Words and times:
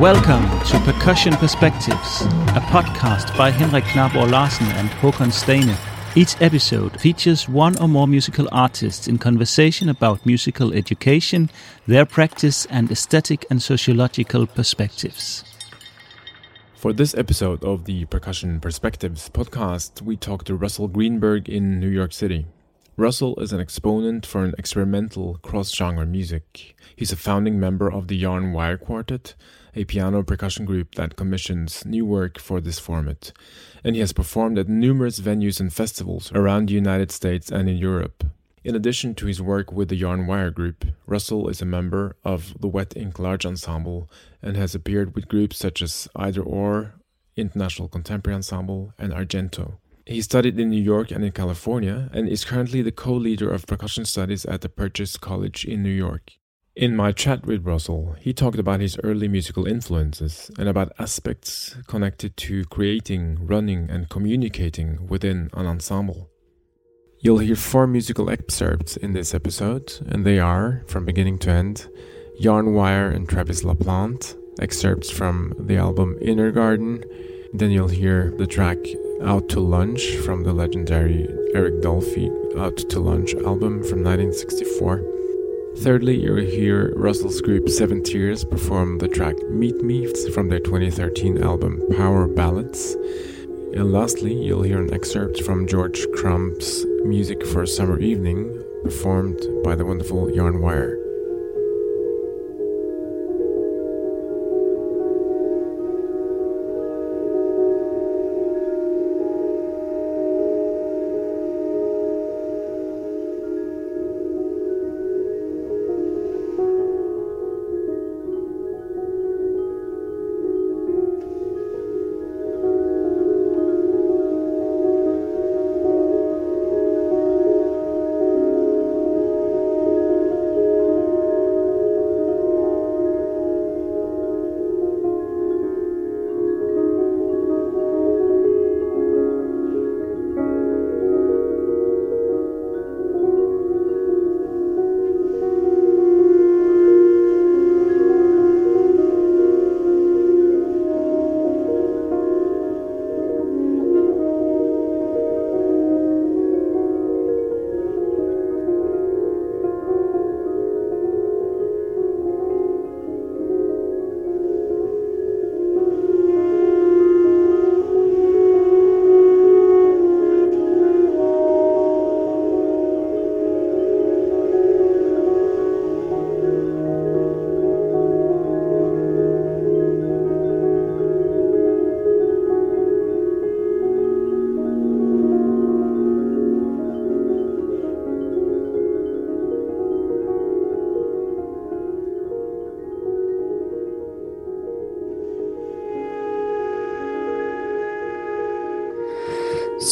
Welcome 0.00 0.48
to 0.60 0.80
Percussion 0.90 1.34
Perspectives, 1.34 2.22
a 2.56 2.60
podcast 2.72 3.36
by 3.36 3.50
Henrik 3.50 3.84
Knabor 3.84 4.30
Larsen 4.30 4.66
and 4.68 4.88
Håkon 4.88 5.30
Steine. 5.30 5.76
Each 6.16 6.40
episode 6.40 6.98
features 6.98 7.46
one 7.46 7.76
or 7.78 7.86
more 7.86 8.08
musical 8.08 8.48
artists 8.50 9.08
in 9.08 9.18
conversation 9.18 9.90
about 9.90 10.24
musical 10.24 10.72
education, 10.72 11.50
their 11.86 12.06
practice, 12.06 12.64
and 12.70 12.90
aesthetic 12.90 13.44
and 13.50 13.62
sociological 13.62 14.46
perspectives. 14.46 15.44
For 16.76 16.94
this 16.94 17.14
episode 17.14 17.62
of 17.62 17.84
the 17.84 18.06
Percussion 18.06 18.58
Perspectives 18.58 19.28
podcast, 19.28 20.00
we 20.00 20.16
talk 20.16 20.44
to 20.44 20.54
Russell 20.54 20.88
Greenberg 20.88 21.46
in 21.46 21.78
New 21.78 21.90
York 21.90 22.14
City. 22.14 22.46
Russell 22.96 23.38
is 23.38 23.52
an 23.52 23.60
exponent 23.60 24.24
for 24.24 24.44
an 24.44 24.54
experimental 24.56 25.34
cross 25.42 25.74
genre 25.74 26.06
music. 26.06 26.74
He's 26.96 27.12
a 27.12 27.16
founding 27.16 27.60
member 27.60 27.92
of 27.92 28.08
the 28.08 28.16
Yarn 28.16 28.54
Wire 28.54 28.78
Quartet, 28.78 29.34
a 29.74 29.84
piano 29.84 30.22
percussion 30.22 30.64
group 30.64 30.94
that 30.94 31.16
commissions 31.16 31.84
new 31.84 32.04
work 32.04 32.38
for 32.38 32.60
this 32.60 32.78
format, 32.78 33.32
and 33.84 33.94
he 33.94 34.00
has 34.00 34.12
performed 34.12 34.58
at 34.58 34.68
numerous 34.68 35.20
venues 35.20 35.60
and 35.60 35.72
festivals 35.72 36.32
around 36.32 36.68
the 36.68 36.74
United 36.74 37.10
States 37.10 37.50
and 37.50 37.68
in 37.68 37.76
Europe. 37.76 38.24
In 38.62 38.74
addition 38.74 39.14
to 39.14 39.26
his 39.26 39.40
work 39.40 39.72
with 39.72 39.88
the 39.88 39.96
Yarn 39.96 40.26
Wire 40.26 40.50
Group, 40.50 40.84
Russell 41.06 41.48
is 41.48 41.62
a 41.62 41.66
member 41.66 42.16
of 42.24 42.60
the 42.60 42.68
Wet 42.68 42.94
Ink 42.94 43.18
Large 43.18 43.46
Ensemble 43.46 44.10
and 44.42 44.56
has 44.56 44.74
appeared 44.74 45.14
with 45.14 45.28
groups 45.28 45.56
such 45.56 45.80
as 45.80 46.08
Either 46.14 46.42
Or, 46.42 46.94
International 47.36 47.88
Contemporary 47.88 48.36
Ensemble, 48.36 48.92
and 48.98 49.12
Argento. 49.12 49.78
He 50.04 50.20
studied 50.20 50.58
in 50.58 50.70
New 50.70 50.82
York 50.82 51.10
and 51.10 51.24
in 51.24 51.32
California 51.32 52.10
and 52.12 52.28
is 52.28 52.44
currently 52.44 52.82
the 52.82 52.92
co 52.92 53.14
leader 53.14 53.50
of 53.50 53.66
percussion 53.66 54.04
studies 54.04 54.44
at 54.44 54.60
the 54.60 54.68
Purchase 54.68 55.16
College 55.16 55.64
in 55.64 55.82
New 55.82 55.88
York. 55.88 56.32
In 56.80 56.96
my 56.96 57.12
chat 57.12 57.44
with 57.44 57.66
Russell, 57.66 58.16
he 58.18 58.32
talked 58.32 58.58
about 58.58 58.80
his 58.80 58.98
early 59.04 59.28
musical 59.28 59.66
influences 59.66 60.50
and 60.58 60.66
about 60.66 60.94
aspects 60.98 61.76
connected 61.86 62.38
to 62.38 62.64
creating, 62.70 63.36
running, 63.46 63.90
and 63.90 64.08
communicating 64.08 65.06
within 65.06 65.50
an 65.52 65.66
ensemble. 65.66 66.30
You'll 67.18 67.40
hear 67.40 67.54
four 67.54 67.86
musical 67.86 68.30
excerpts 68.30 68.96
in 68.96 69.12
this 69.12 69.34
episode, 69.34 69.92
and 70.08 70.24
they 70.24 70.38
are, 70.38 70.82
from 70.86 71.04
beginning 71.04 71.38
to 71.40 71.50
end, 71.50 71.86
Yarn 72.38 72.72
Wire 72.72 73.10
and 73.10 73.28
Travis 73.28 73.62
LaPlante, 73.62 74.34
excerpts 74.58 75.10
from 75.10 75.52
the 75.58 75.76
album 75.76 76.16
Inner 76.22 76.50
Garden. 76.50 77.04
Then 77.52 77.72
you'll 77.72 77.88
hear 77.88 78.32
the 78.38 78.46
track 78.46 78.78
out 79.22 79.50
to 79.50 79.60
Lunch 79.60 80.16
from 80.24 80.44
the 80.44 80.54
legendary 80.54 81.28
Eric 81.54 81.82
Dolphy 81.82 82.30
Out 82.58 82.78
to 82.78 83.00
Lunch 83.00 83.34
album 83.34 83.82
from 83.82 84.02
1964. 84.02 85.19
Thirdly, 85.78 86.20
you'll 86.20 86.36
hear 86.36 86.92
Russell's 86.96 87.40
group 87.40 87.68
Seaven 87.68 88.02
Teares 88.02 88.44
perform 88.44 88.98
the 88.98 89.08
track 89.08 89.36
Meet 89.48 89.82
Me 89.82 90.06
from 90.34 90.48
their 90.48 90.60
2013 90.60 91.42
album 91.42 91.82
Power 91.96 92.26
Ballads. 92.26 92.94
And 93.72 93.92
lastly, 93.92 94.34
you'll 94.34 94.62
hear 94.62 94.82
an 94.82 94.92
excerpt 94.92 95.42
from 95.42 95.66
George 95.66 96.06
Crumb's 96.12 96.84
Music 97.04 97.46
for 97.46 97.62
a 97.62 97.66
Summer 97.66 97.98
Evening, 97.98 98.62
performed 98.82 99.40
by 99.64 99.74
the 99.74 99.86
wonderful 99.86 100.30
Yarn 100.30 100.60
Wire. 100.60 100.99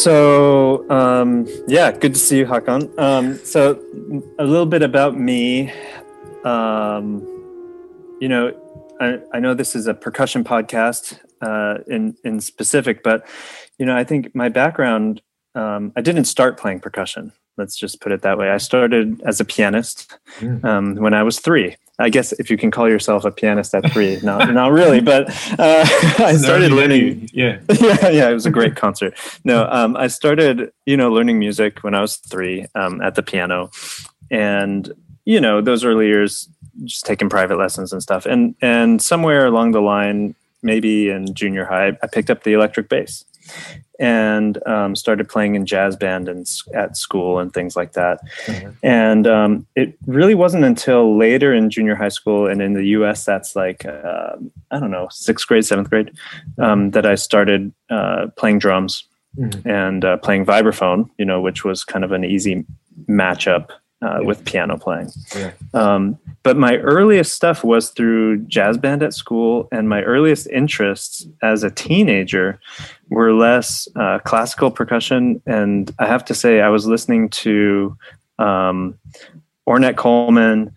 So, 0.08 0.88
um, 0.88 1.46
yeah, 1.66 1.92
good 1.92 2.14
to 2.14 2.18
see 2.18 2.38
you, 2.38 2.46
Hakan. 2.46 2.98
Um, 2.98 3.36
so, 3.44 3.78
a 4.38 4.44
little 4.44 4.64
bit 4.64 4.80
about 4.80 5.18
me. 5.18 5.70
Um, 6.44 7.20
you 8.18 8.26
know, 8.26 8.54
I, 9.02 9.18
I, 9.34 9.38
know 9.38 9.52
this 9.52 9.76
is 9.76 9.86
a 9.86 9.92
percussion 9.92 10.44
podcast 10.44 11.18
uh, 11.42 11.82
in 11.88 12.16
in 12.24 12.40
specific, 12.40 13.02
but 13.02 13.28
you 13.76 13.84
know, 13.84 13.94
I 13.94 14.02
think 14.02 14.34
my 14.34 14.48
background. 14.48 15.20
Um, 15.54 15.92
I 15.94 16.00
didn't 16.00 16.24
start 16.24 16.56
playing 16.56 16.80
percussion. 16.80 17.32
Let's 17.58 17.76
just 17.76 18.00
put 18.00 18.12
it 18.12 18.22
that 18.22 18.38
way. 18.38 18.50
I 18.50 18.58
started 18.58 19.20
as 19.22 19.40
a 19.40 19.44
pianist 19.44 20.16
hmm. 20.38 20.64
um, 20.64 20.94
when 20.94 21.12
I 21.12 21.22
was 21.22 21.40
three. 21.40 21.76
I 22.00 22.10
guess 22.10 22.30
if 22.32 22.48
you 22.48 22.56
can 22.56 22.70
call 22.70 22.88
yourself 22.88 23.24
a 23.24 23.32
pianist 23.32 23.74
at 23.74 23.90
three, 23.92 24.20
not 24.22 24.54
not 24.54 24.70
really, 24.70 25.00
but 25.00 25.28
uh, 25.58 25.84
I 26.18 26.36
started 26.36 26.70
learning. 26.70 27.28
Yeah, 27.32 27.58
yeah, 27.80 28.08
yeah. 28.08 28.30
It 28.30 28.34
was 28.34 28.46
a 28.46 28.50
great 28.50 28.76
concert. 28.76 29.18
No, 29.44 29.68
um, 29.70 29.96
I 29.96 30.06
started, 30.06 30.70
you 30.86 30.96
know, 30.96 31.10
learning 31.10 31.40
music 31.40 31.82
when 31.82 31.94
I 31.94 32.00
was 32.00 32.16
three 32.16 32.66
um, 32.76 33.02
at 33.02 33.16
the 33.16 33.22
piano, 33.22 33.70
and 34.30 34.92
you 35.24 35.40
know, 35.40 35.60
those 35.60 35.84
early 35.84 36.06
years, 36.06 36.48
just 36.84 37.04
taking 37.04 37.28
private 37.28 37.58
lessons 37.58 37.92
and 37.92 38.00
stuff. 38.00 38.26
And 38.26 38.54
and 38.62 39.02
somewhere 39.02 39.46
along 39.46 39.72
the 39.72 39.82
line, 39.82 40.36
maybe 40.62 41.10
in 41.10 41.34
junior 41.34 41.64
high, 41.64 41.96
I 42.02 42.06
picked 42.06 42.30
up 42.30 42.44
the 42.44 42.52
electric 42.52 42.88
bass, 42.88 43.24
and 43.98 44.64
um, 44.66 44.94
started 44.94 45.28
playing 45.28 45.56
in 45.56 45.66
jazz 45.66 45.96
band 45.96 46.28
and 46.28 46.46
at 46.74 46.96
school 46.96 47.38
and 47.38 47.52
things 47.52 47.74
like 47.74 47.92
that. 47.92 48.20
Mm-hmm. 48.46 48.70
And 48.82 49.26
um, 49.26 49.66
it 49.74 49.96
really 50.06 50.34
wasn't 50.34 50.64
until 50.64 51.16
later 51.16 51.52
in 51.52 51.70
junior 51.70 51.96
high 51.96 52.08
school 52.08 52.46
and 52.46 52.62
in 52.62 52.74
the 52.74 52.84
U.S. 52.88 53.24
that's 53.24 53.56
like 53.56 53.84
uh, 53.84 54.36
I 54.70 54.78
don't 54.78 54.90
know 54.90 55.08
sixth 55.10 55.46
grade, 55.46 55.64
seventh 55.64 55.90
grade 55.90 56.12
um, 56.58 56.92
that 56.92 57.06
I 57.06 57.16
started 57.16 57.72
uh, 57.90 58.28
playing 58.36 58.60
drums 58.60 59.04
mm-hmm. 59.36 59.68
and 59.68 60.04
uh, 60.04 60.16
playing 60.18 60.46
vibraphone. 60.46 61.10
You 61.18 61.24
know, 61.24 61.40
which 61.40 61.64
was 61.64 61.84
kind 61.84 62.04
of 62.04 62.12
an 62.12 62.24
easy 62.24 62.64
matchup 63.08 63.70
uh, 64.02 64.20
yeah. 64.20 64.26
with 64.26 64.44
piano 64.44 64.76
playing. 64.76 65.10
Yeah. 65.34 65.52
Um, 65.74 66.18
but 66.42 66.56
my 66.56 66.76
earliest 66.76 67.32
stuff 67.32 67.64
was 67.64 67.90
through 67.90 68.38
jazz 68.44 68.78
band 68.78 69.02
at 69.02 69.12
school, 69.12 69.68
and 69.72 69.88
my 69.88 70.02
earliest 70.02 70.46
interests 70.48 71.26
as 71.42 71.62
a 71.62 71.70
teenager 71.70 72.60
were 73.08 73.32
less 73.32 73.88
uh, 73.96 74.18
classical 74.20 74.70
percussion. 74.70 75.42
And 75.46 75.90
I 75.98 76.06
have 76.06 76.24
to 76.26 76.34
say, 76.34 76.60
I 76.60 76.68
was 76.68 76.86
listening 76.86 77.28
to 77.30 77.96
um, 78.38 78.98
Ornette 79.68 79.96
Coleman, 79.96 80.72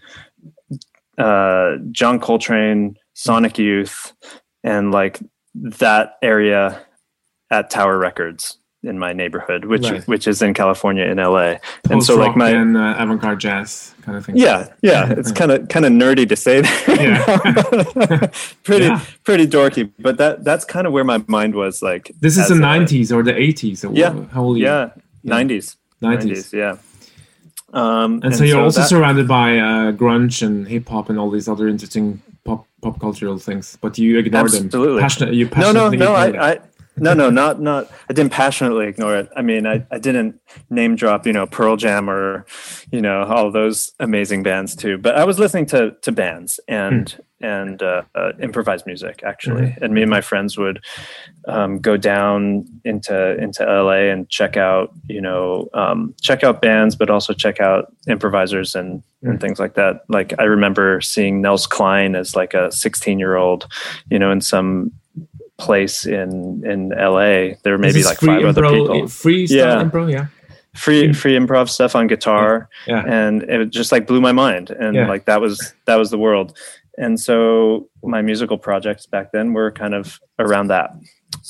uh, 1.18 1.76
John 1.92 2.20
Coltrane, 2.20 2.98
Sonic 3.14 3.58
Youth, 3.58 4.14
and 4.64 4.92
like 4.92 5.20
that 5.54 6.18
area 6.22 6.82
at 7.52 7.70
Tower 7.70 7.98
Records 7.98 8.58
in 8.84 8.98
my 8.98 9.14
neighborhood, 9.14 9.66
which 9.66 9.90
Right. 9.90 10.04
which 10.08 10.28
is 10.28 10.42
in 10.42 10.54
California 10.54 11.04
in 11.06 11.18
LA. 11.18 11.58
and 11.92 12.04
so 12.04 12.16
like 12.16 12.36
my 12.36 12.50
and 12.50 12.76
uh, 12.76 12.96
avant-garde 12.98 13.40
jazz 13.40 13.94
kind 14.02 14.18
of 14.18 14.26
thing. 14.26 14.36
yeah 14.38 14.68
yeah 14.82 15.14
it's 15.20 15.32
kind 15.32 15.52
of 15.52 15.68
kind 15.70 15.86
of 15.86 15.92
nerdy 15.92 16.28
to 16.28 16.36
say 16.36 16.62
that 16.62 18.32
pretty 18.64 18.86
Yeah. 18.86 19.00
pretty 19.24 19.46
dorky 19.48 19.92
but 20.00 20.18
that 20.18 20.44
that's 20.44 20.66
kind 20.66 20.88
of 20.88 20.94
where 20.94 21.04
my 21.04 21.20
mind 21.28 21.54
was 21.54 21.82
like 21.84 22.12
This 22.20 22.38
is 22.38 22.48
the 22.48 22.56
a- 22.56 22.58
90s 22.58 23.12
or 23.16 23.22
the 23.24 23.34
80s. 23.34 23.84
Or 23.88 23.94
Yeah. 23.94 24.14
How 24.34 24.42
old 24.44 24.56
are 24.56 24.60
you? 24.60 24.66
yeah, 24.66 24.90
Yeah. 25.24 25.34
90s 25.36 25.76
90s. 26.02 26.52
yeah 26.54 26.78
um 27.74 28.20
And, 28.24 28.36
so 28.36 28.44
you're 28.44 28.62
also 28.62 28.82
that- 28.82 28.90
surrounded 28.90 29.28
by 29.28 29.58
uh, 29.60 29.92
grunge 30.02 30.42
and 30.46 30.68
hip 30.68 30.90
hop 30.90 31.10
and 31.10 31.18
all 31.20 31.30
these 31.30 31.48
other 31.48 31.68
interesting 31.68 32.22
pop 32.44 32.66
pop 32.82 33.00
cultural 33.00 33.38
things, 33.38 33.78
but 33.84 33.98
you 34.00 34.18
ignore 34.18 34.50
them. 34.50 34.66
Absolutely. 34.66 35.02
Passionate, 35.02 35.34
you 35.36 35.46
passionately 35.48 35.98
no 35.98 36.06
no 36.06 36.12
no. 36.14 36.40
I, 36.40 36.52
I 36.54 36.60
no 36.98 37.14
no 37.14 37.30
not 37.30 37.60
not 37.62 37.90
i 38.10 38.14
didn't 38.14 38.32
passionately 38.32 38.88
ignore 38.88 39.16
it. 39.16 39.30
I 39.36 39.42
mean 39.42 39.66
I, 39.66 39.86
I 39.92 39.98
didn't 39.98 40.40
name 40.70 40.96
drop 40.96 41.26
you 41.26 41.34
know 41.34 41.48
pearl 41.48 41.78
jam 41.78 42.10
or 42.10 42.46
you 42.92 43.02
know 43.02 43.24
all 43.24 43.52
those 43.52 43.92
amazing 44.00 44.44
bands 44.44 44.76
too 44.76 44.98
but 44.98 45.16
i 45.16 45.24
was 45.24 45.40
listening 45.40 45.66
to 45.68 45.92
to 46.02 46.12
bands 46.12 46.60
and 46.68 47.16
Hmm. 47.42 47.46
and 47.46 47.82
uh, 47.82 48.04
uh, 48.14 48.34
improvised 48.40 48.86
music 48.86 49.24
actually. 49.26 49.76
And 49.82 49.96
me 49.96 50.04
and 50.04 50.12
my 50.12 50.22
friends 50.22 50.60
would 50.60 50.84
um, 51.48 51.80
go 51.80 51.98
down 51.98 52.66
into 52.86 53.36
into 53.42 53.66
la 53.66 53.94
and 53.94 54.30
check 54.30 54.58
out 54.58 54.92
you 55.08 55.22
know 55.22 55.68
um, 55.74 56.14
check 56.22 56.44
out 56.44 56.62
bands 56.62 56.96
but 56.96 57.10
also 57.10 57.34
check 57.34 57.60
out 57.60 57.92
improvisers 58.08 58.76
and 58.76 59.02
and 59.24 59.40
things 59.40 59.60
like 59.60 59.74
that. 59.74 60.04
Like 60.08 60.34
i 60.40 60.44
remember 60.44 61.02
seeing 61.02 61.42
Nels 61.42 61.66
Cline 61.66 62.16
as 62.16 62.36
like 62.36 62.54
a 62.54 62.72
16 62.72 63.18
year 63.18 63.36
old 63.38 63.68
you 64.12 64.20
know 64.20 64.30
in 64.32 64.42
some 64.42 64.92
place 65.62 66.06
in 66.06 66.64
in 66.66 66.90
LA. 66.90 67.56
There 67.64 67.78
may 67.78 67.92
be 67.94 68.04
like 68.04 68.20
five 68.20 68.44
other 68.44 68.64
people. 68.70 69.08
Free 69.08 69.48
style 69.48 69.58
Yeah. 69.78 69.84
improv, 69.84 70.12
yeah. 70.12 70.26
Free 70.76 71.14
free 71.14 71.38
improv 71.38 71.70
stuff 71.70 71.96
on 71.96 72.08
guitar, 72.08 72.68
Yeah. 72.88 73.04
and 73.08 73.44
it 73.44 73.70
just 73.70 73.92
like 73.92 74.08
blew 74.08 74.22
my 74.22 74.32
mind. 74.32 74.70
And 74.72 74.96
Yeah. 74.96 75.08
like 75.08 75.26
that 75.26 75.40
was 75.42 75.74
that 75.86 75.98
was 75.98 76.10
the 76.12 76.18
world. 76.18 76.58
And 76.98 77.20
so 77.20 77.88
my 78.04 78.22
musical 78.22 78.58
projects 78.58 79.06
back 79.06 79.32
then 79.32 79.54
were 79.54 79.72
kind 79.72 79.94
of 79.94 80.20
around 80.40 80.68
that. 80.68 80.90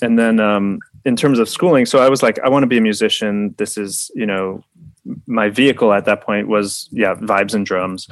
And 0.02 0.18
then 0.18 0.40
um, 0.40 0.80
in 1.06 1.16
terms 1.16 1.40
of 1.40 1.50
schooling, 1.50 1.86
so 1.86 2.00
I 2.00 2.10
was 2.10 2.22
like, 2.24 2.38
I 2.46 2.50
want 2.50 2.64
to 2.64 2.68
be 2.68 2.78
a 2.78 2.82
musician. 2.82 3.56
This 3.58 3.78
is 3.78 4.12
you 4.16 4.26
know 4.26 4.64
my 5.26 5.50
vehicle 5.50 5.94
at 5.94 6.06
that 6.06 6.22
point 6.22 6.48
was 6.48 6.88
yeah 6.92 7.16
vibes 7.16 7.56
and 7.56 7.66
drums 7.66 8.08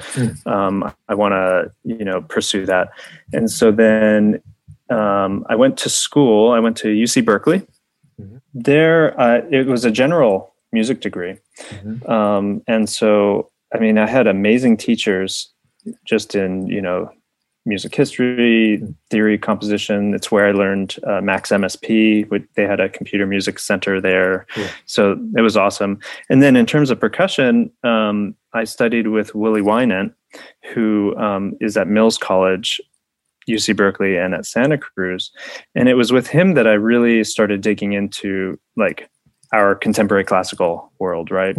um, 0.48 0.75
i 1.07 1.13
want 1.13 1.34
to 1.34 1.72
you 1.84 2.04
know 2.04 2.19
pursue 2.19 2.66
that 2.66 2.90
and 3.31 3.46
so 3.51 3.72
then 3.72 4.42
um, 4.89 5.45
i 5.50 5.56
went 5.56 5.77
to 5.77 5.89
school 5.89 6.51
i 6.51 6.59
went 6.59 6.77
to 6.77 6.88
uc 6.89 7.24
berkeley. 7.25 7.62
Mhm. 8.19 8.41
there 8.53 9.19
uh, 9.19 9.41
it 9.51 9.68
was 9.68 9.86
a 9.86 9.91
general 9.91 10.53
music 10.71 11.00
degree. 11.01 11.36
Mhm. 11.71 12.09
um, 12.09 12.62
and 12.68 12.89
so 12.89 13.50
i 13.74 13.80
mean 13.80 13.97
i 13.97 14.07
had 14.07 14.27
amazing 14.27 14.77
teachers 14.77 15.51
just 16.06 16.36
in 16.36 16.68
you 16.68 16.81
know 16.81 17.09
music 17.65 17.94
history 17.94 18.81
theory 19.12 19.38
composition. 19.38 20.13
It's 20.15 20.31
where 20.31 20.47
i 20.47 20.51
learned 20.51 20.95
uh, 21.06 21.21
max 21.21 21.50
msp 21.51 22.27
which 22.31 22.44
they 22.56 22.65
had 22.65 22.80
a 22.80 22.89
computer 22.89 23.27
music 23.27 23.59
center 23.59 24.01
there. 24.01 24.45
Cool. 24.56 24.65
so 24.86 25.01
it 25.38 25.41
was 25.41 25.56
awesome. 25.57 26.00
And 26.30 26.41
then 26.41 26.56
in 26.56 26.65
terms 26.65 26.89
of 26.89 27.00
percussion 27.00 27.71
um, 27.83 28.36
i 28.53 28.63
studied 28.63 29.07
with 29.07 29.36
Willie 29.36 29.62
Winant 29.62 30.13
who 30.74 31.15
um, 31.18 31.53
is 31.59 31.75
at 31.77 31.88
mills 31.88 32.18
college 32.18 32.80
uc 33.50 33.75
berkeley 33.75 34.16
and 34.18 34.34
at 34.34 34.46
santa 34.46 34.78
cruz 34.78 35.31
and 35.75 35.90
it 35.90 35.96
was 35.96 36.12
with 36.12 36.28
him 36.28 36.54
that 36.54 36.68
i 36.68 36.74
really 36.74 37.24
started 37.24 37.62
digging 37.62 37.94
into 37.94 38.57
like 38.75 39.10
our 39.51 39.75
contemporary 39.75 40.24
classical 40.24 40.92
world 41.00 41.31
right 41.31 41.56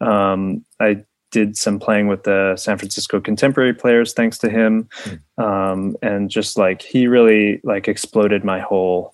um, 0.00 0.64
i 0.80 1.04
did 1.32 1.56
some 1.56 1.78
playing 1.78 2.06
with 2.06 2.22
the 2.22 2.54
San 2.56 2.78
Francisco 2.78 3.20
contemporary 3.20 3.74
players 3.74 4.12
thanks 4.14 4.38
to 4.38 4.48
him. 4.48 4.88
Um, 5.36 5.96
and 6.00 6.30
just 6.30 6.56
like 6.56 6.80
he 6.80 7.08
really 7.08 7.60
like 7.64 7.88
exploded 7.88 8.44
my 8.44 8.60
whole 8.60 9.12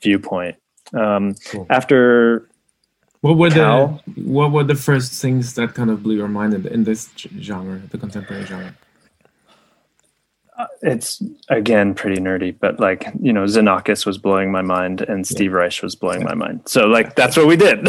viewpoint. 0.00 0.56
Um, 0.94 1.34
Cool. 1.50 1.66
after 1.68 2.48
What 3.20 3.36
were 3.36 3.50
Cal? 3.50 4.00
the 4.06 4.22
what 4.22 4.52
were 4.52 4.64
the 4.64 4.76
first 4.76 5.20
things 5.20 5.54
that 5.54 5.74
kind 5.74 5.90
of 5.90 6.02
blew 6.02 6.16
your 6.16 6.28
mind 6.28 6.54
in, 6.54 6.66
in 6.68 6.84
this 6.84 7.10
genre, 7.40 7.82
the 7.90 7.98
contemporary 7.98 8.44
genre? 8.46 8.74
It's 10.82 11.22
again 11.48 11.94
pretty 11.94 12.20
nerdy, 12.20 12.54
but 12.58 12.80
like, 12.80 13.06
you 13.20 13.32
know, 13.32 13.44
Xenakis 13.44 14.04
was 14.04 14.18
blowing 14.18 14.50
my 14.50 14.62
mind 14.62 15.02
and 15.02 15.26
Steve 15.26 15.52
Reich 15.52 15.82
was 15.82 15.94
blowing 15.94 16.24
my 16.24 16.34
mind. 16.34 16.62
So 16.66 16.86
like, 16.86 17.14
that's 17.14 17.36
what 17.36 17.46
we 17.46 17.56
did. 17.56 17.86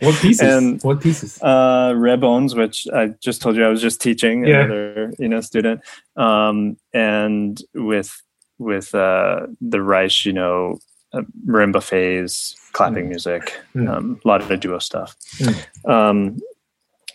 What 0.00 0.14
pieces? 0.22 0.40
And- 0.40 0.82
what 0.82 1.00
pieces? 1.00 1.40
uh 1.42 1.92
Rebonds, 1.96 2.54
which 2.54 2.86
I 2.92 3.08
just 3.20 3.42
told 3.42 3.56
you 3.56 3.64
I 3.64 3.68
was 3.68 3.82
just 3.82 4.00
teaching 4.00 4.46
Yeah. 4.46 4.60
another 4.64 5.12
you 5.18 5.28
know 5.28 5.40
student, 5.42 5.82
um, 6.16 6.76
and 6.94 7.60
with 7.74 8.22
with 8.58 8.94
uh, 8.94 9.46
the 9.60 9.80
Reich, 9.82 10.24
you 10.26 10.32
know, 10.34 10.78
uh, 11.14 11.22
marimba 11.46 11.82
phase, 11.82 12.54
clapping 12.72 13.08
music, 13.08 13.54
Mm. 13.74 13.88
um, 13.90 14.20
a 14.24 14.28
lot 14.28 14.40
of 14.42 14.48
the 14.48 14.56
duo 14.56 14.78
stuff. 14.78 15.16
Mm. 15.38 15.90
Um, 15.90 16.38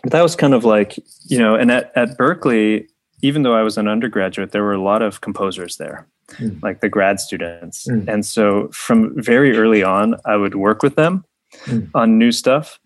but 0.03 0.11
that 0.11 0.21
was 0.21 0.35
kind 0.35 0.53
of 0.53 0.63
like 0.63 0.97
you 1.25 1.39
know, 1.39 1.55
and 1.55 1.71
at 1.71 1.91
at 1.95 2.17
Berkeley, 2.17 2.87
even 3.27 3.43
though 3.43 3.55
I 3.61 3.63
was 3.63 3.77
an 3.77 3.87
undergraduate, 3.87 4.51
there 4.51 4.63
were 4.63 4.73
a 4.81 4.81
lot 4.91 5.01
of 5.01 5.21
composers 5.21 5.77
there. 5.77 6.07
Mm. 6.39 6.61
Like 6.63 6.79
the 6.81 6.89
grad 6.89 7.19
students. 7.19 7.87
Mm. 7.87 8.07
And 8.11 8.25
so 8.25 8.69
from 8.85 8.99
very 9.21 9.51
early 9.57 9.83
on, 9.83 10.15
I 10.25 10.35
would 10.41 10.55
work 10.55 10.83
with 10.83 10.95
them 10.95 11.23
Mm. 11.65 11.89
on 11.93 12.17
new 12.17 12.31
stuff 12.33 12.79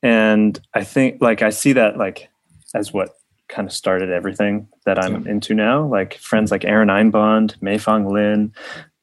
and 0.00 0.60
i 0.80 0.84
think 0.84 1.20
like 1.28 1.42
i 1.42 1.50
see 1.50 1.72
that 1.72 1.96
like 2.04 2.28
as 2.72 2.92
what 2.92 3.08
kind 3.48 3.66
of 3.66 3.72
started 3.74 4.10
everything 4.12 4.68
that 4.86 5.02
i'm 5.02 5.26
into 5.26 5.52
now 5.52 5.84
like 5.98 6.14
friends 6.30 6.52
like 6.52 6.64
aaron 6.64 6.90
einbond 6.90 7.58
meifang 7.58 8.04
lin 8.16 8.52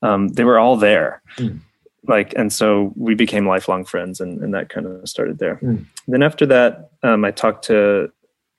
um, 0.01 0.30
they 0.30 0.45
were 0.45 0.60
all 0.63 0.78
there 0.78 1.22
Mm. 1.38 1.60
like 2.07 2.33
and 2.38 2.54
so 2.54 2.94
we 2.95 3.13
became 3.16 3.45
lifelong 3.54 3.83
friends 3.83 4.22
and, 4.22 4.42
and 4.44 4.54
that 4.54 4.69
kind 4.69 4.86
of 4.88 5.10
started 5.10 5.39
there 5.39 5.57
Mm. 5.57 5.83
then 6.07 6.24
after 6.24 6.45
that 6.45 6.92
um, 7.04 7.25
i 7.25 7.31
talked 7.31 7.66
to 7.66 8.10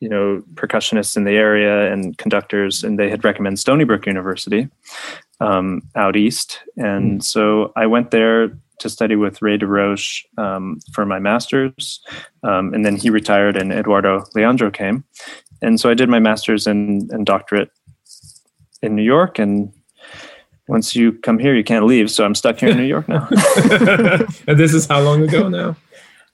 you 0.02 0.08
know 0.08 0.42
percussionists 0.54 1.16
in 1.16 1.22
the 1.22 1.36
area 1.36 1.90
and 1.92 2.18
conductors 2.18 2.82
and 2.82 2.98
they 2.98 3.08
had 3.08 3.24
recommended 3.24 3.58
stony 3.60 3.84
brook 3.84 4.04
university 4.04 4.68
um, 5.40 5.80
out 5.94 6.16
east. 6.16 6.58
And 6.76 7.24
so 7.24 7.72
i 7.76 7.86
went 7.86 8.10
there 8.10 8.50
to 8.80 8.90
study 8.90 9.14
with 9.14 9.40
Ray 9.40 9.56
DesRoches 9.58 10.24
um, 10.38 10.80
for 10.92 11.06
my 11.06 11.20
master's 11.20 12.00
um, 12.42 12.74
and 12.74 12.84
then 12.84 12.96
he 12.96 13.10
retired 13.10 13.56
and 13.56 13.72
eduardo 13.72 14.24
leandro 14.34 14.72
came. 14.72 15.04
And 15.62 15.78
so 15.78 15.88
i 15.88 15.94
did 15.94 16.08
my 16.08 16.18
master's 16.18 16.66
and, 16.66 17.08
and 17.12 17.24
doctorate 17.24 17.70
in 18.82 18.96
new 18.96 19.04
york. 19.04 19.38
And 19.38 19.72
once 20.66 20.96
you 20.96 21.12
come 21.12 21.38
here 21.38 21.54
you 21.54 21.62
can't 21.62 21.86
leave. 21.86 22.10
So 22.10 22.24
i'm 22.24 22.34
stuck 22.34 22.58
here 22.58 22.70
in 22.70 22.76
new 22.76 22.90
york 22.96 23.08
now. 23.08 23.28
And 24.48 24.58
this 24.58 24.74
is 24.74 24.86
how 24.86 25.00
long 25.00 25.22
ago 25.22 25.48
now? 25.48 25.76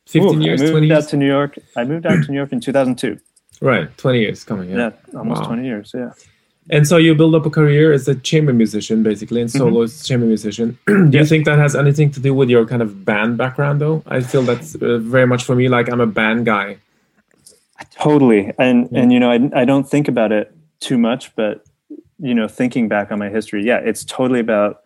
Fifteen 0.06 0.40
Ooh, 0.40 0.46
years, 0.46 0.62
I 0.62 0.64
moved 0.64 0.72
twenty 0.72 0.90
out 0.90 0.94
years. 0.94 1.06
to 1.08 1.16
new 1.18 1.26
york. 1.26 1.58
I 1.76 1.84
moved 1.84 2.06
out 2.06 2.24
to 2.24 2.30
new 2.30 2.38
york 2.38 2.50
in 2.50 2.60
2002 2.60 3.20
Right, 3.60 3.88
twenty 3.96 4.20
years 4.20 4.44
coming. 4.44 4.70
yeah, 4.70 4.76
Yeah. 5.12 5.18
almost 5.18 5.42
Wow. 5.42 5.48
20 5.48 5.64
years 5.66 5.92
yeah 5.94 6.10
And 6.70 6.86
so 6.86 6.96
you 6.98 7.14
build 7.14 7.34
up 7.34 7.46
a 7.46 7.50
career 7.50 7.92
as 7.94 8.06
a 8.08 8.14
chamber 8.14 8.52
musician, 8.52 9.02
basically, 9.02 9.40
and 9.40 9.50
solo 9.50 9.82
as 9.82 10.02
chamber 10.08 10.26
musician. 10.26 10.76
do 10.86 11.16
you 11.18 11.24
think 11.24 11.46
that 11.46 11.58
has 11.58 11.74
anything 11.74 12.10
to 12.12 12.20
do 12.20 12.34
with 12.34 12.50
your 12.50 12.66
kind 12.66 12.82
of 12.82 12.90
band 13.06 13.38
background, 13.38 13.80
though? 13.80 14.02
I 14.06 14.20
feel 14.20 14.42
that's 14.42 14.74
uh, 14.74 14.98
very 15.00 15.26
much 15.26 15.42
for 15.44 15.54
me 15.56 15.68
like 15.76 15.88
I'm 15.92 16.00
a 16.00 16.06
band 16.20 16.44
guy. 16.44 16.76
totally 17.94 18.52
and 18.58 18.88
Yeah. 18.90 19.00
and 19.00 19.12
you 19.12 19.20
know 19.20 19.30
I, 19.30 19.38
I 19.62 19.64
don't 19.64 19.88
think 19.88 20.08
about 20.08 20.32
it 20.32 20.52
too 20.80 20.98
much 20.98 21.34
but 21.36 21.64
you 22.18 22.34
know 22.34 22.48
thinking 22.48 22.88
back 22.88 23.10
on 23.12 23.18
my 23.18 23.28
history 23.28 23.64
yeah 23.64 23.78
it's 23.78 24.04
totally 24.04 24.40
about 24.40 24.80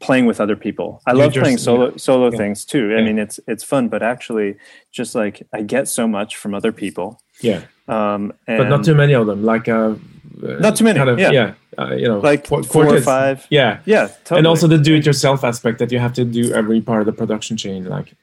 playing 0.00 0.26
with 0.26 0.40
other 0.40 0.56
people 0.56 1.00
i 1.06 1.12
love 1.12 1.32
just- 1.32 1.42
playing 1.42 1.58
solo 1.58 1.96
solo 1.96 2.30
Yeah. 2.30 2.36
things 2.38 2.64
too 2.64 2.94
i 2.98 3.02
mean 3.02 3.18
it's 3.18 3.40
it's 3.48 3.64
fun 3.64 3.88
but 3.88 4.02
actually 4.02 4.56
just 4.92 5.14
like 5.14 5.46
i 5.52 5.62
get 5.62 5.88
so 5.88 6.06
much 6.06 6.36
from 6.36 6.54
other 6.54 6.72
people 6.72 7.08
Yeah, 7.40 7.62
um 7.88 8.32
and 8.46 8.58
but 8.58 8.68
not 8.68 8.84
too 8.84 8.94
many 8.94 9.14
of 9.14 9.26
them. 9.26 9.44
Like 9.44 9.68
uh, 9.68 9.94
uh, 10.42 10.58
Not 10.60 10.76
too 10.76 10.84
many, 10.84 10.98
Kind 10.98 11.08
of, 11.10 11.18
yeah. 11.18 11.30
yeah. 11.30 11.54
Uh, 11.78 11.94
you 11.94 12.06
know, 12.08 12.18
like 12.20 12.46
qu- 12.48 12.62
four 12.62 12.86
or 12.86 13.00
five 13.00 13.46
Yeah, 13.50 13.78
yeah 13.84 14.08
totally. 14.24 14.38
and 14.38 14.46
also 14.46 14.66
the 14.66 14.78
do-it-yourself 14.78 15.44
aspect 15.44 15.78
that 15.78 15.90
you 15.92 15.98
have 15.98 16.12
to 16.14 16.24
do 16.24 16.52
every 16.52 16.80
part 16.80 17.00
of 17.00 17.06
the 17.06 17.12
production 17.12 17.56
chain. 17.56 17.84
Like 17.84 18.14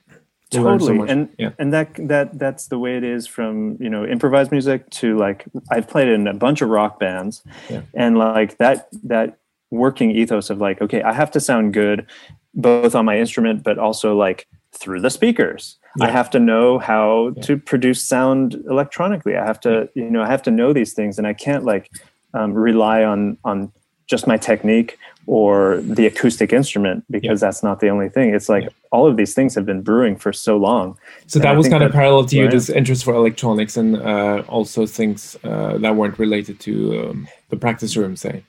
learn 0.54 0.80
so 0.80 0.88
totally 0.88 1.10
and 1.10 1.30
yeah, 1.40 1.50
and 1.58 1.74
that 1.74 1.90
that 2.08 2.38
that's 2.38 2.68
the 2.68 2.78
way 2.78 2.96
it 2.98 3.04
is 3.04 3.26
from 3.26 3.76
you 3.80 3.90
know 3.90 4.06
improvised 4.06 4.52
music 4.52 4.88
to 4.92 5.18
like 5.18 5.46
i've 5.72 5.88
played 5.88 6.08
in 6.08 6.28
a 6.28 6.34
bunch 6.34 6.62
of 6.62 6.70
rock 6.70 7.00
bands 7.00 7.42
Yeah. 7.72 7.82
and 7.96 8.20
like 8.20 8.58
that 8.60 8.88
that 9.04 9.40
working 9.72 10.12
ethos 10.12 10.52
of 10.52 10.60
like 10.62 10.80
okay 10.80 11.02
i 11.02 11.12
have 11.12 11.32
to 11.32 11.40
sound 11.40 11.74
good 11.74 12.06
both 12.54 12.94
on 12.94 13.04
my 13.06 13.18
instrument 13.18 13.64
but 13.64 13.80
also 13.80 14.16
like 14.16 14.46
through 14.74 15.00
the 15.00 15.10
speakers 15.10 15.78
i 16.02 16.10
have 16.10 16.30
to 16.30 16.40
know 16.40 16.80
how 16.80 17.32
Yeah. 17.36 17.44
to 17.44 17.58
produce 17.58 18.04
sound 18.04 18.56
electronically 18.70 19.36
i 19.38 19.46
have 19.46 19.60
to 19.62 19.90
you 19.94 20.10
know 20.10 20.22
i 20.22 20.28
have 20.28 20.44
to 20.44 20.52
know 20.52 20.74
these 20.74 20.94
things 20.94 21.18
and 21.18 21.28
i 21.28 21.34
can't 21.34 21.64
like 21.64 21.90
um, 22.34 22.54
rely 22.54 23.04
on 23.04 23.38
on 23.44 23.72
just 24.08 24.28
my 24.28 24.38
technique 24.38 24.98
or 25.26 25.78
the 25.82 26.06
acoustic 26.06 26.52
instrument 26.52 27.06
because 27.10 27.42
yeah. 27.42 27.48
that's 27.48 27.64
not 27.64 27.80
the 27.80 27.90
only 27.90 28.10
thing. 28.10 28.34
It's 28.34 28.50
like 28.50 28.64
yeah. 28.64 28.70
all 28.92 29.08
of 29.08 29.16
these 29.16 29.34
things 29.34 29.56
have 29.56 29.66
been 29.66 29.82
brewing 29.82 30.18
for 30.18 30.34
so 30.34 30.58
long. 30.58 30.98
So 31.28 31.40
that 31.40 31.56
was 31.56 31.70
kind 31.70 31.84
of 31.84 31.92
parallel 31.92 32.26
to 32.26 32.36
you, 32.36 32.50
this 32.50 32.70
interest 32.70 33.06
for 33.06 33.14
electronics 33.14 33.78
and 33.78 33.98
uh, 33.98 34.44
also 34.48 34.86
things 34.86 35.38
uh, 35.44 35.78
that 35.78 35.96
weren't 35.96 36.20
related 36.20 36.60
to 36.62 37.10
um, 37.10 37.28
the 37.50 37.58
practice 37.58 37.96
room, 37.96 38.16
say. 38.16 38.44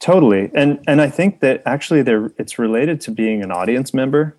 Totally, 0.00 0.50
and 0.54 0.82
and 0.88 1.00
I 1.00 1.10
think 1.10 1.40
that 1.40 1.62
actually 1.66 2.02
there 2.02 2.32
it's 2.38 2.58
related 2.58 3.00
to 3.02 3.10
being 3.10 3.42
an 3.42 3.52
audience 3.52 3.92
member, 3.92 4.34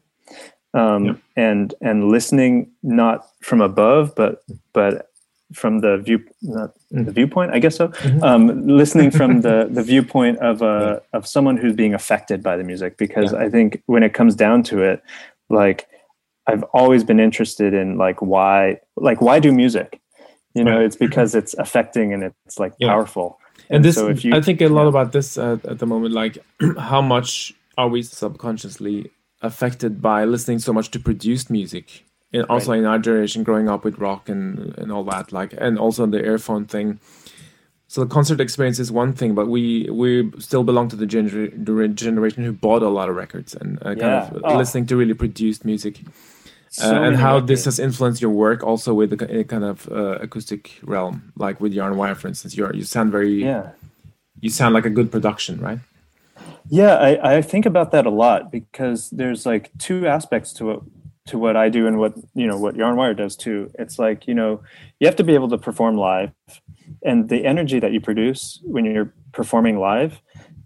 um, 0.73 1.05
yeah. 1.05 1.13
and 1.35 1.73
and 1.81 2.09
listening 2.09 2.71
not 2.83 3.27
from 3.41 3.61
above, 3.61 4.15
but 4.15 4.43
but 4.73 5.11
from 5.53 5.79
the 5.79 5.97
view 5.97 6.23
not 6.41 6.73
mm. 6.93 7.05
the 7.05 7.11
viewpoint 7.11 7.51
i 7.53 7.59
guess 7.59 7.75
so 7.75 7.89
mm-hmm. 7.89 8.23
um, 8.23 8.67
listening 8.67 9.11
from 9.11 9.41
the 9.41 9.67
the 9.71 9.83
viewpoint 9.83 10.37
of 10.39 10.61
a 10.61 11.01
yeah. 11.01 11.17
of 11.17 11.27
someone 11.27 11.57
who's 11.57 11.75
being 11.75 11.93
affected 11.93 12.41
by 12.41 12.57
the 12.57 12.63
music 12.63 12.97
because 12.97 13.33
yeah. 13.33 13.39
i 13.39 13.49
think 13.49 13.81
when 13.85 14.03
it 14.03 14.13
comes 14.13 14.35
down 14.35 14.63
to 14.63 14.81
it 14.81 15.03
like 15.49 15.87
i've 16.47 16.63
always 16.73 17.03
been 17.03 17.19
interested 17.19 17.73
in 17.73 17.97
like 17.97 18.21
why 18.21 18.77
like 18.95 19.21
why 19.21 19.39
do 19.39 19.51
music 19.51 19.99
you 20.53 20.63
know 20.63 20.77
right. 20.77 20.85
it's 20.85 20.95
because 20.95 21.35
it's 21.35 21.53
affecting 21.55 22.13
and 22.13 22.23
it's 22.23 22.59
like 22.59 22.73
yeah. 22.79 22.87
powerful 22.87 23.39
and, 23.69 23.77
and 23.77 23.85
this 23.85 23.95
so 23.95 24.09
you, 24.09 24.33
i 24.33 24.41
think 24.41 24.61
a 24.61 24.67
lot 24.67 24.87
about 24.87 25.11
this 25.11 25.37
uh, 25.37 25.57
at 25.65 25.79
the 25.79 25.85
moment 25.85 26.13
like 26.13 26.37
how 26.77 27.01
much 27.01 27.53
are 27.77 27.87
we 27.87 28.01
subconsciously 28.01 29.11
affected 29.41 30.01
by 30.01 30.25
listening 30.25 30.59
so 30.59 30.73
much 30.73 30.91
to 30.91 30.99
produced 30.99 31.49
music 31.49 32.05
And 32.33 32.43
also 32.45 32.71
right. 32.71 32.79
in 32.79 32.85
our 32.85 32.99
generation 32.99 33.43
growing 33.43 33.67
up 33.69 33.83
with 33.83 33.97
rock 33.97 34.29
and 34.29 34.77
and 34.77 34.91
all 34.91 35.03
that 35.05 35.31
like 35.31 35.53
and 35.57 35.77
also 35.77 36.05
the 36.05 36.23
earphone 36.23 36.65
thing 36.65 36.99
so 37.87 38.01
the 38.01 38.07
concert 38.07 38.39
experience 38.39 38.79
is 38.79 38.91
one 38.91 39.13
thing 39.13 39.35
but 39.35 39.47
we 39.47 39.89
we 39.89 40.31
still 40.39 40.63
belong 40.63 40.87
to 40.89 40.95
the, 40.95 41.05
gener- 41.05 41.51
the 41.65 41.87
generation 41.89 42.43
who 42.43 42.53
bought 42.53 42.81
a 42.81 42.87
lot 42.87 43.09
of 43.09 43.15
records 43.15 43.53
and 43.53 43.79
uh, 43.85 43.89
yeah. 43.89 43.95
kind 43.95 44.35
of 44.35 44.41
oh. 44.43 44.57
listening 44.57 44.85
to 44.85 44.95
really 44.95 45.13
produced 45.13 45.65
music 45.65 46.01
so 46.69 46.87
uh, 46.87 47.01
and 47.01 47.17
how 47.17 47.33
records. 47.35 47.47
this 47.49 47.65
has 47.65 47.79
influenced 47.79 48.21
your 48.21 48.31
work 48.31 48.63
also 48.63 48.93
with 48.93 49.09
the 49.09 49.43
kind 49.43 49.65
of 49.65 49.91
uh, 49.91 50.17
acoustic 50.21 50.79
realm 50.83 51.33
like 51.35 51.59
with 51.59 51.73
yarn 51.73 51.97
wire 51.97 52.15
for 52.15 52.27
instance 52.29 52.55
you 52.55 52.69
you 52.73 52.83
sound 52.83 53.11
very 53.11 53.43
yeah 53.43 53.71
you 54.39 54.49
sound 54.49 54.73
like 54.73 54.85
a 54.85 54.89
good 54.89 55.11
production 55.11 55.59
right 55.59 55.79
yeah 56.71 56.95
I, 56.95 57.37
I 57.37 57.41
think 57.43 57.67
about 57.67 57.91
that 57.91 58.07
a 58.07 58.09
lot 58.09 58.51
because 58.51 59.11
there's 59.11 59.45
like 59.45 59.69
two 59.77 60.07
aspects 60.07 60.53
to 60.53 60.71
it 60.71 60.79
to 61.27 61.37
what 61.37 61.55
I 61.55 61.69
do 61.69 61.87
and 61.87 61.97
what 61.99 62.13
you 62.33 62.47
know 62.47 62.57
what 62.57 62.75
Yarnwire 62.75 63.15
does 63.15 63.35
too. 63.35 63.71
It's 63.77 63.99
like 63.99 64.27
you 64.27 64.33
know 64.33 64.61
you 64.99 65.07
have 65.07 65.15
to 65.17 65.23
be 65.23 65.33
able 65.33 65.49
to 65.49 65.57
perform 65.57 65.97
live, 65.97 66.31
and 67.03 67.29
the 67.29 67.45
energy 67.45 67.79
that 67.79 67.91
you 67.91 68.01
produce 68.01 68.59
when 68.63 68.85
you're 68.85 69.13
performing 69.31 69.79
live 69.79 70.21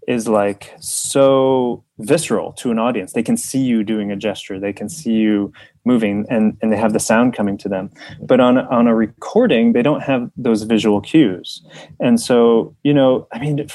is 0.08 0.28
like 0.28 0.72
so 0.78 1.84
visceral 1.98 2.52
to 2.52 2.70
an 2.70 2.78
audience. 2.78 3.12
They 3.12 3.22
can 3.22 3.36
see 3.36 3.60
you 3.60 3.82
doing 3.82 4.12
a 4.12 4.16
gesture, 4.16 4.58
they 4.58 4.72
can 4.72 4.88
see 4.88 5.12
you 5.12 5.52
moving, 5.84 6.24
and 6.30 6.56
and 6.62 6.72
they 6.72 6.76
have 6.76 6.92
the 6.92 7.00
sound 7.00 7.34
coming 7.34 7.58
to 7.58 7.68
them. 7.68 7.90
But 8.20 8.40
on 8.40 8.58
on 8.58 8.86
a 8.86 8.94
recording, 8.94 9.72
they 9.72 9.82
don't 9.82 10.02
have 10.02 10.30
those 10.36 10.62
visual 10.62 11.00
cues, 11.00 11.62
and 12.00 12.18
so 12.18 12.74
you 12.82 12.94
know, 12.94 13.28
I 13.32 13.38
mean, 13.40 13.66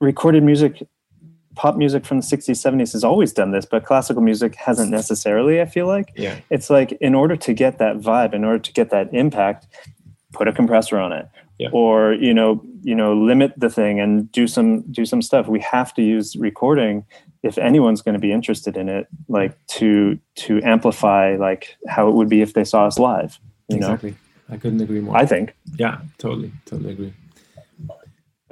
recorded 0.00 0.42
music 0.42 0.82
pop 1.54 1.76
music 1.76 2.04
from 2.04 2.18
the 2.18 2.26
60s 2.26 2.50
70s 2.50 2.92
has 2.92 3.04
always 3.04 3.32
done 3.32 3.50
this 3.52 3.64
but 3.64 3.84
classical 3.84 4.22
music 4.22 4.54
hasn't 4.56 4.90
necessarily 4.90 5.60
i 5.60 5.66
feel 5.66 5.86
like. 5.86 6.12
Yeah. 6.16 6.36
It's 6.50 6.70
like 6.70 6.92
in 7.00 7.14
order 7.14 7.36
to 7.36 7.52
get 7.52 7.78
that 7.78 7.98
vibe 7.98 8.34
in 8.34 8.44
order 8.44 8.58
to 8.58 8.72
get 8.72 8.90
that 8.90 9.12
impact 9.12 9.66
put 10.32 10.48
a 10.48 10.52
compressor 10.52 10.98
on 10.98 11.12
it. 11.12 11.28
Yeah. 11.56 11.68
or 11.72 12.14
you 12.14 12.34
know 12.34 12.60
you 12.82 12.96
know 12.96 13.14
limit 13.14 13.52
the 13.56 13.70
thing 13.70 14.00
and 14.00 14.30
do 14.32 14.48
some 14.48 14.82
do 14.90 15.04
some 15.04 15.22
stuff. 15.22 15.46
We 15.46 15.60
have 15.60 15.94
to 15.94 16.02
use 16.02 16.34
recording 16.34 17.04
if 17.44 17.58
anyone's 17.58 18.02
going 18.02 18.14
to 18.14 18.18
be 18.18 18.32
interested 18.32 18.76
in 18.76 18.88
it 18.88 19.06
like 19.28 19.56
to 19.66 20.18
to 20.36 20.60
amplify 20.64 21.36
like 21.36 21.76
how 21.86 22.08
it 22.08 22.14
would 22.14 22.28
be 22.28 22.42
if 22.42 22.54
they 22.54 22.64
saw 22.64 22.86
us 22.86 22.98
live 22.98 23.38
you 23.68 23.76
exactly. 23.76 24.10
Know? 24.10 24.16
i 24.54 24.56
couldn't 24.56 24.80
agree 24.80 25.00
more. 25.00 25.16
I 25.16 25.26
think. 25.26 25.54
Yeah 25.76 26.00
totally 26.18 26.50
totally 26.66 26.92
agree 26.92 27.14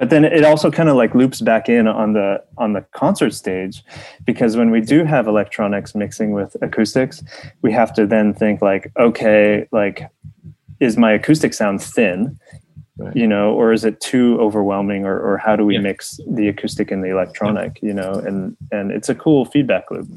but 0.03 0.09
then 0.09 0.25
it 0.25 0.43
also 0.43 0.69
kind 0.69 0.89
of 0.89 0.97
like 0.97 1.15
loops 1.15 1.39
back 1.39 1.69
in 1.69 1.87
on 1.87 2.11
the 2.11 2.43
on 2.57 2.73
the 2.73 2.81
concert 2.91 3.33
stage 3.33 3.85
because 4.25 4.57
when 4.57 4.69
we 4.69 4.81
do 4.81 5.05
have 5.05 5.27
electronics 5.27 5.95
mixing 5.95 6.33
with 6.33 6.57
acoustics 6.61 7.23
we 7.61 7.71
have 7.71 7.93
to 7.93 8.05
then 8.05 8.33
think 8.33 8.61
like 8.61 8.91
okay 8.99 9.65
like 9.71 10.09
is 10.81 10.97
my 10.97 11.13
acoustic 11.13 11.53
sound 11.53 11.81
thin 11.81 12.37
right. 12.97 13.15
you 13.15 13.25
know 13.25 13.53
or 13.53 13.71
is 13.71 13.85
it 13.85 14.01
too 14.01 14.37
overwhelming 14.41 15.05
or, 15.05 15.17
or 15.17 15.37
how 15.37 15.55
do 15.55 15.65
we 15.65 15.75
yeah. 15.75 15.79
mix 15.79 16.19
the 16.27 16.49
acoustic 16.49 16.91
and 16.91 17.01
the 17.01 17.09
electronic 17.09 17.79
yeah. 17.81 17.87
you 17.87 17.93
know 17.93 18.11
and 18.27 18.57
and 18.73 18.91
it's 18.91 19.07
a 19.07 19.15
cool 19.15 19.45
feedback 19.45 19.89
loop 19.89 20.09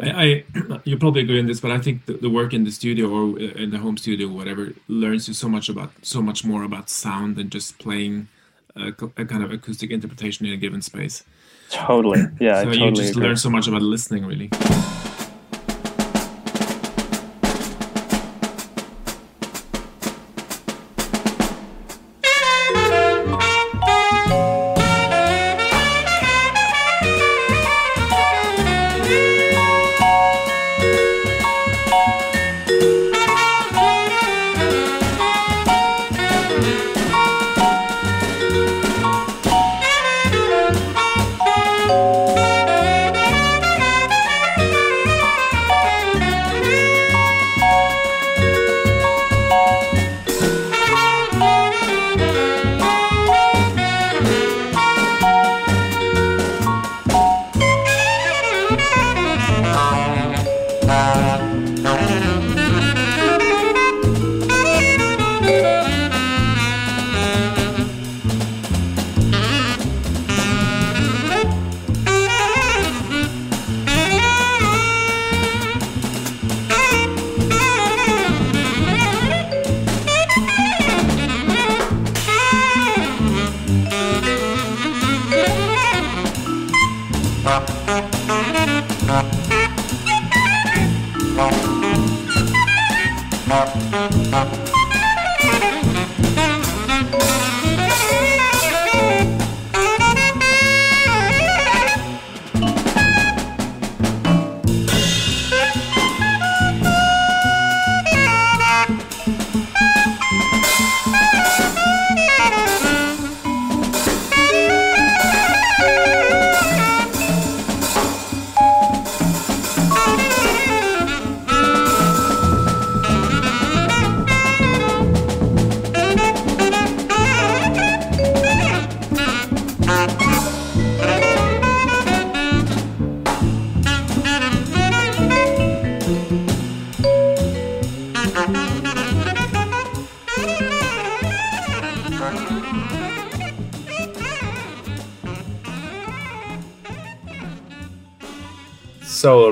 I, 0.00 0.44
I, 0.54 0.80
you 0.84 0.96
probably 0.96 1.20
agree 1.20 1.38
on 1.38 1.44
this, 1.44 1.60
but 1.60 1.70
I 1.70 1.76
think 1.76 2.06
the, 2.06 2.14
the, 2.14 2.30
work 2.30 2.54
in 2.54 2.64
the 2.64 2.70
studio 2.70 3.10
or 3.10 3.38
uh, 3.38 3.62
in 3.62 3.72
the 3.72 3.76
home 3.76 3.98
studio, 3.98 4.26
or 4.26 4.32
whatever, 4.32 4.72
learns 4.88 5.28
you 5.28 5.34
so 5.34 5.50
much 5.50 5.68
about 5.68 5.90
so 6.00 6.22
much 6.22 6.46
more 6.46 6.62
about 6.62 6.88
sound 6.88 7.36
than 7.36 7.50
just 7.50 7.78
playing 7.78 8.28
a, 8.76 8.88
a 9.16 9.24
kind 9.24 9.42
of 9.42 9.52
acoustic 9.52 9.90
interpretation 9.90 10.46
in 10.46 10.52
a 10.52 10.56
given 10.56 10.82
space. 10.82 11.24
Totally. 11.70 12.24
Yeah. 12.40 12.60
so 12.60 12.64
totally 12.66 12.84
you 12.84 12.92
just 12.92 13.10
agree. 13.10 13.26
learn 13.26 13.36
so 13.36 13.50
much 13.50 13.66
about 13.66 13.82
listening, 13.82 14.24
really. 14.26 14.50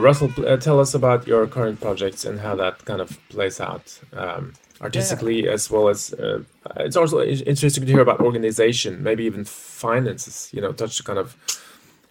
Russell, 0.04 0.30
uh, 0.46 0.58
tell 0.58 0.78
us 0.80 0.92
about 0.92 1.26
your 1.26 1.46
current 1.46 1.80
projects 1.80 2.26
and 2.26 2.38
how 2.38 2.54
that 2.56 2.84
kind 2.84 3.00
of 3.00 3.18
plays 3.30 3.58
out 3.58 3.98
um, 4.12 4.52
artistically, 4.82 5.46
yeah. 5.46 5.52
as 5.52 5.70
well 5.70 5.88
as 5.88 6.12
uh, 6.12 6.42
it's 6.76 6.96
also 6.96 7.22
interesting 7.22 7.86
to 7.86 7.90
hear 7.90 8.02
about 8.02 8.20
organization, 8.20 9.02
maybe 9.02 9.24
even 9.24 9.44
finances. 9.46 10.50
You 10.52 10.60
know, 10.60 10.72
touch 10.72 10.98
the 10.98 11.04
kind 11.04 11.18
of 11.18 11.34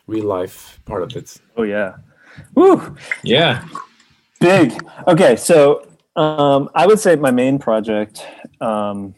real 0.07 0.25
life 0.25 0.79
part 0.85 1.03
of 1.03 1.15
it. 1.15 1.37
Oh 1.55 1.61
yeah, 1.61 1.97
woo, 2.55 2.95
yeah, 3.21 3.63
big. 4.39 4.73
Okay, 5.07 5.35
so 5.35 5.87
um, 6.15 6.69
I 6.73 6.87
would 6.87 6.99
say 6.99 7.15
my 7.15 7.31
main 7.31 7.59
project, 7.59 8.25
um, 8.59 9.13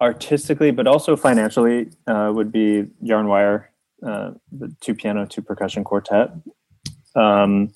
artistically, 0.00 0.70
but 0.70 0.86
also 0.86 1.14
financially, 1.14 1.90
uh, 2.06 2.32
would 2.34 2.50
be 2.50 2.86
Yarn 3.02 3.28
Wire, 3.28 3.70
uh, 4.06 4.30
the 4.50 4.74
two 4.80 4.94
piano, 4.94 5.26
two 5.26 5.42
percussion 5.42 5.84
quartet. 5.84 6.30
Um, 7.18 7.72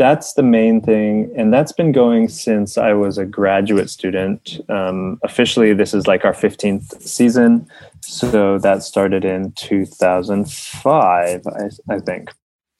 that's 0.00 0.32
the 0.32 0.42
main 0.42 0.80
thing, 0.80 1.30
and 1.36 1.52
that's 1.52 1.72
been 1.72 1.92
going 1.92 2.28
since 2.28 2.78
I 2.78 2.94
was 2.94 3.18
a 3.18 3.26
graduate 3.26 3.90
student. 3.90 4.58
Um, 4.70 5.20
officially, 5.22 5.74
this 5.74 5.92
is 5.92 6.06
like 6.06 6.24
our 6.24 6.32
15th 6.32 7.02
season, 7.02 7.68
so 8.00 8.56
that 8.60 8.82
started 8.82 9.26
in 9.26 9.52
2005, 9.52 11.46
I, 11.46 11.94
I 11.94 11.98
think. 11.98 12.32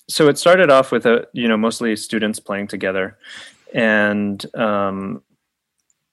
So 0.09 0.29
it 0.29 0.39
started 0.39 0.71
off 0.71 0.91
with 0.91 1.05
a 1.05 1.27
you 1.35 1.47
know 1.47 1.59
mostly 1.59 1.95
students 1.95 2.41
playing 2.41 2.69
together, 2.69 3.19
and 3.75 4.45
um, 4.57 5.23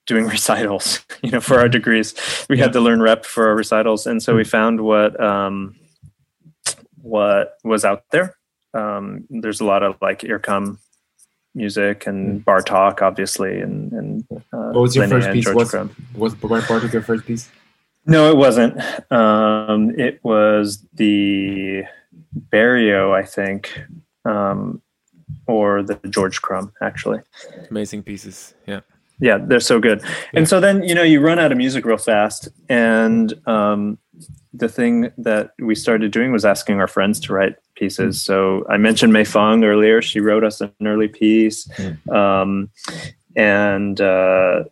doing 0.08 0.28
recitals. 0.36 1.06
You 1.24 1.32
know, 1.32 1.40
for 1.40 1.58
our 1.58 1.70
degrees, 1.70 2.16
we 2.50 2.58
had 2.58 2.74
to 2.74 2.82
learn 2.82 3.02
rep 3.02 3.24
for 3.24 3.48
our 3.48 3.56
recitals, 3.56 4.06
and 4.06 4.22
so 4.22 4.36
we 4.36 4.44
found 4.44 4.82
what 4.82 5.18
um, 5.24 5.74
what 7.02 7.54
was 7.64 7.86
out 7.86 8.04
there 8.12 8.37
um, 8.78 9.26
there's 9.30 9.60
a 9.60 9.66
lot 9.66 9.84
of 9.84 9.96
like 10.02 10.22
IRCAM 10.22 10.78
music 11.56 12.06
and 12.08 12.42
hmm. 12.42 12.50
Bartok, 12.50 13.02
obviously, 13.02 13.60
and 13.60 13.92
and 13.92 14.28
uh, 14.32 14.72
what 14.72 14.82
was 14.82 14.96
your 14.96 15.08
first 15.08 15.32
piece? 15.32 15.48
Was, 15.48 15.74
was 16.14 16.36
Bartok 16.36 16.94
your 16.94 17.02
first 17.02 17.26
piece? 17.26 17.50
No, 18.06 18.30
it 18.30 18.38
wasn't. 18.38 18.80
Um, 19.12 20.00
it 20.00 20.24
was 20.24 20.86
the 20.94 21.84
Berio, 22.54 23.14
I 23.14 23.24
think, 23.24 23.82
um, 24.24 24.82
or 25.46 25.84
the 25.84 26.00
George 26.10 26.42
Crumb, 26.42 26.72
actually. 26.82 27.20
Amazing 27.70 28.04
pieces, 28.04 28.54
yeah. 28.66 28.80
Yeah, 29.20 29.40
they're 29.40 29.60
so 29.60 29.80
good. 29.80 30.02
Yeah. 30.04 30.10
And 30.36 30.48
so 30.48 30.60
then 30.60 30.84
you 30.84 30.94
know 30.94 31.02
you 31.02 31.20
run 31.20 31.40
out 31.40 31.52
of 31.52 31.58
music 31.58 31.86
real 31.86 31.98
fast, 31.98 32.50
and 32.70 33.34
um, 33.48 33.98
the 34.54 34.70
thing 34.70 35.12
that 35.18 35.54
we 35.60 35.74
started 35.76 36.12
doing 36.12 36.32
was 36.32 36.46
asking 36.46 36.80
our 36.80 36.88
friends 36.88 37.20
to 37.22 37.34
write 37.34 37.56
pieces. 37.78 38.18
Mm. 38.18 38.20
So 38.20 38.66
I 38.70 38.78
mentioned 38.78 39.14
Mei 39.14 39.24
Fang 39.24 39.64
earlier. 39.64 40.02
She 40.02 40.20
wrote 40.20 40.44
us 40.44 40.62
an 40.62 40.72
early 40.84 41.08
piece. 41.08 41.68
Mm. 41.68 42.10
Um, 42.14 42.70
and 43.36 44.02
uh, 44.02 44.64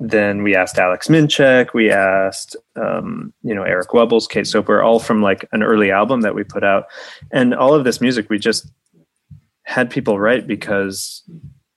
then 0.00 0.42
we 0.42 0.54
asked 0.54 0.78
Alex 0.78 1.08
Mincek, 1.08 1.72
we 1.72 1.90
asked, 1.90 2.56
um, 2.76 3.32
you 3.42 3.54
know, 3.54 3.62
Eric 3.62 3.88
Wubbels, 3.88 4.28
Kate 4.28 4.46
Soper, 4.46 4.82
all 4.82 5.00
from 5.00 5.22
like 5.22 5.48
an 5.52 5.62
early 5.62 5.90
album 5.90 6.20
that 6.22 6.34
we 6.34 6.44
put 6.44 6.64
out. 6.64 6.86
And 7.32 7.54
all 7.54 7.74
of 7.74 7.84
this 7.84 8.00
music 8.00 8.28
we 8.28 8.38
just 8.38 8.70
had 9.62 9.90
people 9.90 10.18
write 10.18 10.46
because 10.46 11.22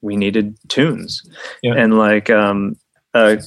we 0.01 0.15
needed 0.15 0.57
tunes. 0.67 1.27
Yeah. 1.63 1.75
And 1.75 1.98
like 1.98 2.29
um, 2.29 2.75
a 3.13 3.41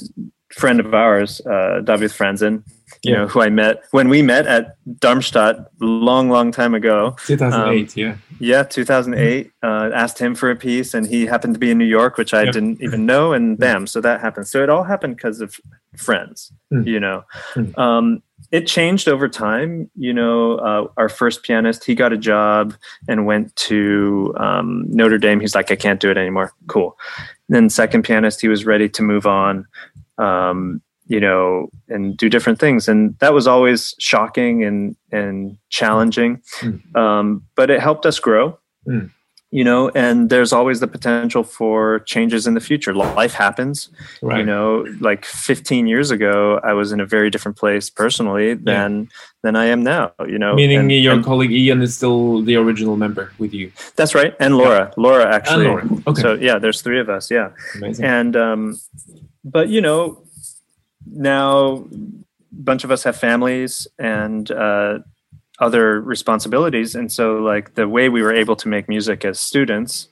friend 0.52 0.80
of 0.80 0.94
ours, 0.94 1.40
uh, 1.46 1.80
David 1.84 2.10
Franzen, 2.10 2.64
you 3.02 3.12
yeah. 3.12 3.18
know, 3.18 3.28
who 3.28 3.40
I 3.40 3.48
met 3.48 3.84
when 3.90 4.08
we 4.08 4.22
met 4.22 4.46
at 4.46 4.76
Darmstadt 4.98 5.70
long, 5.80 6.28
long 6.30 6.52
time 6.52 6.74
ago. 6.74 7.16
2008, 7.26 7.80
um, 7.80 7.94
yeah. 7.96 8.16
Yeah, 8.38 8.62
2008. 8.62 9.50
Uh, 9.62 9.90
asked 9.94 10.18
him 10.18 10.34
for 10.34 10.50
a 10.50 10.56
piece, 10.56 10.94
and 10.94 11.06
he 11.06 11.26
happened 11.26 11.54
to 11.54 11.60
be 11.60 11.70
in 11.70 11.78
New 11.78 11.84
York, 11.84 12.16
which 12.16 12.34
I 12.34 12.44
yeah. 12.44 12.52
didn't 12.52 12.82
even 12.82 13.06
know, 13.06 13.32
and 13.32 13.58
bam, 13.58 13.86
so 13.86 14.00
that 14.00 14.20
happened. 14.20 14.48
So 14.48 14.62
it 14.62 14.70
all 14.70 14.82
happened 14.82 15.16
because 15.16 15.40
of 15.40 15.58
friends, 15.96 16.52
mm. 16.72 16.86
you 16.86 17.00
know. 17.00 17.24
Mm. 17.54 17.78
Um, 17.78 18.22
it 18.50 18.66
changed 18.66 19.08
over 19.08 19.28
time. 19.28 19.90
You 19.94 20.12
know, 20.12 20.56
uh, 20.56 20.88
our 20.96 21.08
first 21.08 21.42
pianist, 21.42 21.84
he 21.84 21.94
got 21.94 22.12
a 22.12 22.18
job 22.18 22.74
and 23.08 23.26
went 23.26 23.54
to 23.56 24.34
um, 24.38 24.84
Notre 24.88 25.18
Dame. 25.18 25.40
He's 25.40 25.54
like, 25.54 25.70
I 25.70 25.76
can't 25.76 26.00
do 26.00 26.10
it 26.10 26.16
anymore. 26.16 26.52
Cool. 26.66 26.98
And 27.48 27.56
then 27.56 27.70
second 27.70 28.02
pianist, 28.02 28.40
he 28.40 28.48
was 28.48 28.64
ready 28.64 28.88
to 28.88 29.02
move 29.02 29.26
on. 29.26 29.66
Um, 30.18 30.82
you 31.10 31.18
know, 31.18 31.68
and 31.88 32.16
do 32.16 32.28
different 32.28 32.60
things. 32.60 32.88
And 32.88 33.18
that 33.18 33.34
was 33.34 33.48
always 33.48 33.94
shocking 33.98 34.62
and 34.62 34.96
and 35.10 35.58
challenging, 35.68 36.40
mm. 36.60 36.96
um, 36.96 37.42
but 37.56 37.68
it 37.68 37.80
helped 37.80 38.06
us 38.06 38.20
grow. 38.20 38.56
Mm. 38.86 39.10
You 39.52 39.64
know, 39.64 39.88
and 39.96 40.30
there's 40.30 40.52
always 40.52 40.78
the 40.78 40.86
potential 40.86 41.42
for 41.42 41.98
changes 42.06 42.46
in 42.46 42.54
the 42.54 42.60
future. 42.60 42.94
Life 42.94 43.34
happens. 43.34 43.90
Right. 44.22 44.38
You 44.38 44.44
know, 44.46 44.86
like 45.00 45.24
15 45.24 45.88
years 45.88 46.12
ago, 46.12 46.60
I 46.62 46.72
was 46.72 46.92
in 46.92 47.00
a 47.00 47.04
very 47.04 47.30
different 47.30 47.58
place 47.58 47.90
personally 47.90 48.54
than 48.54 49.00
yeah. 49.00 49.06
than 49.42 49.56
I 49.56 49.64
am 49.64 49.82
now. 49.82 50.12
You 50.24 50.38
know, 50.38 50.54
meaning 50.54 50.78
and, 50.78 50.92
your 50.92 51.14
and, 51.14 51.24
colleague 51.24 51.50
Ian 51.50 51.82
is 51.82 51.96
still 51.96 52.42
the 52.42 52.54
original 52.54 52.96
member 52.96 53.32
with 53.38 53.52
you. 53.52 53.72
That's 53.96 54.14
right, 54.14 54.36
and 54.38 54.56
Laura, 54.56 54.86
yeah. 54.86 54.94
Laura 54.96 55.34
actually. 55.34 55.66
And 55.66 55.90
Laura. 55.90 56.02
Okay. 56.06 56.22
So 56.22 56.34
yeah, 56.34 56.60
there's 56.60 56.82
three 56.82 57.00
of 57.00 57.08
us. 57.08 57.28
Yeah, 57.32 57.50
Amazing. 57.74 58.04
and 58.04 58.36
um, 58.36 58.80
but 59.42 59.68
you 59.68 59.80
know, 59.80 60.22
now 61.06 61.76
a 61.76 61.84
bunch 62.52 62.84
of 62.84 62.90
us 62.90 63.04
have 63.04 63.16
families 63.16 63.86
and 63.98 64.50
uh, 64.50 64.98
other 65.60 66.00
responsibilities 66.00 66.94
and 66.94 67.12
so 67.12 67.36
like 67.36 67.74
the 67.74 67.86
way 67.86 68.08
we 68.08 68.22
were 68.22 68.32
able 68.32 68.56
to 68.56 68.68
make 68.68 68.88
music 68.88 69.24
as 69.24 69.38
students 69.38 70.08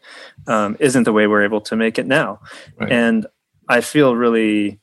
um, 0.46 0.76
isn't 0.78 1.04
the 1.04 1.12
way 1.12 1.26
we're 1.26 1.42
able 1.42 1.60
to 1.60 1.74
make 1.74 1.98
it 1.98 2.06
now 2.06 2.38
right. 2.78 2.92
and 2.92 3.26
i 3.68 3.80
feel 3.80 4.14
really 4.14 4.78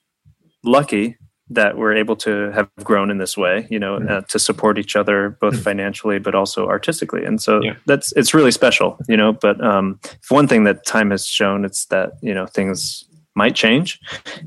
lucky 0.64 1.18
that 1.48 1.78
we're 1.78 1.94
able 1.94 2.16
to 2.16 2.52
have 2.52 2.68
grown 2.84 3.12
in 3.12 3.20
this 3.20 3.38
way 3.38 3.68
you 3.70 3.78
know 3.78 4.00
mm-hmm. 4.00 4.12
uh, 4.12 4.22
to 4.22 4.40
support 4.40 4.80
each 4.80 4.96
other 4.96 5.38
both 5.40 5.54
mm-hmm. 5.54 5.64
financially 5.64 6.18
but 6.18 6.34
also 6.34 6.68
artistically 6.68 7.24
and 7.24 7.40
so 7.42 7.62
yeah. 7.62 7.76
that's 7.86 8.12
it's 8.14 8.34
really 8.34 8.52
special 8.52 8.98
you 9.08 9.16
know 9.16 9.34
but 9.34 9.64
um, 9.64 10.00
one 10.30 10.48
thing 10.48 10.64
that 10.64 10.84
time 10.84 11.12
has 11.12 11.28
shown 11.28 11.64
it's 11.64 11.86
that 11.86 12.14
you 12.24 12.34
know 12.34 12.48
things 12.48 13.06
might 13.36 13.56
change 13.56 14.00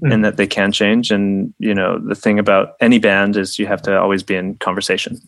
mm. 0.03 0.13
and 0.13 0.25
that 0.25 0.37
they 0.37 0.47
can 0.47 0.73
change. 0.73 1.11
And 1.11 1.55
you 1.59 1.75
know 1.75 1.99
the 1.99 2.15
thing 2.15 2.39
about 2.39 2.77
any 2.81 2.99
band 2.99 3.37
is 3.37 3.59
you 3.59 3.67
have 3.67 3.83
to 3.83 3.99
always 3.99 4.23
be 4.23 4.35
in 4.35 4.57
conversation. 4.57 5.21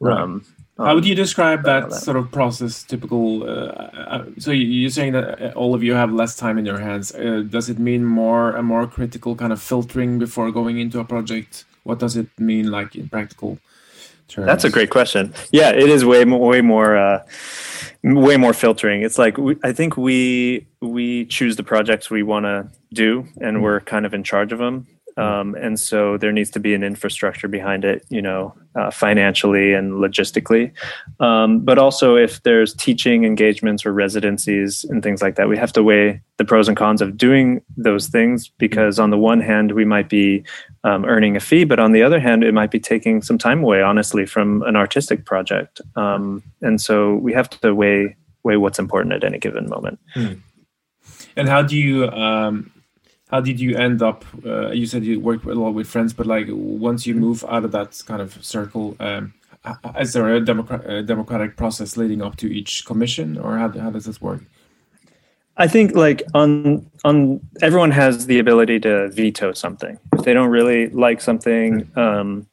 Right. 0.00 0.18
Um, 0.18 0.44
how 0.78 0.94
would 0.96 1.06
you 1.06 1.14
describe 1.14 1.62
that, 1.64 1.90
that, 1.90 2.00
sort 2.00 2.16
of 2.16 2.32
process 2.32 2.82
typical 2.82 3.44
uh, 3.44 3.72
uh, 4.14 4.24
so 4.38 4.50
you're 4.50 4.90
saying 4.90 5.12
that 5.12 5.40
uh, 5.40 5.52
all 5.54 5.72
of 5.72 5.84
you 5.84 5.94
have 5.94 6.12
less 6.12 6.34
time 6.36 6.58
in 6.58 6.66
your 6.66 6.80
hands. 6.80 7.14
Uh, 7.14 7.44
does 7.48 7.70
it 7.70 7.78
mean 7.78 8.04
more 8.04 8.56
a 8.56 8.62
more 8.62 8.86
critical 8.86 9.36
kind 9.36 9.52
of 9.52 9.62
filtering 9.62 10.18
before 10.18 10.50
going 10.50 10.78
into 10.80 10.98
a 10.98 11.04
project? 11.04 11.64
What 11.84 12.00
does 12.00 12.16
it 12.16 12.28
mean 12.38 12.70
like 12.72 12.96
in 12.96 13.08
practical 13.08 13.58
terms 14.28 14.46
that's 14.46 14.64
a 14.64 14.70
great 14.70 14.90
question 14.90 15.32
yeah 15.52 15.70
it 15.70 15.88
is 15.88 16.04
way 16.04 16.24
more 16.24 16.48
way 16.48 16.60
more 16.60 16.96
uh, 16.96 17.24
way 18.04 18.36
more 18.36 18.52
filtering. 18.52 19.02
It's 19.02 19.18
like 19.18 19.38
we, 19.38 19.56
I 19.64 19.72
think 19.72 19.96
we 19.96 20.66
we 20.80 21.24
choose 21.26 21.56
the 21.56 21.62
projects 21.62 22.10
we 22.10 22.22
want 22.22 22.44
to 22.44 22.68
do, 22.92 23.26
and 23.40 23.62
we're 23.62 23.80
kind 23.80 24.04
of 24.04 24.12
in 24.12 24.22
charge 24.22 24.52
of 24.52 24.58
them. 24.58 24.86
Um, 25.16 25.54
and 25.54 25.78
so 25.78 26.16
there 26.16 26.32
needs 26.32 26.50
to 26.50 26.60
be 26.60 26.74
an 26.74 26.82
infrastructure 26.82 27.48
behind 27.48 27.84
it, 27.84 28.04
you 28.08 28.20
know, 28.20 28.54
uh, 28.74 28.90
financially 28.90 29.72
and 29.72 29.92
logistically. 29.92 30.72
Um, 31.20 31.60
but 31.60 31.78
also, 31.78 32.16
if 32.16 32.42
there's 32.42 32.74
teaching 32.74 33.24
engagements 33.24 33.86
or 33.86 33.92
residencies 33.92 34.84
and 34.84 35.02
things 35.02 35.22
like 35.22 35.36
that, 35.36 35.48
we 35.48 35.56
have 35.56 35.72
to 35.74 35.82
weigh 35.82 36.20
the 36.36 36.44
pros 36.44 36.66
and 36.66 36.76
cons 36.76 37.00
of 37.00 37.16
doing 37.16 37.62
those 37.76 38.08
things 38.08 38.48
because, 38.48 38.98
on 38.98 39.10
the 39.10 39.18
one 39.18 39.40
hand, 39.40 39.72
we 39.72 39.84
might 39.84 40.08
be 40.08 40.42
um, 40.82 41.04
earning 41.04 41.36
a 41.36 41.40
fee, 41.40 41.64
but 41.64 41.78
on 41.78 41.92
the 41.92 42.02
other 42.02 42.18
hand, 42.18 42.42
it 42.42 42.52
might 42.52 42.70
be 42.70 42.80
taking 42.80 43.22
some 43.22 43.38
time 43.38 43.62
away, 43.62 43.82
honestly, 43.82 44.26
from 44.26 44.62
an 44.62 44.74
artistic 44.74 45.24
project. 45.24 45.80
Um, 45.94 46.42
and 46.60 46.80
so 46.80 47.14
we 47.14 47.32
have 47.32 47.48
to 47.50 47.74
weigh 47.74 48.16
weigh 48.42 48.56
what's 48.58 48.78
important 48.78 49.14
at 49.14 49.24
any 49.24 49.38
given 49.38 49.68
moment. 49.68 49.98
Hmm. 50.12 50.34
And 51.36 51.48
how 51.48 51.62
do 51.62 51.76
you 51.76 52.08
um, 52.10 52.70
how 53.30 53.40
did 53.40 53.58
you 53.58 53.76
end 53.76 54.02
up? 54.02 54.24
Uh, 54.44 54.70
you 54.70 54.86
said 54.86 55.04
you 55.04 55.20
work 55.20 55.44
a 55.44 55.50
lot 55.50 55.70
with 55.70 55.86
friends, 55.88 56.12
but 56.12 56.26
like 56.26 56.46
once 56.50 57.06
you 57.06 57.14
move 57.14 57.44
out 57.48 57.64
of 57.64 57.72
that 57.72 58.00
kind 58.06 58.20
of 58.20 58.44
circle, 58.44 58.96
um, 59.00 59.32
is 59.98 60.12
there 60.12 60.34
a, 60.34 60.40
democrat, 60.40 60.88
a 60.88 61.02
democratic 61.02 61.56
process 61.56 61.96
leading 61.96 62.22
up 62.22 62.36
to 62.36 62.54
each 62.54 62.84
commission, 62.84 63.38
or 63.38 63.56
how 63.56 63.68
how 63.70 63.90
does 63.90 64.04
this 64.04 64.20
work? 64.20 64.42
I 65.56 65.68
think 65.68 65.94
like 65.94 66.22
on 66.34 66.84
on 67.04 67.40
everyone 67.62 67.92
has 67.92 68.26
the 68.26 68.38
ability 68.38 68.80
to 68.80 69.08
veto 69.08 69.52
something 69.52 69.98
if 70.12 70.24
they 70.24 70.34
don't 70.34 70.50
really 70.50 70.88
like 70.90 71.20
something. 71.20 71.90
Um, 71.96 72.46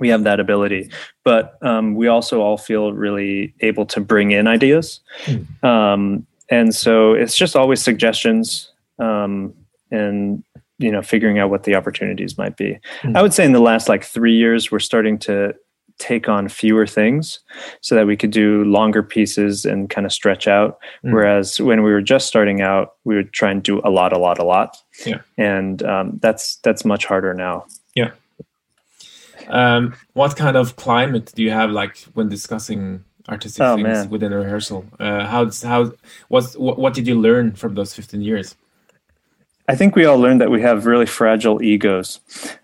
we 0.00 0.08
have 0.08 0.24
that 0.24 0.40
ability, 0.40 0.90
but 1.22 1.56
um, 1.62 1.94
we 1.94 2.08
also 2.08 2.40
all 2.40 2.58
feel 2.58 2.92
really 2.92 3.54
able 3.60 3.86
to 3.86 4.00
bring 4.00 4.32
in 4.32 4.48
ideas, 4.48 4.98
mm. 5.26 5.64
um, 5.64 6.26
and 6.50 6.74
so 6.74 7.12
it's 7.12 7.36
just 7.36 7.54
always 7.54 7.80
suggestions. 7.80 8.72
Um, 8.98 9.54
and 9.94 10.42
you 10.78 10.90
know 10.90 11.02
figuring 11.02 11.38
out 11.38 11.50
what 11.50 11.62
the 11.64 11.74
opportunities 11.74 12.36
might 12.36 12.56
be 12.56 12.78
mm-hmm. 13.02 13.16
i 13.16 13.22
would 13.22 13.32
say 13.32 13.44
in 13.44 13.52
the 13.52 13.60
last 13.60 13.88
like 13.88 14.04
three 14.04 14.34
years 14.34 14.70
we're 14.70 14.78
starting 14.78 15.18
to 15.18 15.54
take 15.98 16.28
on 16.28 16.48
fewer 16.48 16.86
things 16.86 17.40
so 17.80 17.94
that 17.94 18.06
we 18.06 18.16
could 18.16 18.30
do 18.30 18.64
longer 18.64 19.02
pieces 19.02 19.64
and 19.64 19.90
kind 19.90 20.06
of 20.06 20.12
stretch 20.12 20.48
out. 20.48 20.78
Mm. 21.04 21.12
Whereas 21.12 21.60
when 21.60 21.82
we 21.82 21.92
were 21.92 22.02
just 22.02 22.26
starting 22.26 22.60
out, 22.60 22.94
we 23.04 23.14
would 23.14 23.32
try 23.32 23.50
and 23.50 23.62
do 23.62 23.80
a 23.84 23.90
lot, 23.90 24.12
a 24.12 24.18
lot, 24.18 24.38
a 24.38 24.44
lot. 24.44 24.76
Yeah. 25.06 25.20
And 25.38 25.82
um, 25.82 26.18
that's 26.20 26.56
that's 26.56 26.84
much 26.84 27.06
harder 27.06 27.34
now. 27.34 27.66
Yeah. 27.94 28.10
Um, 29.48 29.94
what 30.14 30.36
kind 30.36 30.56
of 30.56 30.76
climate 30.76 31.32
do 31.34 31.42
you 31.42 31.50
have 31.50 31.70
like 31.70 31.98
when 32.14 32.28
discussing 32.28 33.04
artistic 33.28 33.62
oh, 33.62 33.76
things 33.76 33.86
man. 33.86 34.10
within 34.10 34.32
a 34.32 34.38
rehearsal? 34.38 34.86
Uh, 34.98 35.26
how 35.26 35.50
how 35.62 35.92
what 36.28 36.44
what 36.58 36.94
did 36.94 37.06
you 37.06 37.20
learn 37.20 37.52
from 37.52 37.74
those 37.74 37.94
fifteen 37.94 38.22
years? 38.22 38.56
I 39.68 39.76
think 39.76 39.96
we 39.96 40.04
all 40.04 40.18
learned 40.18 40.40
that 40.40 40.50
we 40.50 40.60
have 40.60 40.86
really 40.86 41.06
fragile 41.06 41.62
egos. 41.62 42.20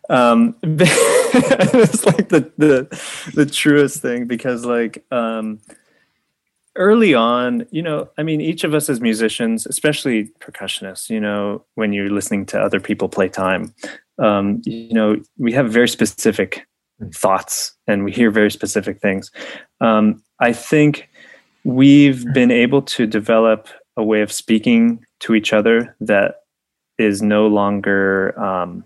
Um, 0.08 0.54
it's 0.62 2.04
like 2.04 2.28
the, 2.28 2.52
the 2.58 3.32
the 3.34 3.46
truest 3.46 4.02
thing 4.02 4.26
because 4.26 4.64
like 4.66 5.04
um, 5.10 5.60
early 6.76 7.14
on, 7.14 7.66
you 7.70 7.82
know, 7.82 8.08
I 8.18 8.22
mean, 8.22 8.40
each 8.40 8.64
of 8.64 8.74
us 8.74 8.88
as 8.88 9.00
musicians, 9.00 9.66
especially 9.66 10.30
percussionists, 10.40 11.10
you 11.10 11.20
know, 11.20 11.64
when 11.74 11.92
you're 11.92 12.10
listening 12.10 12.46
to 12.46 12.60
other 12.60 12.80
people 12.80 13.08
play 13.08 13.28
time, 13.28 13.74
um, 14.18 14.60
you 14.64 14.92
know, 14.92 15.16
we 15.38 15.52
have 15.52 15.70
very 15.70 15.88
specific 15.88 16.66
thoughts 17.14 17.74
and 17.86 18.04
we 18.04 18.12
hear 18.12 18.30
very 18.30 18.50
specific 18.50 19.00
things. 19.00 19.30
Um, 19.80 20.22
I 20.40 20.52
think 20.52 21.08
we've 21.64 22.30
been 22.32 22.50
able 22.50 22.82
to 22.82 23.06
develop 23.06 23.68
a 23.96 24.04
way 24.04 24.22
of 24.22 24.32
speaking 24.32 25.04
to 25.20 25.34
each 25.34 25.52
other 25.52 25.96
that 26.00 26.39
is 27.00 27.22
no 27.22 27.46
longer 27.46 28.38
um, 28.40 28.84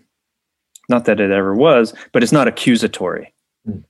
not 0.89 1.07
that 1.07 1.21
it 1.21 1.31
ever 1.31 1.55
was, 1.55 1.95
but 2.13 2.23
it's 2.23 2.33
not 2.33 2.49
accusatory, 2.49 3.33
mm. 3.69 3.83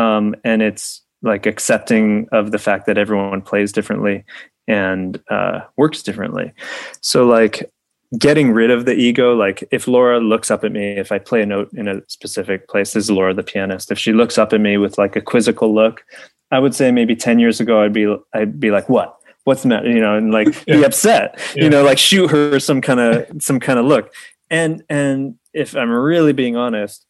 um, 0.00 0.34
and 0.44 0.62
it's 0.62 1.02
like 1.22 1.46
accepting 1.46 2.28
of 2.32 2.52
the 2.52 2.58
fact 2.58 2.86
that 2.86 2.96
everyone 2.96 3.42
plays 3.42 3.72
differently 3.72 4.24
and 4.68 5.20
uh, 5.30 5.60
works 5.76 6.02
differently. 6.02 6.52
So 7.00 7.26
like 7.26 7.70
getting 8.16 8.52
rid 8.52 8.70
of 8.70 8.86
the 8.86 8.94
ego 8.94 9.34
like 9.34 9.68
if 9.70 9.86
laura 9.86 10.18
looks 10.18 10.50
up 10.50 10.64
at 10.64 10.72
me 10.72 10.92
if 10.92 11.12
i 11.12 11.18
play 11.18 11.42
a 11.42 11.46
note 11.46 11.70
in 11.74 11.86
a 11.86 12.00
specific 12.08 12.66
place 12.66 12.94
this 12.94 13.04
is 13.04 13.10
laura 13.10 13.34
the 13.34 13.42
pianist 13.42 13.92
if 13.92 13.98
she 13.98 14.14
looks 14.14 14.38
up 14.38 14.54
at 14.54 14.60
me 14.62 14.78
with 14.78 14.96
like 14.96 15.14
a 15.14 15.20
quizzical 15.20 15.74
look 15.74 16.02
i 16.50 16.58
would 16.58 16.74
say 16.74 16.90
maybe 16.90 17.14
10 17.14 17.38
years 17.38 17.60
ago 17.60 17.82
i'd 17.82 17.92
be 17.92 18.16
i'd 18.32 18.58
be 18.58 18.70
like 18.70 18.88
what 18.88 19.17
what's 19.48 19.62
the 19.62 19.68
matter 19.68 19.88
you 19.88 19.98
know 19.98 20.14
and 20.14 20.30
like 20.30 20.46
yeah. 20.66 20.76
be 20.76 20.84
upset 20.84 21.40
yeah. 21.56 21.64
you 21.64 21.70
know 21.70 21.82
like 21.82 21.96
shoot 21.96 22.30
her 22.30 22.60
some 22.60 22.82
kind 22.82 23.00
of 23.00 23.42
some 23.42 23.58
kind 23.58 23.78
of 23.78 23.86
look 23.86 24.12
and 24.50 24.84
and 24.90 25.36
if 25.54 25.74
i'm 25.74 25.90
really 25.90 26.34
being 26.34 26.54
honest 26.54 27.06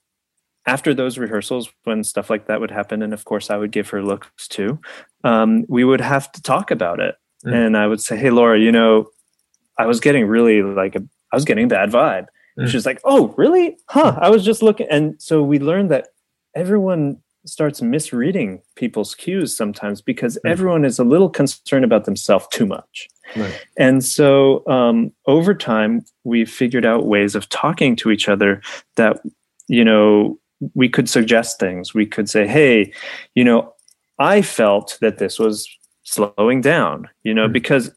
after 0.65 0.95
those 0.95 1.19
rehearsals 1.19 1.69
when 1.83 2.05
stuff 2.05 2.31
like 2.31 2.47
that 2.47 2.61
would 2.61 2.71
happen 2.71 3.03
and 3.03 3.13
of 3.13 3.25
course 3.25 3.51
i 3.51 3.57
would 3.57 3.73
give 3.73 3.91
her 3.91 4.05
looks 4.05 4.47
too 4.47 4.79
um, 5.25 5.65
we 5.69 5.83
would 5.83 6.01
have 6.01 6.31
to 6.31 6.41
talk 6.41 6.71
about 6.71 7.01
it 7.01 7.17
mm. 7.45 7.53
and 7.53 7.77
i 7.77 7.89
would 7.89 8.01
say 8.01 8.17
hey 8.17 8.31
laura 8.31 8.57
you 8.57 8.71
know 8.71 9.09
i 9.77 9.85
was 9.85 9.99
getting 9.99 10.25
really 10.25 10.63
like 10.63 10.95
a, 10.95 11.03
i 11.33 11.37
was 11.37 11.45
getting 11.45 11.65
a 11.65 11.69
bad 11.69 11.91
vibe 11.91 12.27
mm. 12.57 12.69
she's 12.69 12.87
like 12.87 13.01
oh 13.03 13.35
really 13.37 13.77
huh 13.89 14.17
i 14.23 14.31
was 14.31 14.45
just 14.45 14.63
looking 14.63 14.87
and 14.89 15.21
so 15.21 15.43
we 15.43 15.59
learned 15.59 15.91
that 15.91 16.07
everyone 16.55 17.17
starts 17.49 17.83
misreading 17.83 18.61
people's 18.77 19.15
cues 19.15 19.57
sometimes 19.57 20.01
because 20.01 20.39
mm. 20.45 20.51
everyone 20.51 20.85
is 20.85 20.99
a 20.99 21.05
little 21.05 21.31
concerned 21.31 21.85
about 21.85 22.05
themselves 22.05 22.47
too 22.51 22.67
much. 22.67 23.09
Right. 23.37 23.67
And 23.79 24.05
so 24.05 24.67
um, 24.67 25.13
over 25.27 25.55
time, 25.55 26.05
we 26.25 26.45
figured 26.45 26.87
out 26.87 27.07
ways 27.07 27.35
of 27.35 27.49
talking 27.49 27.97
to 27.97 28.11
each 28.11 28.29
other 28.29 28.63
that, 28.97 29.21
you 29.67 29.85
know, 29.85 30.39
we 30.75 30.89
could 30.89 31.09
suggest 31.09 31.61
things. 31.61 31.95
We 31.95 32.07
could 32.07 32.29
say, 32.29 32.47
hey, 32.47 32.93
you 33.35 33.45
know, 33.45 33.73
I 34.19 34.43
felt 34.43 34.99
that 35.01 35.19
this 35.19 35.39
was 35.39 35.69
slowing 36.03 36.61
down, 36.61 37.09
you 37.23 37.35
know, 37.35 37.49
mm. 37.49 37.53
because 37.53 37.93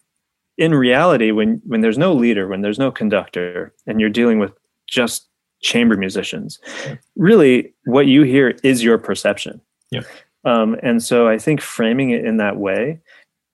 in 0.58 0.76
reality, 0.76 1.32
when 1.32 1.62
when 1.66 1.82
there's 1.82 1.98
no 1.98 2.14
leader, 2.14 2.48
when 2.48 2.62
there's 2.62 2.78
no 2.78 2.92
conductor, 2.92 3.74
and 3.88 4.00
you're 4.00 4.10
dealing 4.10 4.38
with 4.38 4.52
just 4.88 5.31
chamber 5.62 5.98
musicians. 5.98 6.60
Yeah. 6.86 6.96
Really, 7.16 7.74
what 7.86 8.08
you 8.08 8.24
hear 8.24 8.56
is 8.64 8.84
your 8.84 8.98
perception. 8.98 9.62
Yeah. 9.92 10.02
Um, 10.44 10.76
and 10.82 11.04
so 11.04 11.28
I 11.28 11.38
think 11.38 11.62
framing 11.62 12.12
it 12.12 12.26
in 12.26 12.38
that 12.38 12.58
way, 12.58 13.00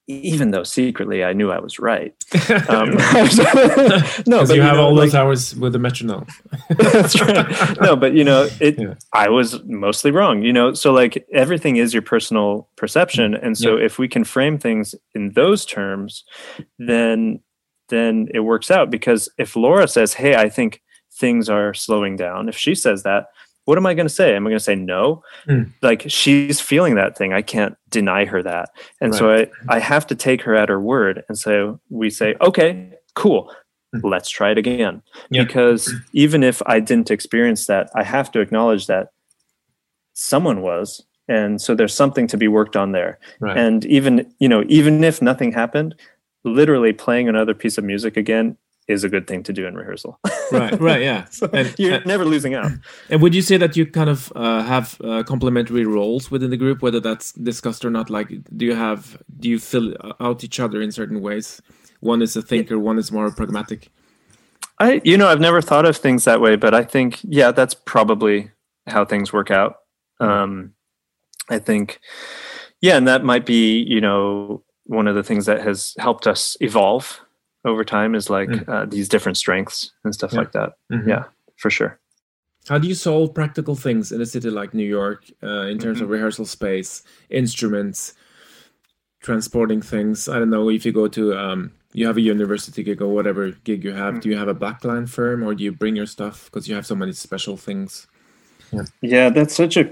even 0.08 0.52
though 0.52 0.63
secretly 0.63 1.24
I 1.24 1.34
knew 1.34 1.52
I 1.52 1.60
was 1.60 1.80
right. 1.80 2.13
Um, 2.70 2.91
no, 4.26 4.39
but 4.46 4.50
you, 4.50 4.56
you 4.56 4.62
have 4.62 4.78
know, 4.78 4.86
all 4.86 4.96
like, 4.96 5.08
those 5.08 5.15
hours 5.15 5.56
with 5.56 5.74
the 5.74 5.80
metronome. 5.80 6.26
that's 6.70 7.20
right. 7.22 7.82
No, 7.82 7.96
but 7.96 8.13
you 8.13 8.24
know, 8.24 8.48
it. 8.60 8.80
Yeah. 8.80 8.93
I 9.13 9.30
was 9.30 9.62
mostly 9.65 10.12
wrong. 10.12 10.41
You 10.41 10.54
know, 10.54 10.74
so 10.74 10.93
like 10.93 11.26
everything 11.34 11.76
is 11.76 11.93
your 11.93 12.02
personal 12.02 12.70
perception, 12.78 13.36
and 13.36 13.58
so 13.58 13.78
yeah. 13.78 13.86
if 13.86 14.00
we 14.00 14.08
can 14.08 14.24
frame 14.24 14.58
things 14.58 14.96
in 15.13 15.34
those 15.34 15.65
terms, 15.65 16.24
then 16.80 17.41
then 17.89 18.28
it 18.34 18.41
works 18.41 18.72
out. 18.72 18.89
Because 18.89 19.30
if 19.38 19.56
Laura 19.56 19.88
says, 19.88 20.13
"Hey, 20.13 20.36
I 20.36 20.50
think 20.50 20.82
things 21.17 21.49
are 21.49 21.73
slowing 21.73 22.15
down. 22.15 22.47
If 22.49 22.58
she 22.58 22.75
says 22.75 23.03
that, 23.03 23.27
what 23.65 23.77
am 23.77 23.86
I 23.86 23.93
going 23.93 24.08
to 24.08 24.13
say? 24.13 24.34
Am 24.34 24.47
I 24.47 24.49
going 24.49 24.60
to 24.60 24.63
say 24.63 24.75
no? 24.75 25.21
Mm. 25.47 25.73
Like 25.82 26.06
she's 26.08 26.62
feeling 26.62 26.95
that 26.95 27.17
thing. 27.17 27.34
I 27.34 27.41
can't 27.41 27.75
deny 27.89 28.23
her 28.23 28.41
that. 28.41 28.69
And 29.01 29.12
right. 29.12 29.19
so 29.19 29.34
I, 29.69 29.75
I 29.75 29.80
have 29.80 30.08
to 30.08 30.15
take 30.15 30.41
her 30.43 30.56
at 30.56 30.69
her 30.69 30.80
word. 30.80 31.25
And 31.27 31.38
so 31.38 31.80
we 31.89 32.10
say, 32.10 32.36
okay, 32.39 32.93
cool. 33.15 33.53
Mm. 33.93 34.10
Let's 34.10 34.30
try 34.30 34.51
it 34.51 34.58
again. 34.58 35.01
Yeah. 35.30 35.43
Because 35.43 35.93
even 36.13 36.43
if 36.43 36.62
I 36.65 36.80
didn't 36.80 37.12
experience 37.12 37.67
that, 37.67 37.89
I 37.93 38.03
have 38.03 38.32
to 38.32 38.39
acknowledge 38.39 38.88
that 38.88 39.10
someone 40.13 40.62
was. 40.62 41.03
And 41.27 41.62
so 41.62 41.75
there's 41.75 41.93
something 41.93 42.25
to 42.27 42.38
be 42.38 42.47
worked 42.47 42.77
on 42.77 42.93
there. 42.93 43.19
Right. 43.41 43.58
And 43.58 43.84
even, 43.86 44.34
you 44.39 44.47
know, 44.47 44.63
even 44.69 45.03
if 45.03 45.21
nothing 45.21 45.51
happened, 45.51 45.93
literally 46.45 46.93
playing 46.93 47.27
another 47.27 47.53
piece 47.53 47.77
of 47.77 47.84
music 47.84 48.15
again 48.15 48.56
is 48.88 49.04
a 49.04 49.10
good 49.10 49.28
thing 49.28 49.43
to 49.43 49.54
do 49.54 49.67
in 49.67 49.76
rehearsal. 49.76 50.19
right, 50.52 50.80
right, 50.80 51.02
yeah. 51.02 51.26
so 51.30 51.50
and, 51.52 51.73
you're 51.78 51.95
and, 51.95 52.06
never 52.06 52.23
losing 52.23 52.54
out. 52.54 52.71
And 53.10 53.21
would 53.21 53.36
you 53.36 53.41
say 53.41 53.58
that 53.58 53.76
you 53.76 53.86
kind 53.86 54.10
of 54.10 54.32
uh, 54.36 54.63
have 54.63 55.00
uh, 55.04 55.23
complementary 55.23 55.86
roles 55.86 56.32
within 56.32 56.50
the 56.50 56.58
group, 56.58 56.82
whether 56.82 57.00
that's 57.00 57.34
discussed 57.34 57.84
or 57.84 57.89
not? 57.89 58.10
Like, 58.10 58.30
do 58.56 58.65
you 58.65 58.76
have 58.76 59.21
do 59.39 59.50
you 59.50 59.60
fill 59.60 59.93
out 60.19 60.43
each 60.43 60.60
other 60.60 60.82
in 60.82 60.91
certain 60.91 61.21
ways? 61.21 61.62
One 62.00 62.21
is 62.21 62.36
a 62.36 62.41
thinker, 62.41 62.80
one 62.80 62.97
is 62.97 63.12
more 63.12 63.32
pragmatic. 63.32 63.89
I, 64.80 65.02
you 65.04 65.17
know, 65.17 65.28
I've 65.28 65.39
never 65.39 65.62
thought 65.62 65.86
of 65.86 65.97
things 65.97 66.26
that 66.26 66.39
way, 66.39 66.56
but 66.56 66.76
I 66.76 66.84
think, 66.84 67.19
yeah, 67.23 67.52
that's 67.52 67.73
probably 67.73 68.52
how 68.86 69.06
things 69.06 69.34
work 69.34 69.50
out. 69.50 69.78
Mm-hmm. 70.21 70.32
Um, 70.32 70.73
I 71.50 71.60
think, 71.60 72.00
yeah, 72.82 72.97
and 72.97 73.08
that 73.08 73.23
might 73.23 73.45
be, 73.45 73.80
you 73.80 74.02
know, 74.02 74.63
one 74.84 75.08
of 75.08 75.15
the 75.15 75.23
things 75.23 75.45
that 75.47 75.62
has 75.62 75.95
helped 75.97 76.28
us 76.28 76.56
evolve 76.62 77.19
over 77.65 77.84
time 77.84 78.15
is 78.15 78.30
like 78.30 78.50
mm. 78.50 78.67
uh, 78.70 78.86
these 78.86 79.10
different 79.10 79.38
strengths 79.38 79.91
and 80.04 80.13
stuff 80.13 80.34
yeah. 80.34 80.39
like 80.39 80.52
that. 80.54 80.74
Mm-hmm. 80.91 81.10
Yeah, 81.10 81.24
for 81.58 81.70
sure. 81.70 82.00
How 82.67 82.78
do 82.78 82.88
you 82.88 82.96
solve 82.96 83.34
practical 83.34 83.76
things 83.76 84.12
in 84.12 84.22
a 84.22 84.26
city 84.26 84.50
like 84.50 84.74
New 84.74 84.86
York 84.86 85.24
uh, 85.41 85.67
in 85.67 85.80
terms 85.80 85.98
mm-hmm. 85.98 86.06
of 86.06 86.10
rehearsal 86.10 86.46
space, 86.46 87.04
instruments, 87.30 88.13
transporting 89.22 89.82
things? 89.82 90.28
I 90.28 90.39
don't 90.39 90.50
know 90.50 90.70
if 90.70 90.86
you 90.86 90.91
go 90.91 91.08
to 91.08 91.38
um, 91.38 91.72
you 91.93 92.06
have 92.06 92.17
a 92.17 92.22
university 92.22 92.84
gig 92.84 93.02
or 93.02 93.08
whatever 93.08 93.52
gig 93.63 93.84
you 93.84 93.93
have. 93.93 94.15
Mm-hmm. 94.15 94.20
Do 94.20 94.30
you 94.30 94.38
have 94.38 94.50
a 94.50 94.56
backline 94.56 95.08
firm 95.08 95.43
or 95.43 95.56
do 95.56 95.63
you 95.63 95.72
bring 95.72 95.96
your 95.96 96.06
stuff 96.06 96.46
because 96.46 96.67
you 96.67 96.76
have 96.76 96.86
so 96.86 96.96
many 96.96 97.13
special 97.13 97.58
things? 97.58 98.08
Yeah. 98.72 98.84
yeah, 99.02 99.30
that's 99.30 99.56
such 99.56 99.78
a 99.78 99.89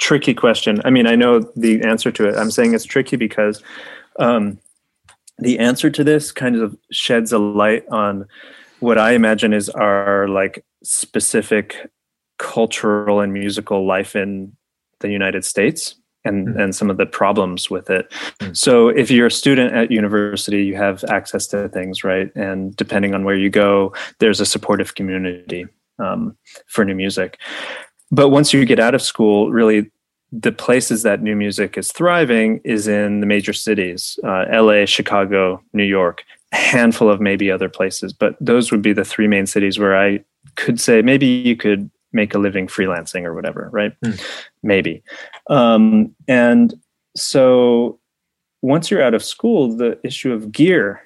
tricky 0.00 0.34
question. 0.34 0.80
I 0.84 0.90
mean, 0.90 1.06
I 1.06 1.16
know 1.16 1.40
the 1.56 1.82
answer 1.82 2.12
to 2.12 2.28
it. 2.28 2.36
I'm 2.36 2.50
saying 2.50 2.74
it's 2.74 2.84
tricky 2.84 3.16
because 3.16 3.62
um, 4.20 4.58
the 5.38 5.58
answer 5.58 5.90
to 5.90 6.04
this 6.04 6.32
kind 6.32 6.56
of 6.56 6.76
sheds 6.90 7.32
a 7.32 7.38
light 7.38 7.86
on 7.90 8.26
what 8.80 8.98
I 8.98 9.12
imagine 9.12 9.52
is 9.52 9.68
our 9.70 10.28
like 10.28 10.64
specific 10.82 11.90
cultural 12.38 13.20
and 13.20 13.32
musical 13.32 13.86
life 13.86 14.14
in 14.14 14.56
the 15.00 15.10
United 15.10 15.44
States 15.44 15.96
and 16.24 16.48
mm-hmm. 16.48 16.60
and 16.60 16.74
some 16.74 16.90
of 16.90 16.96
the 16.96 17.06
problems 17.06 17.70
with 17.70 17.90
it. 17.90 18.10
Mm-hmm. 18.10 18.54
So 18.54 18.88
if 18.88 19.10
you're 19.10 19.26
a 19.26 19.30
student 19.30 19.74
at 19.74 19.90
university, 19.90 20.64
you 20.64 20.76
have 20.76 21.04
access 21.04 21.46
to 21.48 21.68
things, 21.68 22.04
right? 22.04 22.34
And 22.34 22.74
depending 22.76 23.14
on 23.14 23.24
where 23.24 23.36
you 23.36 23.50
go, 23.50 23.94
there's 24.18 24.40
a 24.40 24.46
supportive 24.46 24.94
community 24.94 25.66
um, 25.98 26.36
for 26.66 26.84
new 26.84 26.94
music. 26.94 27.38
But 28.10 28.30
once 28.30 28.52
you 28.52 28.64
get 28.64 28.80
out 28.80 28.94
of 28.94 29.02
school, 29.02 29.50
really 29.50 29.90
the 30.30 30.52
places 30.52 31.02
that 31.02 31.22
new 31.22 31.34
music 31.34 31.78
is 31.78 31.90
thriving 31.90 32.60
is 32.64 32.86
in 32.86 33.20
the 33.20 33.26
major 33.26 33.52
cities 33.52 34.18
uh, 34.24 34.44
la 34.50 34.84
chicago 34.84 35.62
new 35.72 35.84
york 35.84 36.24
a 36.52 36.56
handful 36.56 37.10
of 37.10 37.20
maybe 37.20 37.50
other 37.50 37.68
places. 37.68 38.12
But 38.12 38.36
those 38.40 38.70
would 38.70 38.82
be 38.82 38.92
the 38.92 39.04
three 39.04 39.28
main 39.28 39.46
cities 39.46 39.78
where 39.78 39.98
i 39.98 40.22
could 40.56 40.80
say 40.80 41.02
maybe 41.02 41.26
you 41.26 41.56
could 41.56 41.90
make 42.12 42.34
a 42.34 42.38
living 42.38 42.66
freelancing 42.66 43.24
or 43.24 43.34
whatever 43.34 43.68
right? 43.70 43.92
Mm. 44.00 44.20
maybe. 44.62 45.02
Um, 45.50 46.14
and 46.26 46.74
so 47.14 47.98
once 48.62 48.90
you're 48.90 49.02
out 49.02 49.14
of 49.14 49.22
school 49.22 49.76
the 49.76 49.98
issue 50.04 50.32
of 50.32 50.50
gear 50.50 51.02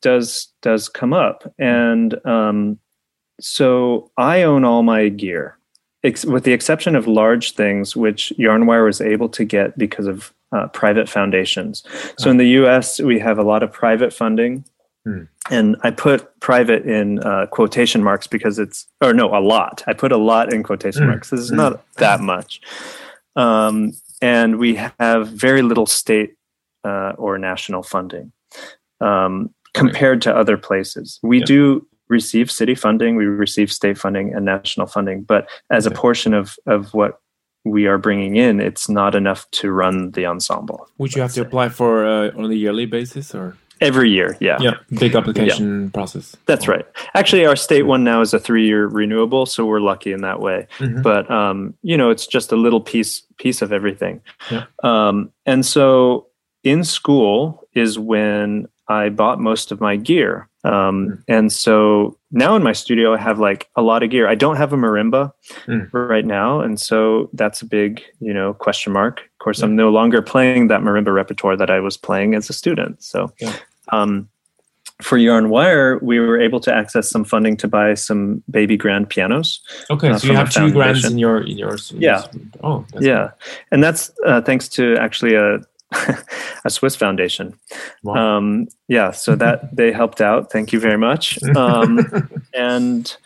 does 0.00 0.48
does 0.62 0.88
come 0.88 1.12
up. 1.12 1.52
And 1.58 2.14
um, 2.26 2.78
so 3.40 4.10
i 4.16 4.42
own 4.42 4.64
all 4.64 4.82
my 4.82 5.08
gear 5.08 5.57
ex- 6.04 6.24
with 6.24 6.44
the 6.44 6.52
exception 6.52 6.96
of 6.96 7.06
large 7.06 7.52
things, 7.52 7.96
which 7.96 8.32
Yarnwire 8.38 8.84
was 8.84 9.00
able 9.00 9.28
to 9.30 9.44
get 9.44 9.76
because 9.78 10.06
of 10.06 10.32
uh, 10.52 10.66
private 10.68 11.08
foundations. 11.08 11.82
So 12.18 12.30
in 12.30 12.38
the 12.38 12.48
U.S., 12.60 13.00
we 13.00 13.18
have 13.18 13.38
a 13.38 13.42
lot 13.42 13.62
of 13.62 13.72
private 13.72 14.12
funding, 14.12 14.64
Hmm. 15.04 15.22
and 15.50 15.76
I 15.82 15.90
put 15.92 16.38
private 16.40 16.84
in 16.84 17.20
uh, 17.20 17.46
quotation 17.46 18.02
marks 18.02 18.26
because 18.26 18.58
it's 18.58 18.86
or 19.00 19.12
no, 19.14 19.26
a 19.34 19.38
lot. 19.40 19.82
I 19.86 19.92
put 19.92 20.10
a 20.10 20.16
lot 20.16 20.52
in 20.52 20.62
quotation 20.64 21.02
Hmm. 21.04 21.10
marks. 21.10 21.30
This 21.30 21.40
is 21.40 21.52
not 21.52 21.84
that 21.96 22.20
much, 22.20 22.60
um, 23.36 23.92
and 24.20 24.58
we 24.58 24.74
have 24.98 25.28
very 25.28 25.62
little 25.62 25.86
state 25.86 26.34
uh, 26.84 27.12
or 27.16 27.38
national 27.38 27.82
funding 27.84 28.32
um, 29.00 29.54
compared 29.74 30.20
to 30.22 30.34
other 30.34 30.56
places. 30.56 31.20
We 31.22 31.38
Yeah. 31.38 31.44
do 31.44 31.86
receive 32.08 32.50
city 32.50 32.74
funding, 32.74 33.16
we 33.16 33.24
receive 33.26 33.70
state 33.72 33.98
funding 33.98 34.34
and 34.34 34.44
national 34.44 34.86
funding, 34.86 35.22
but 35.22 35.48
as 35.70 35.86
a 35.86 35.90
portion 35.90 36.34
of 36.34 36.56
of 36.66 36.92
what 36.94 37.20
we 37.64 37.86
are 37.86 37.98
bringing 37.98 38.36
in, 38.36 38.60
it's 38.60 38.88
not 38.88 39.14
enough 39.14 39.50
to 39.50 39.70
run 39.70 40.12
the 40.12 40.24
ensemble 40.24 40.88
Would 40.98 41.14
you 41.14 41.22
have 41.22 41.32
to 41.34 41.42
apply 41.42 41.68
for 41.68 42.06
uh, 42.06 42.30
on 42.36 42.50
a 42.50 42.54
yearly 42.54 42.86
basis 42.86 43.34
or? 43.34 43.56
every 43.80 44.10
year. 44.10 44.36
Yeah, 44.40 44.58
Yeah, 44.60 44.74
big 44.98 45.14
application 45.14 45.90
process. 45.92 46.34
that's 46.46 46.66
right. 46.66 46.84
Actually, 47.14 47.46
our 47.46 47.54
state 47.56 47.82
one 47.84 48.02
now 48.02 48.20
is 48.22 48.34
a 48.34 48.38
three 48.40 48.66
year 48.66 48.86
renewable, 48.86 49.46
so 49.46 49.64
we're 49.66 49.80
lucky 49.80 50.10
in 50.12 50.22
that 50.22 50.40
way. 50.40 50.66
Mhm. 50.78 51.02
But 51.02 51.30
um, 51.30 51.74
you 51.82 51.96
know, 51.96 52.10
it's 52.10 52.26
just 52.26 52.50
a 52.52 52.56
little 52.56 52.80
piece 52.80 53.22
piece 53.38 53.62
of 53.62 53.72
everything. 53.72 54.20
Yeah. 54.50 54.64
Um, 54.82 55.30
and 55.46 55.64
so 55.64 56.26
in 56.64 56.82
school 56.84 57.68
is 57.74 57.98
when 57.98 58.66
I 58.88 59.08
bought 59.10 59.38
most 59.40 59.70
of 59.72 59.80
my 59.80 59.96
gear. 59.96 60.48
Um, 60.64 61.22
and 61.28 61.52
so 61.52 62.16
now 62.32 62.56
in 62.56 62.62
my 62.62 62.72
studio, 62.72 63.14
I 63.14 63.18
have 63.18 63.38
like 63.38 63.68
a 63.76 63.82
lot 63.82 64.02
of 64.02 64.10
gear. 64.10 64.28
I 64.28 64.34
don't 64.34 64.56
have 64.56 64.72
a 64.72 64.76
marimba 64.76 65.32
Mm. 65.66 65.88
right 65.92 66.24
now, 66.24 66.60
and 66.60 66.80
so 66.80 67.28
that's 67.32 67.62
a 67.62 67.66
big, 67.66 68.02
you 68.20 68.32
know, 68.34 68.54
question 68.54 68.92
mark. 68.92 69.20
Of 69.20 69.38
course, 69.38 69.62
I'm 69.62 69.76
no 69.76 69.90
longer 69.90 70.20
playing 70.22 70.68
that 70.68 70.80
marimba 70.80 71.12
repertoire 71.14 71.56
that 71.56 71.70
I 71.70 71.80
was 71.80 71.96
playing 71.96 72.34
as 72.34 72.50
a 72.50 72.52
student. 72.52 73.02
So, 73.02 73.30
Yeah. 73.40 73.52
um, 73.92 74.28
for 75.00 75.16
Yarn 75.16 75.48
Wire, 75.48 75.98
we 76.02 76.18
were 76.18 76.40
able 76.40 76.58
to 76.60 76.74
access 76.74 77.08
some 77.08 77.24
funding 77.24 77.56
to 77.58 77.68
buy 77.68 77.94
some 77.94 78.42
baby 78.50 78.76
grand 78.76 79.08
pianos. 79.08 79.60
Okay, 79.90 80.08
uh, 80.10 80.18
so 80.18 80.26
you 80.26 80.34
have 80.34 80.50
two 80.50 80.72
foundation. 80.72 81.12
in 81.12 81.18
your 81.18 81.40
in 81.42 81.56
yours. 81.56 81.92
Yeah. 81.96 82.24
Oh, 82.64 82.84
that's 82.92 83.04
yeah, 83.06 83.30
and 83.70 83.82
that's 83.82 84.10
uh, 84.26 84.40
thanks 84.40 84.68
to 84.70 84.96
actually 84.98 85.34
a 85.34 85.60
a 86.64 86.70
Swiss 86.70 86.96
foundation. 86.96 87.58
Wow. 88.02 88.36
Um, 88.38 88.68
yeah, 88.88 89.10
so 89.10 89.34
that 89.36 89.74
they 89.76 89.92
helped 89.92 90.20
out. 90.20 90.50
Thank 90.52 90.72
you 90.72 90.80
very 90.80 90.98
much. 90.98 91.42
Um, 91.56 92.00
and 92.54 93.16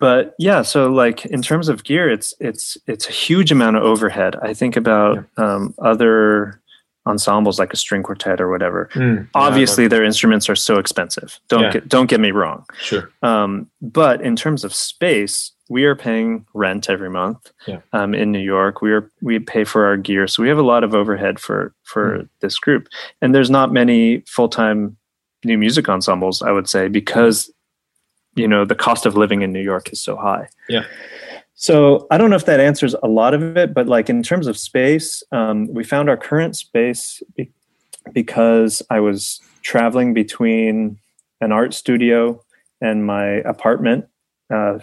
but 0.00 0.34
yeah, 0.38 0.62
so 0.62 0.90
like 0.92 1.26
in 1.26 1.42
terms 1.42 1.68
of 1.68 1.84
gear, 1.84 2.08
it's 2.08 2.34
it's 2.40 2.76
it's 2.86 3.08
a 3.08 3.12
huge 3.12 3.50
amount 3.50 3.76
of 3.76 3.82
overhead. 3.82 4.36
I 4.42 4.54
think 4.54 4.76
about 4.76 5.24
um, 5.36 5.74
other 5.78 6.60
ensembles 7.06 7.58
like 7.58 7.72
a 7.72 7.76
string 7.76 8.02
quartet 8.02 8.38
or 8.40 8.50
whatever. 8.50 8.90
Mm, 8.92 9.20
yeah, 9.20 9.24
Obviously, 9.34 9.88
their 9.88 10.04
instruments 10.04 10.48
are 10.50 10.54
so 10.54 10.78
expensive. 10.78 11.40
Don't 11.48 11.62
Yeah. 11.62 11.72
get 11.72 11.88
don't 11.88 12.06
get 12.08 12.20
me 12.20 12.30
wrong. 12.32 12.64
sure. 12.80 13.10
Um, 13.22 13.68
but 13.80 14.20
in 14.20 14.36
terms 14.36 14.62
of 14.62 14.74
space, 14.74 15.52
we 15.68 15.84
are 15.84 15.94
paying 15.94 16.46
rent 16.54 16.88
every 16.88 17.10
month. 17.10 17.52
Yeah. 17.66 17.80
Um, 17.92 18.14
in 18.14 18.32
New 18.32 18.40
York, 18.40 18.80
we 18.82 18.92
are 18.92 19.10
we 19.22 19.38
pay 19.38 19.64
for 19.64 19.86
our 19.86 19.96
gear, 19.96 20.26
so 20.26 20.42
we 20.42 20.48
have 20.48 20.58
a 20.58 20.62
lot 20.62 20.84
of 20.84 20.94
overhead 20.94 21.38
for 21.38 21.74
for 21.84 22.18
Mm. 22.18 22.28
this 22.40 22.58
group. 22.58 22.88
And 23.20 23.34
there's 23.34 23.50
not 23.50 23.72
many 23.72 24.20
full 24.26 24.48
time 24.48 24.96
new 25.44 25.58
music 25.58 25.88
ensembles, 25.88 26.42
I 26.42 26.50
would 26.52 26.68
say, 26.68 26.88
because 26.88 27.50
you 28.34 28.48
know 28.48 28.64
the 28.64 28.74
cost 28.74 29.06
of 29.06 29.16
living 29.16 29.42
in 29.42 29.52
New 29.52 29.62
York 29.62 29.92
is 29.92 30.00
so 30.02 30.16
high. 30.16 30.48
Yeah. 30.68 30.84
So 31.54 32.06
I 32.10 32.18
don't 32.18 32.30
know 32.30 32.36
if 32.36 32.44
that 32.46 32.60
answers 32.60 32.94
a 33.02 33.08
lot 33.08 33.34
of 33.34 33.56
it, 33.56 33.74
but 33.74 33.88
like 33.88 34.08
in 34.08 34.22
terms 34.22 34.46
of 34.46 34.56
space, 34.56 35.22
um, 35.32 35.66
we 35.74 35.82
found 35.82 36.08
our 36.08 36.16
current 36.16 36.56
space 36.56 37.20
be- 37.36 37.50
because 38.12 38.80
I 38.90 39.00
was 39.00 39.40
traveling 39.62 40.14
between 40.14 40.98
an 41.40 41.50
art 41.52 41.74
studio 41.74 42.40
and 42.80 43.04
my 43.04 43.42
apartment 43.44 44.06
uh, 44.54 44.78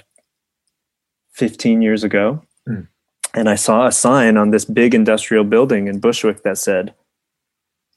15 1.36 1.82
years 1.82 2.04
ago. 2.04 2.42
Mm. 2.68 2.88
And 3.34 3.50
I 3.50 3.56
saw 3.56 3.86
a 3.86 3.92
sign 3.92 4.38
on 4.38 4.52
this 4.52 4.66
big 4.66 4.96
industrial 4.96 5.44
building 5.44 5.88
in 5.88 6.00
Bushwick 6.00 6.44
that 6.44 6.58
said 6.58 6.94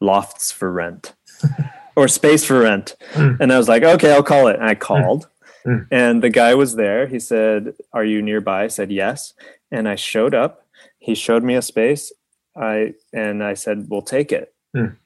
lofts 0.01 0.53
for 0.53 0.73
rent 0.73 1.15
or 1.97 2.09
space 2.09 2.45
for 2.45 2.61
rent. 2.61 2.97
Mm. 3.15 3.39
And 3.41 3.53
I 3.53 3.59
was 3.59 3.69
like, 3.69 3.83
okay, 3.83 4.13
I'll 4.13 4.23
call 4.23 4.49
it. 4.49 4.57
And 4.57 4.65
I 4.65 4.75
called. 4.75 5.29
Mm. 5.67 5.87
And 5.91 6.23
the 6.23 6.31
guy 6.31 6.55
was 6.55 6.77
there. 6.77 7.07
He 7.07 7.21
said, 7.21 7.75
Are 7.93 8.05
you 8.05 8.23
nearby? 8.23 8.65
I 8.65 8.69
said, 8.69 8.91
Yes. 8.91 9.35
And 9.71 9.89
I 9.89 9.97
showed 9.97 10.35
up. 10.35 10.67
He 10.99 11.15
showed 11.15 11.45
me 11.45 11.55
a 11.55 11.63
space. 11.63 12.13
I 12.57 12.95
and 13.13 13.43
I 13.43 13.55
said, 13.55 13.87
We'll 13.89 14.03
take 14.03 14.33
it. 14.33 14.55
Mm. 14.75 14.97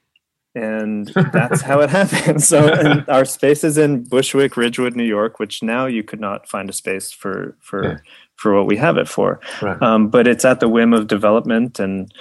And 0.55 1.09
that's 1.33 1.63
how 1.63 1.81
it 1.81 1.91
happened. 1.91 2.43
So 2.43 2.73
and 2.73 3.09
our 3.09 3.25
space 3.25 3.65
is 3.65 3.79
in 3.79 4.05
Bushwick, 4.05 4.57
Ridgewood, 4.57 4.95
New 4.95 5.05
York, 5.05 5.39
which 5.39 5.63
now 5.63 5.87
you 5.87 6.03
could 6.03 6.21
not 6.21 6.49
find 6.49 6.71
a 6.71 6.75
space 6.75 7.11
for 7.11 7.57
for 7.61 7.85
Yeah. 7.85 7.99
For 8.43 8.55
what 8.57 8.67
we 8.67 8.77
have 8.77 8.97
it 8.99 9.09
for. 9.09 9.41
Right. 9.63 9.81
Um, 9.81 10.09
but 10.09 10.27
it's 10.27 10.45
at 10.45 10.59
the 10.61 10.69
whim 10.69 10.93
of 10.93 11.07
development 11.07 11.79
and 11.81 12.13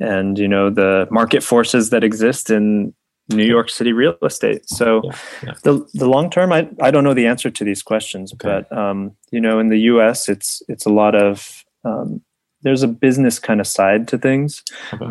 and 0.00 0.38
you 0.38 0.48
know 0.48 0.70
the 0.70 1.06
market 1.10 1.42
forces 1.42 1.90
that 1.90 2.04
exist 2.04 2.50
in 2.50 2.94
New 3.30 3.44
York 3.46 3.70
City 3.70 3.92
real 3.92 4.16
estate. 4.22 4.68
So 4.68 5.00
Yeah, 5.04 5.16
yeah. 5.46 5.54
the 5.64 5.86
the 5.94 6.08
long 6.08 6.30
term, 6.30 6.52
I 6.52 6.68
I 6.80 6.90
don't 6.92 7.04
know 7.04 7.14
the 7.14 7.26
answer 7.26 7.50
to 7.50 7.64
these 7.64 7.82
questions, 7.82 8.32
Okay. 8.34 8.48
but 8.50 8.76
um, 8.76 9.16
you 9.32 9.40
know, 9.40 9.58
in 9.60 9.68
the 9.68 9.80
U.S., 9.92 10.28
it's 10.28 10.62
it's 10.68 10.86
a 10.86 10.90
lot 10.92 11.14
of 11.14 11.64
um, 11.84 12.20
there's 12.62 12.82
a 12.82 12.88
business 12.88 13.38
kind 13.38 13.60
of 13.60 13.66
side 13.66 14.08
to 14.08 14.18
things 14.18 14.62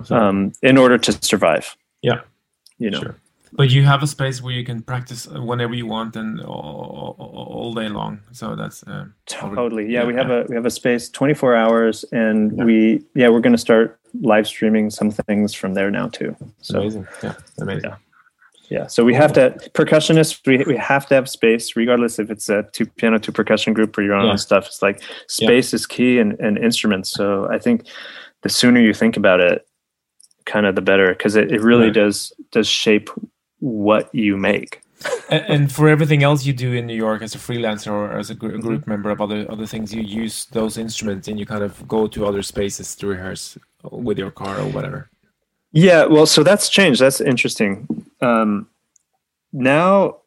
um, 0.10 0.52
in 0.62 0.78
order 0.78 0.97
to 0.97 1.12
survive. 1.21 1.76
Yeah. 2.02 2.21
you 2.80 2.89
know, 2.89 2.99
Sure. 3.02 3.15
But 3.56 3.70
you 3.70 3.84
have 3.84 4.02
a 4.02 4.08
space 4.08 4.42
where 4.42 4.54
you 4.54 4.63
can 4.63 4.82
practice 4.82 5.28
whenever 5.28 5.76
you 5.76 5.86
want 5.86 6.16
and 6.16 6.42
all, 6.42 7.16
all, 7.20 7.48
all 7.54 7.74
day 7.74 7.88
long. 7.88 8.20
So 8.32 8.56
that's 8.56 8.82
uh, 8.84 9.06
totally. 9.28 9.84
Yeah, 9.92 10.02
Yeah, 10.02 10.06
we 10.08 10.13
have 10.16 10.32
a 10.32 10.46
we 10.50 10.56
have 10.56 10.66
a 10.66 10.72
space 10.72 11.10
24 11.10 11.56
hours, 11.56 12.04
and 12.12 12.58
Yeah. 12.58 12.63
we 12.66 13.04
yeah 13.16 13.30
we're 13.30 13.42
going 13.42 13.54
to 13.54 13.60
start 13.70 14.00
live 14.22 14.48
streaming 14.48 14.89
some 14.89 15.12
things 15.12 15.54
from 15.54 15.74
there 15.76 15.92
now 15.92 16.08
too. 16.08 16.36
So 16.62 16.80
amazing. 16.80 17.08
Yeah, 17.24 17.34
amazing. 17.60 17.89
Yeah. 17.92 17.96
Yeah, 18.70 18.88
so 18.88 19.04
we 19.04 19.13
have 19.13 19.34
to 19.34 19.52
percussionists. 19.76 20.39
We 20.48 20.58
we 20.66 20.78
have 20.78 21.06
to 21.08 21.13
have 21.16 21.30
space, 21.30 21.76
regardless 21.76 22.18
if 22.18 22.32
it's 22.32 22.50
a 22.50 22.63
two 22.72 22.86
piano, 22.88 23.20
two 23.20 23.32
percussion 23.32 23.74
group, 23.74 23.96
or 23.98 24.02
your 24.02 24.16
own 24.16 24.28
Yeah. 24.30 24.36
stuff. 24.38 24.66
It's 24.68 24.82
like 24.82 25.02
space 25.28 25.74
is 25.76 25.86
key, 25.86 26.18
and, 26.18 26.39
and 26.39 26.58
instruments. 26.58 27.12
So 27.12 27.48
I 27.52 27.60
think 27.60 27.86
the 28.42 28.50
sooner 28.50 28.80
you 28.80 28.94
think 28.94 29.16
about 29.16 29.42
it, 29.42 29.68
kind 30.46 30.66
of 30.66 30.74
the 30.76 30.82
better, 30.82 31.10
because 31.10 31.36
it, 31.36 31.52
it 31.52 31.62
really 31.62 31.92
does 31.92 32.34
does 32.52 32.68
shape 32.68 33.10
what 33.63 34.13
you 34.13 34.36
make. 34.38 34.82
and, 35.30 35.45
and 35.47 35.71
for 35.71 35.88
everything 35.89 36.21
else 36.23 36.45
you 36.45 36.54
do 36.54 36.73
in 36.73 36.86
New 36.86 36.95
York 36.95 37.21
as 37.21 37.34
a 37.36 37.38
freelancer 37.38 37.91
or 37.91 38.12
as 38.17 38.30
a 38.30 38.36
gr- 38.36 38.58
group 38.58 38.82
Mm-hmm. 38.82 38.89
member 38.91 39.10
of 39.10 39.19
other 39.21 39.45
other 39.49 39.65
things, 39.65 39.93
you 39.93 40.02
use 40.02 40.45
those 40.52 40.78
instruments 40.78 41.28
and 41.28 41.39
you 41.39 41.45
kind 41.45 41.63
of 41.63 41.88
go 41.88 42.08
to 42.08 42.26
other 42.26 42.41
spaces 42.43 42.95
to 42.97 43.08
rehearse 43.08 43.58
with 43.91 44.17
your 44.17 44.32
car 44.32 44.60
or 44.60 44.67
whatever. 44.67 45.10
Yeah, 45.71 46.06
well, 46.06 46.26
so 46.26 46.43
that's 46.43 46.69
changed. 46.69 46.99
That's 47.02 47.19
interesting. 47.21 47.88
Um, 48.21 48.67
now, 49.52 50.17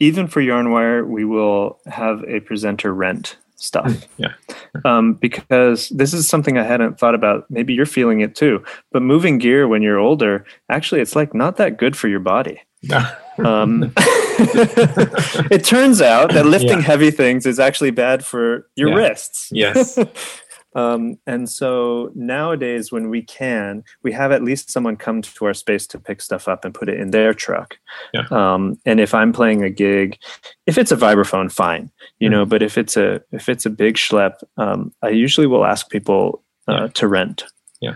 even 0.00 0.26
for 0.28 0.40
Yarnwire, 0.42 1.06
we 1.06 1.24
will 1.24 1.78
have 1.86 2.22
a 2.26 2.40
presenter 2.40 2.92
rent 2.94 3.36
stuff. 3.56 4.06
Yeah. 4.16 4.32
Um, 4.84 5.14
because 5.14 5.88
this 5.88 6.12
is 6.12 6.28
something 6.28 6.58
I 6.58 6.62
hadn't 6.62 6.98
thought 6.98 7.14
about. 7.14 7.50
Maybe 7.50 7.72
you're 7.72 7.86
feeling 7.86 8.20
it 8.20 8.34
too. 8.36 8.62
But 8.92 9.00
moving 9.00 9.38
gear 9.38 9.66
when 9.66 9.80
you're 9.80 9.98
older, 9.98 10.44
actually, 10.68 11.00
it's 11.00 11.16
like 11.16 11.32
not 11.32 11.56
that 11.56 11.78
good 11.78 11.96
for 11.96 12.08
your 12.08 12.20
body. 12.20 12.60
Um, 13.38 13.92
it 15.50 15.62
turns 15.64 16.00
out 16.00 16.32
that 16.32 16.46
lifting 16.46 16.78
Yeah. 16.78 16.80
heavy 16.80 17.10
things 17.10 17.44
is 17.44 17.58
actually 17.60 17.90
bad 17.90 18.24
for 18.24 18.66
your 18.76 18.88
Yeah. 18.90 18.94
wrists. 18.96 19.48
yes. 19.52 19.98
Um, 20.74 21.18
and 21.26 21.48
so 21.48 22.10
nowadays, 22.14 22.92
when 22.92 23.08
we 23.08 23.22
can, 23.22 23.82
we 24.02 24.12
have 24.12 24.30
at 24.30 24.42
least 24.44 24.70
someone 24.70 24.96
come 24.96 25.22
to 25.22 25.44
our 25.46 25.54
space 25.54 25.86
to 25.86 25.98
pick 25.98 26.20
stuff 26.20 26.48
up 26.48 26.66
and 26.66 26.74
put 26.74 26.90
it 26.90 27.00
in 27.00 27.12
their 27.12 27.32
truck. 27.32 27.78
Yeah. 28.12 28.24
Um, 28.30 28.78
and 28.84 29.00
if 29.00 29.14
I'm 29.14 29.32
playing 29.32 29.62
a 29.64 29.70
gig, 29.70 30.18
if 30.66 30.76
it's 30.76 30.92
a 30.92 30.96
vibraphone, 30.96 31.50
fine, 31.50 31.90
you 32.18 32.28
know. 32.28 32.44
But 32.44 32.62
if 32.62 32.76
it's 32.76 32.94
a 32.94 33.22
if 33.32 33.48
it's 33.48 33.64
a 33.64 33.70
big 33.70 33.94
schlep, 33.94 34.34
um, 34.58 34.92
I 35.02 35.08
usually 35.08 35.46
will 35.46 35.64
ask 35.64 35.88
people 35.88 36.42
uh, 36.68 36.88
to 36.88 37.08
rent. 37.08 37.44
Yeah. 37.80 37.94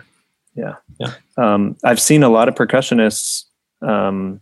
Yeah. 0.54 0.76
Yeah. 0.98 1.12
Um, 1.36 1.76
I've 1.84 2.00
seen 2.00 2.22
a 2.22 2.30
lot 2.30 2.48
of 2.48 2.54
percussionists 2.54 3.44
um, 3.82 4.40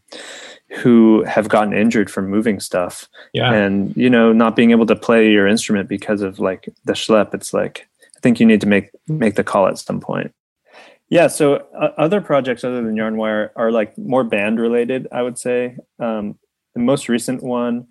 who 0.82 1.22
have 1.24 1.48
gotten 1.48 1.72
injured 1.72 2.10
from 2.10 2.28
moving 2.28 2.60
stuff. 2.60 3.08
Yeah. 3.32 3.52
and 3.52 3.96
you 3.96 4.10
know 4.10 4.32
not 4.32 4.56
being 4.56 4.70
able 4.70 4.86
to 4.86 4.96
play 4.96 5.30
your 5.30 5.46
instrument 5.46 5.88
because 5.88 6.22
of 6.22 6.38
like 6.38 6.68
the 6.84 6.94
schlep 6.94 7.34
it's 7.34 7.52
like 7.52 7.86
i 8.16 8.20
think 8.20 8.40
you 8.40 8.46
need 8.46 8.60
to 8.60 8.66
make 8.66 8.90
make 9.06 9.34
the 9.34 9.44
call 9.44 9.66
at 9.66 9.78
some 9.78 10.00
point. 10.00 10.34
Yeah 11.08 11.26
so 11.28 11.66
uh, 11.78 11.92
other 11.96 12.20
projects 12.20 12.64
other 12.64 12.82
than 12.82 12.94
yarnwire 12.94 13.50
are 13.56 13.70
like 13.70 13.96
more 13.96 14.24
band 14.24 14.60
related 14.60 15.06
i 15.12 15.22
would 15.22 15.38
say. 15.38 15.76
Um, 15.98 16.38
the 16.74 16.80
most 16.80 17.08
recent 17.08 17.42
one 17.42 17.86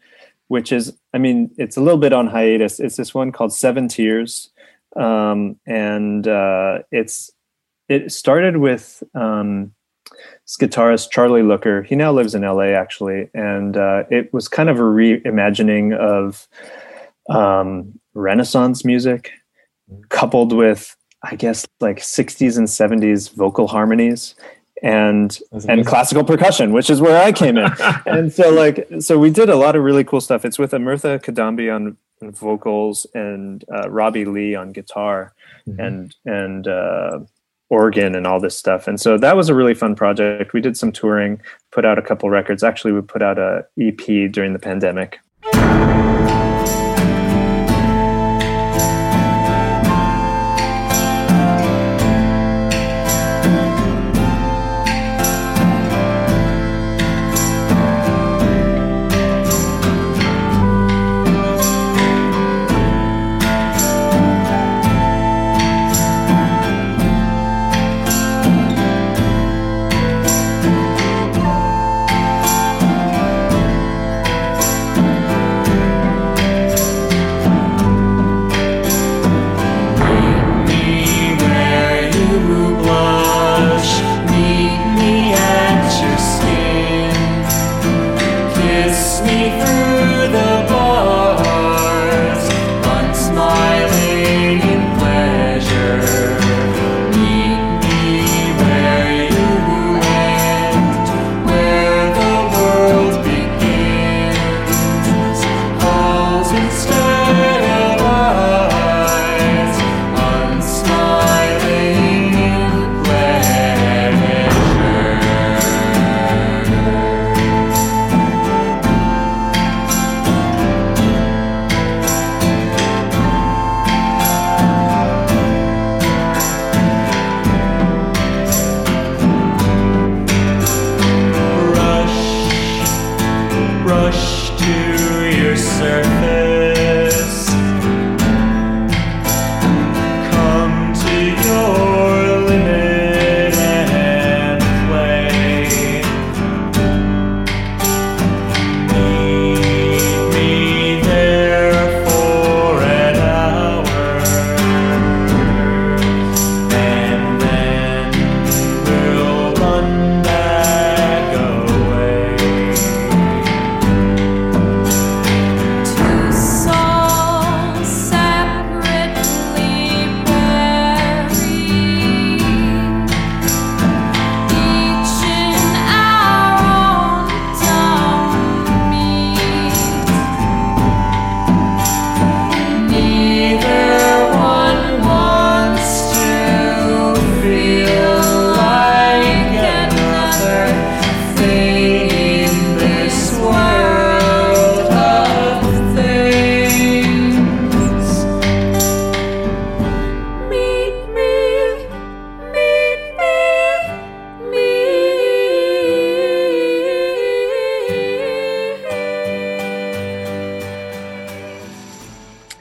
which 0.48 0.72
is 0.72 0.96
i 1.14 1.18
mean 1.18 1.52
it's 1.58 1.78
a 1.78 1.82
little 1.82 2.00
bit 2.00 2.14
on 2.14 2.28
hiatus 2.28 2.80
it's 2.80 2.96
this 2.96 3.14
one 3.14 3.32
called 3.32 3.54
Seaven 3.54 3.88
Teares. 3.88 4.50
Um, 4.96 5.60
and 5.66 6.28
uh, 6.28 6.80
it's 6.92 7.32
it 7.90 8.12
started 8.12 8.58
with 8.58 9.04
um, 9.14 9.74
this 10.44 10.58
guitarist 10.58 11.12
Charlie 11.12 11.44
Looker. 11.44 11.84
He 11.84 11.96
now 11.96 12.12
lives 12.12 12.36
in 12.36 12.42
LA 12.42 12.74
actually, 12.74 13.30
and 13.34 13.78
uh, 13.78 14.04
it 14.10 14.34
was 14.34 14.48
kind 14.48 14.70
of 14.70 14.80
a 14.80 14.84
reimagining 14.84 15.96
of 15.96 16.48
um, 17.30 18.00
Renaissance 18.14 18.86
music, 18.86 19.32
coupled 20.10 20.54
with 20.54 20.96
I 21.24 21.36
guess 21.36 21.66
like 21.80 21.98
60s 21.98 22.58
and 22.58 22.68
70s 22.68 23.34
vocal 23.34 23.68
harmonies 23.68 24.36
and 24.84 25.40
and 25.68 25.86
classical 25.86 26.24
percussion, 26.24 26.72
which 26.72 26.90
is 26.90 27.02
where 27.02 27.22
I 27.22 27.32
came 27.32 27.58
in. 27.58 27.72
and 28.06 28.32
so 28.32 28.50
like 28.50 28.88
so 29.00 29.18
we 29.18 29.30
did 29.30 29.50
a 29.50 29.56
lot 29.56 29.76
of 29.76 29.84
really 29.84 30.04
cool 30.04 30.22
stuff. 30.22 30.46
It's 30.46 30.60
with 30.60 30.72
Amirtha 30.72 31.20
Kidambi 31.24 31.74
on 31.74 31.98
vocals 32.22 33.06
and 33.14 33.64
uh, 33.72 33.90
Robbie 33.90 34.26
Lee 34.26 34.56
on 34.56 34.72
guitar 34.72 35.34
mm-hmm. 35.68 35.80
and 35.80 36.16
and 36.26 36.68
uh, 36.68 37.20
organ 37.70 38.16
and 38.16 38.26
all 38.26 38.40
this 38.40 38.58
stuff. 38.58 38.88
And 38.88 39.00
so 39.00 39.18
that 39.18 39.36
was 39.36 39.50
a 39.50 39.56
really 39.56 39.74
fun 39.74 39.96
project. 39.96 40.54
We 40.54 40.62
did 40.62 40.78
some 40.78 40.92
touring, 40.92 41.42
put 41.72 41.86
out 41.86 41.98
a 42.00 42.02
couple 42.02 42.30
records. 42.30 42.64
Actually, 42.64 42.94
we 42.94 43.02
put 43.02 43.22
out 43.22 43.38
a 43.38 43.66
EP 43.80 44.32
during 44.32 44.54
the 44.54 44.60
pandemic. 44.60 45.20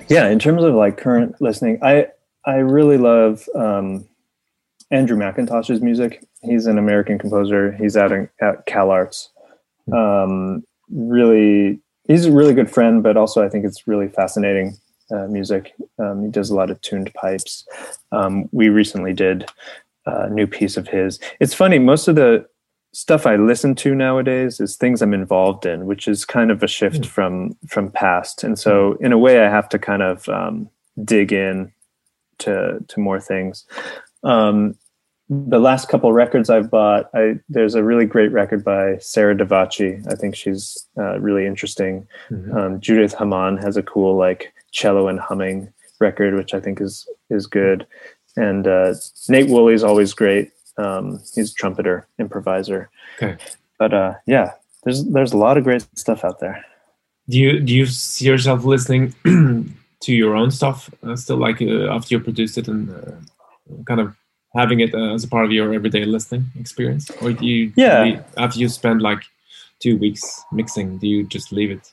Yeah 0.08 0.28
in 0.28 0.38
terms 0.38 0.62
of 0.62 0.74
like 0.74 0.96
current 0.96 1.34
listening 1.40 1.78
i 1.82 2.06
i 2.44 2.54
really 2.54 2.98
love 2.98 3.48
um 3.54 4.04
andrew 4.90 5.16
mcintosh's 5.16 5.80
music. 5.80 6.24
He's 6.42 6.66
an 6.66 6.78
american 6.78 7.18
composer. 7.18 7.72
He's 7.72 7.96
out 7.96 8.12
in, 8.12 8.28
at 8.40 8.66
cal 8.66 8.90
arts. 8.90 9.30
Um 9.92 10.64
really 10.90 11.80
he's 12.04 12.26
a 12.26 12.32
really 12.32 12.54
good 12.54 12.70
friend 12.70 13.02
but 13.02 13.16
also 13.16 13.44
i 13.44 13.48
think 13.48 13.64
it's 13.64 13.88
really 13.88 14.08
fascinating 14.08 14.76
uh, 15.10 15.26
music. 15.26 15.74
Um, 15.98 16.24
he 16.24 16.30
does 16.30 16.50
a 16.50 16.54
lot 16.54 16.70
of 16.70 16.80
tuned 16.80 17.12
pipes. 17.14 17.64
Um, 18.12 18.48
we 18.52 18.68
recently 18.68 19.12
did 19.12 19.48
a 20.06 20.28
new 20.30 20.46
piece 20.46 20.76
of 20.76 20.88
his. 20.88 21.18
It's 21.40 21.54
funny 21.54 21.78
most 21.78 22.08
of 22.08 22.16
the 22.16 22.46
stuff 22.92 23.26
I 23.26 23.36
listen 23.36 23.74
to 23.76 23.94
nowadays 23.94 24.60
is 24.60 24.76
things 24.76 25.02
I'm 25.02 25.14
involved 25.14 25.66
in, 25.66 25.86
which 25.86 26.08
is 26.08 26.24
kind 26.24 26.50
of 26.50 26.62
a 26.62 26.68
shift 26.68 27.02
mm. 27.02 27.06
from 27.06 27.56
from 27.68 27.90
past. 27.90 28.44
And 28.44 28.58
so, 28.58 28.94
hmm. 28.94 29.04
in 29.04 29.12
a 29.12 29.18
way, 29.18 29.40
I 29.40 29.50
have 29.50 29.68
to 29.70 29.78
kind 29.78 30.02
of 30.02 30.28
um, 30.28 30.70
dig 31.04 31.32
in 31.32 31.72
to 32.38 32.84
to 32.86 33.00
more 33.00 33.20
things. 33.20 33.64
Um, 34.22 34.76
the 35.28 35.58
last 35.58 35.88
couple 35.88 36.12
records 36.12 36.50
I've 36.50 36.70
bought, 36.70 37.10
I 37.14 37.34
there's 37.48 37.74
a 37.74 37.82
really 37.82 38.06
great 38.06 38.30
record 38.30 38.64
by 38.64 38.98
Sarah 38.98 39.34
Davachi. 39.34 40.06
I 40.10 40.14
think 40.14 40.36
she's 40.36 40.86
uh, 40.96 41.18
really 41.18 41.46
interesting. 41.46 42.06
Mm-hmm. 42.30 42.56
Um, 42.56 42.80
Judith 42.80 43.14
Hamann 43.14 43.56
has 43.58 43.76
a 43.76 43.82
cool 43.82 44.16
like 44.16 44.52
cello 44.70 45.08
and 45.08 45.18
humming 45.18 45.72
record, 45.98 46.34
which 46.34 46.54
I 46.54 46.60
think 46.60 46.80
is 46.80 47.08
is 47.30 47.46
good. 47.46 47.86
And 48.36 48.66
uh, 48.66 48.94
Nate 49.28 49.48
Wooley's 49.48 49.82
always 49.82 50.12
great. 50.12 50.52
Um, 50.78 51.20
he's 51.34 51.52
a 51.52 51.54
trumpeter, 51.54 52.06
improviser. 52.18 52.90
Okay. 53.16 53.36
But 53.78 53.94
uh, 53.94 54.14
yeah, 54.26 54.52
there's 54.84 55.04
there's 55.04 55.32
a 55.32 55.36
lot 55.36 55.56
of 55.56 55.64
great 55.64 55.86
stuff 55.94 56.24
out 56.24 56.40
there. 56.40 56.64
Do 57.28 57.38
you 57.38 57.60
do 57.60 57.74
you 57.74 57.86
see 57.86 58.26
yourself 58.26 58.64
listening 58.64 59.14
to 60.00 60.12
your 60.14 60.36
own 60.36 60.50
stuff 60.50 60.90
uh, 61.02 61.16
still, 61.16 61.38
like 61.38 61.60
uh, 61.60 61.92
after 61.94 62.14
you 62.14 62.20
produced 62.20 62.58
it 62.58 62.68
and 62.68 62.90
uh, 62.90 63.82
kind 63.84 64.00
of 64.00 64.14
having 64.54 64.80
it 64.80 64.94
uh, 64.94 65.14
as 65.14 65.24
a 65.24 65.28
part 65.28 65.44
of 65.44 65.52
your 65.52 65.74
everyday 65.74 66.04
listening 66.04 66.44
experience, 66.58 67.10
or 67.22 67.32
do 67.32 67.46
you? 67.46 67.72
Yeah. 67.76 68.22
after 68.36 68.58
you 68.58 68.68
spend 68.68 69.02
like 69.02 69.22
two 69.80 69.98
weeks 69.98 70.42
mixing, 70.52 70.98
do 70.98 71.06
you 71.06 71.24
just 71.24 71.52
leave 71.52 71.70
it? 71.70 71.92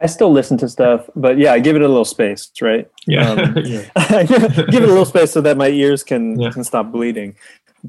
I 0.00 0.06
still 0.06 0.30
listen 0.30 0.58
to 0.58 0.68
stuff, 0.68 1.08
but 1.16 1.38
yeah, 1.38 1.52
I 1.52 1.58
give 1.58 1.74
it 1.76 1.82
a 1.82 1.88
little 1.88 2.04
space, 2.04 2.50
right? 2.60 2.90
Yeah, 3.06 3.30
um, 3.30 3.54
give 3.54 3.72
it 3.72 4.74
a 4.74 4.86
little 4.86 5.04
space 5.06 5.32
so 5.32 5.40
that 5.40 5.56
my 5.56 5.68
ears 5.68 6.02
can 6.02 6.38
yeah. 6.38 6.50
can 6.50 6.64
stop 6.64 6.92
bleeding. 6.92 7.34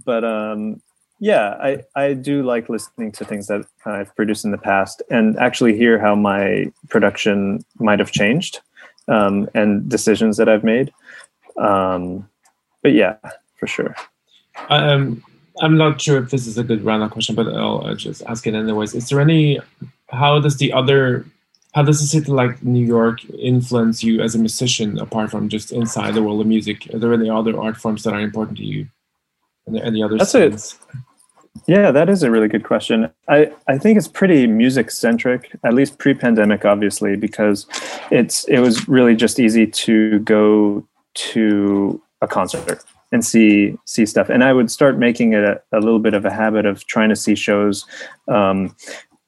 But 0.06 0.24
um, 0.24 0.82
yeah, 1.20 1.58
I 1.60 1.84
I 1.96 2.14
do 2.14 2.44
like 2.44 2.70
listening 2.70 3.12
to 3.14 3.26
things 3.26 3.48
that 3.48 3.66
I've 3.86 4.16
produced 4.16 4.46
in 4.46 4.52
the 4.52 4.58
past 4.58 5.02
and 5.10 5.38
actually 5.38 5.76
hear 5.76 6.00
how 6.00 6.16
my 6.16 6.72
production 6.90 7.66
might 7.80 8.00
have 8.00 8.12
changed. 8.12 8.62
um, 9.08 9.50
and 9.54 9.88
decisions 9.90 10.38
that 10.38 10.50
I've 10.50 10.64
made. 10.64 10.92
Um, 11.58 12.28
but 12.82 12.94
yeah, 12.94 13.16
for 13.58 13.68
sure. 13.68 13.96
Um, 14.70 15.24
I'm 15.62 15.78
not 15.78 16.00
sure 16.00 16.22
if 16.22 16.30
this 16.30 16.46
is 16.46 16.58
a 16.58 16.64
good 16.64 16.84
roundup 16.84 17.12
question, 17.12 17.36
but 17.36 17.48
I'll 17.48 17.96
just 17.96 18.22
ask 18.24 18.46
it 18.46 18.54
anyways. 18.54 18.94
Is 18.94 19.10
there 19.10 19.20
any? 19.20 19.60
How 20.10 20.40
does 20.40 20.58
the 20.58 20.72
other? 20.74 21.26
How 21.78 21.84
does 21.84 22.02
a 22.02 22.08
city 22.08 22.32
like 22.32 22.64
New 22.64 22.84
York 22.84 23.24
influence 23.30 24.04
you 24.04 24.20
as 24.20 24.34
a 24.34 24.40
musician, 24.40 24.98
apart 24.98 25.30
from 25.30 25.48
just 25.48 25.72
inside 25.72 26.16
the 26.16 26.24
world 26.24 26.42
of 26.42 26.48
music? 26.48 26.92
Are 26.92 26.98
there 26.98 27.14
any 27.14 27.30
other 27.30 27.56
art 27.62 27.78
forms 27.78 28.02
that 28.02 28.16
are 28.16 28.20
important 28.20 28.58
to 28.58 28.66
you? 28.66 28.88
And 29.68 29.78
any 29.78 30.02
other? 30.02 30.18
That's 30.18 30.34
it. 30.34 30.74
Yeah, 31.68 31.92
that 31.92 32.10
is 32.10 32.24
a 32.24 32.32
really 32.32 32.48
good 32.48 32.64
question. 32.64 33.12
I, 33.28 33.52
I 33.68 33.78
think 33.78 33.96
it's 34.00 34.08
pretty 34.08 34.48
music 34.48 34.90
centric, 34.90 35.56
at 35.64 35.76
least 35.76 36.00
pre 36.00 36.16
pandemic, 36.16 36.66
obviously, 36.66 37.16
because 37.16 37.68
it's 38.10 38.46
it 38.46 38.58
was 38.58 38.90
really 38.90 39.16
just 39.16 39.40
easy 39.40 39.68
to 39.68 40.18
go 40.22 40.84
to 41.14 42.02
a 42.24 42.28
concert 42.28 42.84
and 43.12 43.24
see 43.24 43.78
see 43.86 44.08
stuff. 44.08 44.30
And 44.30 44.44
I 44.44 44.52
would 44.52 44.72
start 44.72 44.98
making 44.98 45.34
it 45.34 45.44
a, 45.44 45.62
a 45.72 45.80
little 45.80 46.00
bit 46.00 46.16
of 46.16 46.26
a 46.26 46.32
habit 46.32 46.66
of 46.66 46.88
trying 46.88 47.10
to 47.10 47.16
see 47.16 47.36
shows 47.36 47.86
um, 48.28 48.76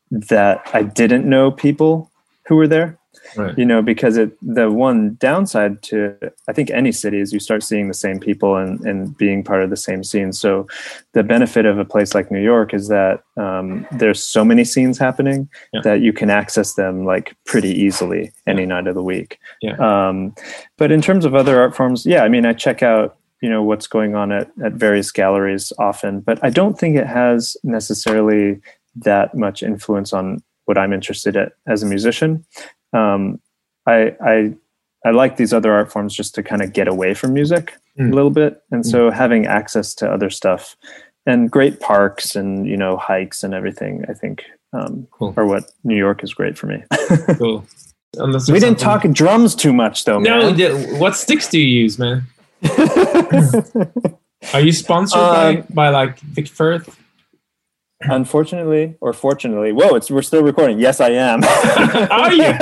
that 0.10 0.68
I 0.74 0.82
didn't 0.82 1.30
know 1.30 1.52
people 1.52 2.09
who 2.50 2.56
were 2.56 2.68
there. 2.68 2.98
Right. 3.36 3.58
You 3.58 3.66
know, 3.66 3.82
because 3.82 4.18
it 4.18 4.32
the 4.42 4.70
one 4.72 5.16
downside 5.20 5.82
to 5.84 6.16
I 6.48 6.54
think 6.54 6.70
any 6.72 6.92
city 6.92 7.20
is 7.20 7.32
you 7.32 7.40
start 7.40 7.64
seeing 7.64 7.88
the 7.88 7.94
same 7.94 8.20
people 8.20 8.56
and 8.56 8.80
and 8.82 9.16
being 9.18 9.44
part 9.44 9.64
of 9.64 9.70
the 9.70 9.78
same 9.78 10.04
scene. 10.04 10.34
So 10.34 10.68
the 11.14 11.24
benefit 11.24 11.66
of 11.66 11.78
a 11.80 11.86
place 11.86 12.14
like 12.16 12.32
New 12.32 12.42
York 12.42 12.74
is 12.74 12.88
that 12.88 13.22
um, 13.38 13.86
there's 13.92 14.22
so 14.24 14.44
many 14.44 14.64
scenes 14.64 14.98
happening 14.98 15.48
Yeah. 15.74 15.82
that 15.84 16.02
you 16.02 16.12
can 16.14 16.30
access 16.30 16.74
them 16.74 17.06
like 17.06 17.36
pretty 17.46 17.70
easily 17.70 18.32
any 18.48 18.66
night 18.66 18.88
of 18.88 18.96
the 18.96 19.04
week. 19.04 19.40
Yeah. 19.62 19.78
Um, 19.78 20.34
but 20.78 20.92
in 20.92 21.02
terms 21.02 21.26
of 21.26 21.34
other 21.36 21.60
art 21.62 21.76
forms, 21.76 22.06
yeah, 22.06 22.24
I 22.24 22.30
mean, 22.30 22.46
I 22.46 22.54
check 22.54 22.82
out 22.84 23.18
you 23.42 23.50
know 23.50 23.64
what's 23.64 23.88
going 23.88 24.16
on 24.16 24.32
at 24.32 24.50
at 24.64 24.74
various 24.74 25.12
galleries 25.12 25.72
often, 25.78 26.22
but 26.22 26.38
I 26.44 26.50
don't 26.50 26.78
think 26.80 26.96
it 26.96 27.08
has 27.08 27.58
necessarily 27.64 28.60
that 28.96 29.34
much 29.36 29.64
influence 29.64 30.14
on 30.14 30.42
what 30.70 30.78
I'm 30.78 30.94
interested 30.94 31.36
in 31.36 31.50
as 31.68 31.82
a 31.84 31.88
musician. 31.88 32.46
Um, 32.94 33.42
I 33.88 34.16
I 34.22 34.54
I 35.08 35.10
like 35.12 35.36
these 35.38 35.52
other 35.58 35.72
art 35.74 35.92
forms 35.92 36.14
just 36.16 36.36
to 36.36 36.44
kind 36.44 36.62
of 36.62 36.72
get 36.74 36.88
away 36.88 37.14
from 37.14 37.34
music 37.34 37.74
Mm. 38.00 38.12
a 38.14 38.16
little 38.16 38.30
bit, 38.32 38.62
and 38.72 38.86
so 38.86 39.10
having 39.12 39.46
access 39.46 39.94
to 39.96 40.10
other 40.10 40.30
stuff 40.30 40.78
and 41.26 41.52
great 41.52 41.82
parks 41.82 42.36
and 42.36 42.66
you 42.66 42.78
know 42.78 42.96
hikes 42.96 43.44
and 43.44 43.54
everything, 43.54 44.06
I 44.08 44.14
think 44.14 44.44
um, 44.72 45.06
Cool. 45.12 45.34
are 45.36 45.46
what 45.46 45.64
New 45.84 45.98
York 45.98 46.24
is 46.24 46.34
great 46.34 46.56
for 46.58 46.68
me. 46.68 46.84
Cool. 47.38 47.66
We 48.16 48.32
didn't 48.32 48.42
something- 48.42 48.76
talk 48.76 49.04
drums 49.12 49.54
too 49.56 49.74
much 49.74 50.06
though, 50.06 50.20
No, 50.20 50.52
man. 50.54 51.00
what 51.00 51.16
sticks 51.16 51.50
do 51.50 51.60
you 51.60 51.82
use, 51.84 52.00
man? 52.00 52.24
Are 54.54 54.62
you 54.62 54.72
sponsored 54.72 55.20
by 55.20 55.56
Um, 55.58 55.64
by 55.72 55.90
like 55.90 56.20
Vic 56.20 56.48
Firth? 56.48 56.88
Unfortunately, 58.02 58.96
or 59.02 59.12
fortunately, 59.12 59.74
whoa, 59.74 59.96
it's 59.96 60.10
we're 60.10 60.22
still 60.22 60.42
recording. 60.42 60.80
Yes, 60.80 61.02
I 61.02 61.10
am. 61.10 61.44
Are 62.12 62.32
you? 62.32 62.54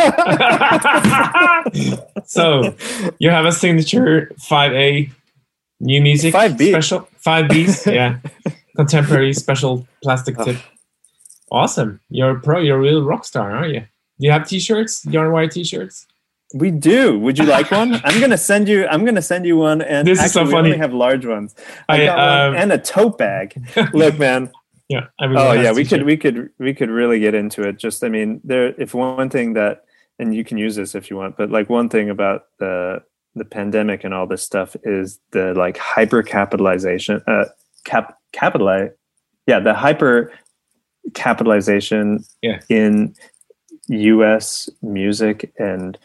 so 2.26 2.76
you 3.20 3.30
have 3.30 3.46
a 3.46 3.52
signature 3.52 4.32
five 4.40 4.74
A 4.74 5.12
new 5.80 6.02
music 6.02 6.34
5B. 6.34 6.70
special 6.70 7.08
five 7.20 7.46
Bs, 7.46 7.94
yeah, 7.94 8.18
contemporary 8.76 9.32
special 9.34 9.88
plastic 10.02 10.40
tip. 10.40 10.58
Awesome, 11.52 12.00
you're 12.10 12.38
a 12.38 12.40
pro. 12.40 12.60
You're 12.60 12.78
a 12.78 12.82
real 12.82 13.04
rock 13.04 13.24
star, 13.24 13.56
aren't 13.56 13.76
you? 13.76 13.82
Do 14.20 14.26
you 14.26 14.32
have 14.32 14.48
T-shirts? 14.48 15.06
Yarn/Wire 15.06 15.50
T-shirts? 15.50 16.08
We 16.56 16.72
do. 16.72 17.20
Would 17.20 17.38
you 17.38 17.46
like 17.46 17.70
one? 17.70 18.02
I'm 18.04 18.20
gonna 18.20 18.40
send 18.40 18.68
you. 18.68 18.88
I'm 18.88 19.06
gonna 19.06 19.22
send 19.22 19.46
you 19.46 19.58
one. 19.58 19.84
And 19.84 20.08
This 20.08 20.24
is 20.24 20.32
so 20.32 20.42
actually, 20.42 20.54
we 20.54 20.60
only 20.60 20.78
have 20.78 20.94
large 20.94 21.28
ones. 21.28 21.54
I, 21.88 22.02
I, 22.02 22.06
got 22.06 22.20
um, 22.20 22.54
one 22.54 22.62
and 22.64 22.72
a 22.72 22.80
tote 22.80 23.20
bag. 23.20 23.64
Look, 23.94 24.18
man. 24.18 24.52
Yeah. 24.90 25.08
Oh 25.20 25.52
yeah, 25.52 25.74
we 25.74 25.84
could 25.84 26.04
we 26.04 26.16
could 26.16 26.50
we 26.60 26.74
could 26.74 26.90
really 26.90 27.20
get 27.20 27.36
into 27.36 27.64
it. 27.68 27.78
Just 27.78 28.04
I 28.04 28.10
mean, 28.10 28.40
there. 28.44 28.74
If 28.80 28.94
one 28.94 29.30
thing 29.30 29.54
that, 29.54 29.84
and 30.18 30.34
you 30.34 30.46
can 30.46 30.58
use 30.58 30.76
this 30.76 30.96
if 30.96 31.10
you 31.10 31.18
want, 31.18 31.36
but 31.38 31.52
like 31.52 31.70
one 31.70 31.90
thing 31.90 32.10
about 32.10 32.44
the 32.60 33.04
the 33.36 33.46
pandemic 33.46 34.04
and 34.04 34.14
all 34.14 34.26
this 34.28 34.44
stuff 34.44 34.76
is 34.84 35.20
the 35.32 35.54
like 35.54 35.78
hyper 35.78 36.24
capitalization. 36.24 37.22
Uh, 37.28 37.46
cap 37.84 38.18
capitalize. 38.32 38.92
Yeah, 39.46 39.60
the 39.60 39.74
hyper 39.74 40.32
capitalization 41.14 42.24
Yeah. 42.42 42.60
in 42.70 43.14
U.S. 43.90 44.70
music 44.82 45.54
and 45.58 45.98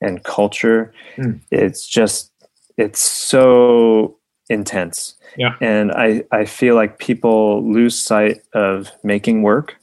and 0.00 0.22
culture. 0.24 0.92
Mm. 1.16 1.40
It's 1.50 1.86
just 1.86 2.32
it's 2.76 3.00
so 3.00 4.15
intense. 4.48 5.14
Yeah. 5.36 5.54
And 5.60 5.92
I, 5.92 6.24
I 6.32 6.44
feel 6.44 6.74
like 6.74 6.98
people 6.98 7.62
lose 7.70 7.98
sight 8.00 8.42
of 8.52 8.90
making 9.02 9.42
work. 9.42 9.76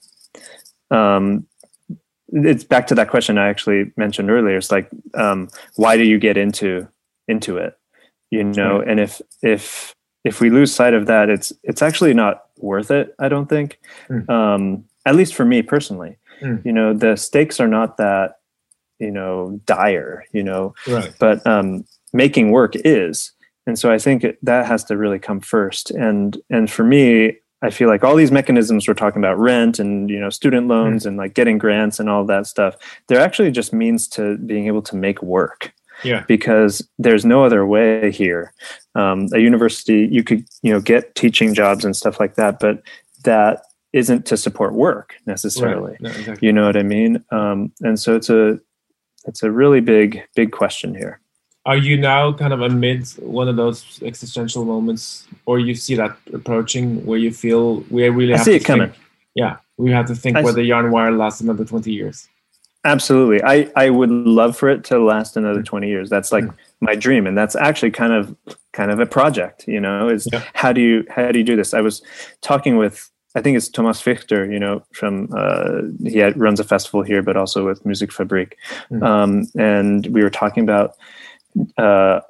Um, 0.91 1.45
it's 2.29 2.63
back 2.63 2.87
to 2.87 2.95
that 2.95 3.09
question 3.09 3.37
I 3.37 3.47
actually 3.49 3.91
mentioned 3.95 4.31
earlier. 4.31 4.57
It's 4.57 4.71
like, 4.71 4.89
um, 5.13 5.49
why 5.75 5.97
do 5.97 6.03
you 6.03 6.17
get 6.17 6.37
into 6.37 6.87
into 7.27 7.57
it? 7.57 7.77
You 8.31 8.43
know, 8.43 8.81
and 8.81 8.99
if 8.99 9.21
if 9.43 9.93
if 10.23 10.41
we 10.41 10.49
lose 10.49 10.73
sight 10.73 10.95
of 10.95 11.05
that, 11.05 11.29
it's 11.29 11.53
it's 11.63 11.83
actually 11.83 12.13
not 12.15 12.45
worth 12.57 12.89
it. 12.89 13.13
I 13.19 13.29
don't 13.29 13.47
think. 13.47 13.79
Mm. 14.09 14.27
Um, 14.29 14.85
at 15.05 15.15
least 15.15 15.35
for 15.35 15.45
me 15.45 15.61
personally, 15.61 16.17
Mm. 16.41 16.65
you 16.65 16.73
know, 16.73 16.93
the 16.93 17.15
stakes 17.15 17.59
are 17.59 17.67
not 17.67 17.97
that 17.97 18.39
you 18.99 19.11
know 19.11 19.61
dire. 19.65 20.25
You 20.31 20.43
know, 20.43 20.73
right. 20.87 21.13
but 21.19 21.45
um, 21.45 21.85
making 22.11 22.51
work 22.51 22.73
is 22.75 23.31
and 23.65 23.77
so 23.79 23.91
i 23.91 23.97
think 23.97 24.23
it, 24.23 24.37
that 24.43 24.65
has 24.65 24.83
to 24.85 24.97
really 24.97 25.19
come 25.19 25.39
first. 25.39 25.91
And 25.91 26.37
and 26.49 26.69
for 26.69 26.83
me 26.83 27.37
i 27.61 27.69
feel 27.69 27.87
like 27.87 28.03
all 28.03 28.15
these 28.15 28.31
mechanisms 28.31 28.87
we're 28.87 28.93
talking 28.93 29.21
about 29.21 29.39
rent 29.39 29.79
and 29.79 30.09
you 30.09 30.19
know 30.19 30.29
student 30.29 30.67
loans 30.67 31.05
and 31.05 31.17
like 31.17 31.33
getting 31.33 31.57
grants 31.57 31.99
and 31.99 32.09
all 32.09 32.25
that 32.25 32.45
stuff 32.47 32.75
they're 33.07 33.21
actually 33.21 33.51
just 33.51 33.73
means 33.73 34.07
to 34.09 34.37
being 34.39 34.67
able 34.67 34.81
to 34.81 34.95
make 34.95 35.21
work. 35.21 35.73
Yeah. 36.03 36.25
because 36.27 36.85
there's 36.97 37.23
no 37.23 37.45
other 37.45 37.65
way 37.65 38.11
here. 38.11 38.51
Um, 38.95 39.27
a 39.31 39.39
university 39.39 40.09
you 40.11 40.23
could 40.23 40.43
you 40.61 40.73
know 40.73 40.81
get 40.81 41.15
teaching 41.15 41.53
jobs 41.53 41.85
and 41.85 41.95
stuff 41.95 42.19
like 42.19 42.35
that 42.35 42.59
but 42.59 42.81
that 43.23 43.61
isn't 43.93 44.25
to 44.25 44.35
support 44.35 44.73
work 44.73 45.15
necessarily. 45.25 45.91
Right. 45.91 46.01
No, 46.01 46.09
exactly. 46.09 46.47
you 46.47 46.51
know 46.51 46.65
what 46.65 46.75
i 46.75 46.83
mean? 46.83 47.23
Um, 47.31 47.71
and 47.81 47.97
so 47.99 48.15
it's 48.15 48.29
a 48.29 48.59
it's 49.25 49.43
a 49.43 49.51
really 49.51 49.79
big 49.79 50.23
big 50.35 50.51
question 50.51 50.93
here 50.95 51.21
Are 51.65 51.77
you 51.77 51.97
now 51.97 52.33
kind 52.33 52.51
of 52.51 52.61
amid 52.61 53.07
one 53.19 53.47
of 53.47 53.55
those 53.55 54.01
existential 54.03 54.65
moments, 54.65 55.25
or 55.45 55.59
you 55.59 55.75
see 55.75 55.95
that 55.95 56.17
approaching, 56.33 57.05
where 57.05 57.17
you 57.17 57.31
feel 57.31 57.85
we 57.89 58.07
really 58.09 58.33
I 58.33 58.37
have 58.37 58.45
see 58.45 58.51
to 58.51 58.57
it 58.57 58.65
coming. 58.65 58.89
Think, 58.89 59.03
yeah, 59.35 59.57
we 59.77 59.91
have 59.91 60.07
to 60.07 60.15
think 60.15 60.37
I 60.37 60.41
whether 60.43 60.61
Yarn/Wire 60.61 61.13
lasts 61.13 61.41
another 61.41 61.63
twenty 61.63 61.91
years. 61.91 62.27
Absolutely. 62.85 63.41
I, 63.43 63.71
I 63.75 63.89
would 63.89 64.09
love 64.09 64.57
for 64.57 64.67
it 64.67 64.83
to 64.85 64.99
last 64.99 65.37
another 65.37 65.63
20 65.63 65.87
years. 65.87 66.09
That's 66.09 66.33
like 66.33 66.43
my 66.81 66.95
dream. 66.95 67.25
And 67.25 67.37
that's 67.37 67.55
actually 67.55 67.91
kind 67.91 68.11
of 68.11 68.35
kind 68.73 68.91
of 68.91 68.99
a 68.99 69.05
project, 69.05 69.65
you 69.67 69.79
know, 69.79 70.09
is 70.09 70.27
Yeah. 70.31 70.43
how 70.53 70.73
do 70.73 70.81
you 70.81 71.05
how 71.09 71.31
do 71.31 71.39
you 71.39 71.45
do 71.45 71.55
this? 71.55 71.73
I 71.73 71.79
was 71.79 72.01
talking 72.41 72.75
with 72.77 73.09
I 73.35 73.41
think 73.41 73.57
it's 73.57 73.69
Thomas 73.69 74.01
Fichter, 74.01 74.51
you 74.51 74.59
know, 74.59 74.83
from 74.91 75.29
uh, 75.35 75.81
he 76.03 76.19
had, 76.19 76.39
runs 76.39 76.59
a 76.59 76.63
festival 76.63 77.01
here, 77.01 77.23
but 77.23 77.35
also 77.35 77.65
with 77.65 77.83
Musikfabrik. 77.83 78.53
Mm. 78.91 79.03
Um, 79.03 79.47
and 79.57 80.05
we 80.07 80.21
were 80.21 80.29
talking 80.29 80.61
about 80.61 80.95
uh, 81.77 82.21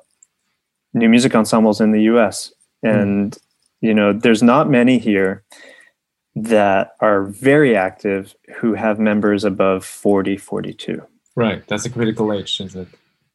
new 0.93 1.09
music 1.09 1.35
ensembles 1.35 1.81
in 1.81 1.91
the 1.91 2.01
US. 2.03 2.53
And, 2.83 3.37
you 3.81 3.93
know, 3.93 4.13
there's 4.13 4.43
not 4.43 4.69
many 4.69 4.97
here 4.97 5.43
that 6.35 6.95
are 6.99 7.23
very 7.23 7.75
active 7.75 8.35
who 8.55 8.73
have 8.73 8.99
members 8.99 9.43
above 9.43 9.85
40, 9.85 10.37
42 10.37 11.01
Right, 11.35 11.65
that's 11.67 11.85
a 11.85 11.89
critical 11.89 12.31
age, 12.31 12.61
isn't 12.61 12.81
it? 12.81 12.87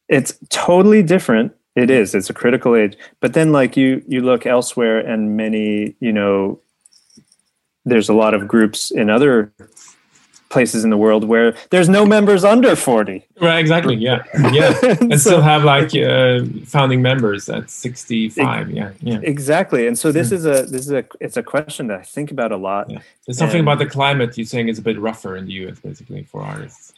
it's 0.07 0.37
totally 0.49 1.03
different. 1.03 1.53
It 1.75 1.89
is. 1.89 2.15
It's 2.15 2.29
a 2.29 2.33
critical 2.33 2.75
age. 2.75 2.97
But 3.19 3.33
then 3.33 3.51
like 3.51 3.77
you 3.77 4.03
you 4.07 4.21
look 4.21 4.45
elsewhere 4.45 4.99
and 4.99 5.37
many 5.37 5.95
you 5.99 6.11
know 6.11 6.59
there's 7.85 8.09
a 8.09 8.13
lot 8.13 8.33
of 8.33 8.47
groups 8.47 8.91
in 8.91 9.09
other 9.09 9.53
places 10.49 10.83
in 10.83 10.89
the 10.89 10.97
world 10.97 11.23
where 11.23 11.55
there's 11.69 11.87
no 11.89 12.05
members 12.05 12.43
under 12.43 12.75
40 12.75 13.23
Right, 13.39 13.59
exactly. 13.59 13.95
Yeah, 13.95 14.23
yeah, 14.51 14.73
and 14.99 15.11
So- 15.13 15.29
still 15.29 15.41
have 15.41 15.63
like 15.63 15.95
uh, 15.95 16.41
founding 16.65 17.01
members 17.01 17.47
at 17.49 17.69
sixty-five. 17.69 18.69
Yeah, 18.71 18.91
yeah. 19.01 19.19
exactly 19.23 19.87
and 19.87 19.97
so 19.97 20.11
this 20.11 20.31
is 20.31 20.45
a 20.45 20.63
this 20.63 20.85
is 20.87 20.91
a 20.91 21.05
it's 21.19 21.37
a 21.37 21.43
question 21.43 21.87
that 21.87 21.99
i 21.99 22.03
think 22.03 22.31
about 22.31 22.51
a 22.51 22.57
lot 22.57 22.89
Yeah. 22.89 22.99
There's 23.25 23.37
something 23.37 23.59
And- 23.59 23.67
about 23.67 23.79
the 23.79 23.85
climate 23.89 24.37
you're 24.37 24.45
saying 24.45 24.67
is 24.69 24.79
a 24.79 24.81
bit 24.81 24.99
rougher 24.99 25.37
in 25.37 25.45
the 25.45 25.53
U.S. 25.63 25.79
basically 25.79 26.23
for 26.23 26.41
artists. 26.41 26.93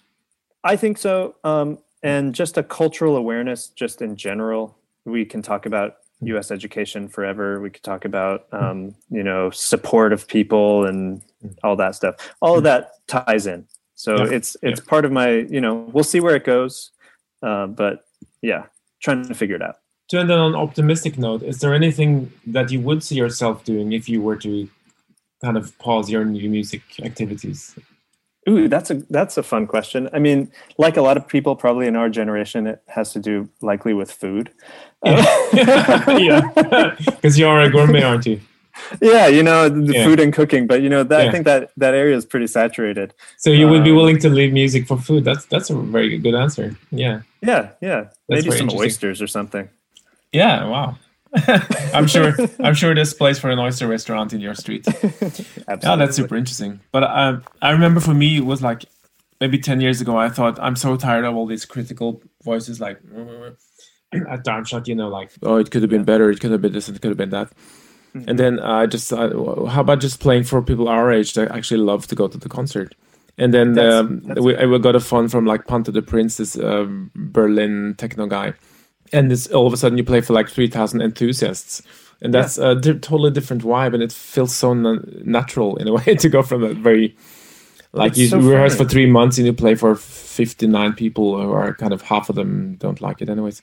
I 0.64 0.76
think 0.78 0.98
so. 0.98 1.36
Um, 1.44 1.78
and 2.04 2.34
just 2.34 2.58
a 2.58 2.64
cultural 2.64 3.16
awareness, 3.18 3.68
just 3.68 4.02
in 4.02 4.16
general. 4.16 4.76
We 5.06 5.26
can 5.26 5.42
talk 5.42 5.66
about 5.66 5.98
U.S. 6.22 6.52
education 6.52 7.08
forever. 7.08 7.60
We 7.62 7.70
could 7.70 7.84
talk 7.84 8.06
about, 8.06 8.48
um, 8.52 8.94
you 9.10 9.24
know, 9.24 9.50
support 9.50 10.14
of 10.14 10.28
people 10.28 10.86
and 10.86 11.22
all 11.64 11.76
that 11.78 11.96
stuff. 11.96 12.16
All 12.42 12.58
of 12.58 12.64
that 12.64 12.92
ties 13.08 13.48
in. 13.48 13.68
So 13.96 14.16
Yeah. 14.18 14.36
it's 14.38 14.58
it's 14.62 14.80
part 14.80 15.06
of 15.06 15.12
my, 15.12 15.30
you 15.50 15.62
know, 15.62 15.74
we'll 15.94 16.04
see 16.04 16.20
where 16.20 16.36
it 16.36 16.44
goes. 16.46 16.92
uh, 17.44 17.66
but 17.68 18.06
yeah 18.44 18.64
trying 19.02 19.26
to 19.26 19.34
figure 19.34 19.56
it 19.56 19.64
out 19.64 19.78
to 20.10 20.20
end 20.20 20.30
on 20.32 20.40
an 20.54 20.56
optimistic 20.56 21.18
note 21.18 21.42
is 21.42 21.58
there 21.60 21.74
anything 21.74 22.32
that 22.46 22.70
you 22.72 22.80
would 22.80 23.02
see 23.02 23.16
yourself 23.16 23.64
doing 23.66 23.94
if 23.94 24.08
you 24.08 24.22
were 24.22 24.36
to 24.36 24.70
kind 25.44 25.58
of 25.58 25.66
pause 25.80 26.08
your 26.14 26.24
new 26.24 26.48
music 26.50 26.82
activities 27.02 27.76
Ooh, 28.50 28.68
that's 28.68 28.90
a 28.90 28.96
that's 29.10 29.38
a 29.38 29.44
fun 29.44 29.68
question. 29.68 30.10
I 30.14 30.20
mean, 30.20 30.52
like 30.78 30.98
a 30.98 31.02
lot 31.02 31.16
of 31.16 31.28
people, 31.28 31.56
probably 31.56 31.86
in 31.86 31.96
our 31.96 32.10
generation, 32.10 32.66
it 32.66 32.82
has 32.88 33.14
to 33.14 33.20
do 33.20 33.50
likely 33.62 33.94
with 33.94 34.12
food. 34.12 34.52
yeah, 35.06 36.50
because 37.06 37.38
you 37.38 37.48
are 37.48 37.62
a 37.62 37.70
gourmet, 37.70 38.02
aren't 38.02 38.26
you? 38.26 38.42
Yeah, 39.02 39.28
you 39.28 39.44
know, 39.44 39.70
the 39.70 39.94
yeah. 39.94 40.06
food 40.06 40.20
and 40.20 40.34
cooking, 40.34 40.66
but 40.66 40.82
you 40.82 40.90
know, 40.90 41.04
that, 41.04 41.22
yeah. 41.22 41.30
I 41.30 41.32
think 41.32 41.46
that 41.46 41.72
that 41.78 41.94
area 41.94 42.16
is 42.16 42.26
pretty 42.26 42.48
saturated. 42.48 43.14
So 43.38 43.52
you 43.52 43.68
would 43.68 43.84
be 43.84 43.92
um, 43.92 43.98
willing 43.98 44.20
to 44.20 44.30
leave 44.30 44.54
music 44.54 44.88
for 44.88 44.98
food? 44.98 45.24
That's 45.24 45.46
that's 45.46 45.70
a 45.70 45.76
very 45.76 46.18
good 46.18 46.36
answer. 46.36 46.76
Yeah. 46.92 47.22
Yeah, 47.42 47.72
yeah. 47.82 48.10
That's 48.28 48.46
Maybe 48.46 48.52
some 48.52 48.70
oysters 48.72 49.22
or 49.22 49.28
something. 49.28 49.70
Yeah. 50.32 50.66
Wow. 50.66 50.98
I'm 51.94 52.08
sure. 52.08 52.34
I'm 52.60 52.74
sure 52.74 52.94
there's 52.94 53.14
a 53.14 53.16
place 53.16 53.40
for 53.40 53.50
an 53.50 53.60
oyster 53.60 53.88
restaurant 53.88 54.34
in 54.34 54.42
your 54.42 54.54
street. 54.54 54.86
yeah, 55.68 55.96
that's 55.96 56.16
super 56.16 56.36
interesting. 56.36 56.82
But 56.92 57.04
uh, 57.04 57.40
I 57.62 57.72
remember 57.72 58.02
for 58.02 58.14
me, 58.14 58.38
it 58.38 58.46
was 58.46 58.62
like 58.62 58.84
maybe 59.40 59.58
ten 59.58 59.80
years 59.80 60.02
ago. 60.02 60.18
I 60.18 60.28
thought 60.30 60.60
I'm 60.60 60.76
so 60.76 60.98
tired 60.98 61.24
of 61.24 61.36
all 61.36 61.46
these 61.46 61.64
critical 61.64 62.22
voices, 62.44 62.82
like 62.82 63.00
at 64.30 64.44
Darmstadt. 64.44 64.90
You 64.90 64.96
know, 64.96 65.08
like 65.08 65.32
oh, 65.42 65.56
it 65.56 65.72
could 65.72 65.82
have 65.84 65.90
been 65.90 66.04
better. 66.04 66.30
It 66.30 66.42
could 66.42 66.52
have 66.52 66.62
been 66.62 66.74
this. 66.74 66.90
It 66.90 67.02
could 67.02 67.12
have 67.12 67.18
been 67.18 67.30
that. 67.30 67.50
Mm-hmm. 68.14 68.30
And 68.30 68.38
then 68.38 68.60
I 68.60 68.84
uh, 68.84 68.88
just 68.88 69.14
uh, 69.14 69.66
how 69.68 69.82
about 69.82 70.02
just 70.02 70.20
playing 70.20 70.44
for 70.44 70.62
people 70.62 70.90
our 70.90 71.14
age 71.14 71.34
that 71.36 71.50
actually 71.52 71.80
love 71.80 72.08
to 72.08 72.16
go 72.16 72.28
to 72.28 72.38
the 72.38 72.50
concert. 72.50 72.94
And 73.38 73.54
then 73.54 73.74
that's, 73.74 73.96
um, 73.96 74.20
that's 74.26 74.42
we, 74.42 74.54
we 74.66 74.80
got 74.80 74.98
a 74.98 75.00
fun 75.00 75.30
from 75.30 75.46
like 75.46 75.66
Pantha 75.66 75.94
du 75.94 76.02
Prince, 76.02 76.36
this 76.36 76.58
uh, 76.58 76.86
Berlin 77.16 77.96
techno 77.98 78.28
guy 78.28 78.54
and 79.14 79.32
this 79.32 79.48
all 79.48 79.68
of 79.68 79.74
a 79.74 79.78
sudden 79.78 79.98
you 79.98 80.04
play 80.04 80.22
for 80.22 80.34
like 80.34 80.50
3000 80.50 81.02
enthusiasts 81.02 81.82
and 82.22 82.34
that's 82.34 82.58
yeah. 82.58 82.72
a 82.72 82.76
di- 82.76 83.00
totally 83.00 83.32
different 83.32 83.64
vibe 83.64 83.94
and 83.94 84.04
it 84.04 84.12
feels 84.12 84.56
so 84.56 84.74
natural 84.74 85.76
in 85.78 85.88
a 85.88 85.94
way 86.06 86.16
to 86.16 86.30
go 86.30 86.42
from 86.42 86.64
a 86.64 86.74
very 86.74 87.16
like 87.94 88.12
it's 88.12 88.20
you 88.20 88.28
so 88.28 88.40
rehearse 88.40 88.76
funny. 88.76 88.86
for 88.86 88.92
three 88.92 89.06
months 89.06 89.38
and 89.38 89.46
you 89.46 89.54
play 89.54 89.76
for 89.76 89.96
59 89.96 90.94
people 90.94 91.42
who 91.42 91.52
are 91.52 91.74
kind 91.74 91.94
of 91.94 92.02
half 92.04 92.30
of 92.30 92.36
them 92.36 92.76
don't 92.76 93.02
like 93.02 93.22
it 93.22 93.30
anyways 93.30 93.62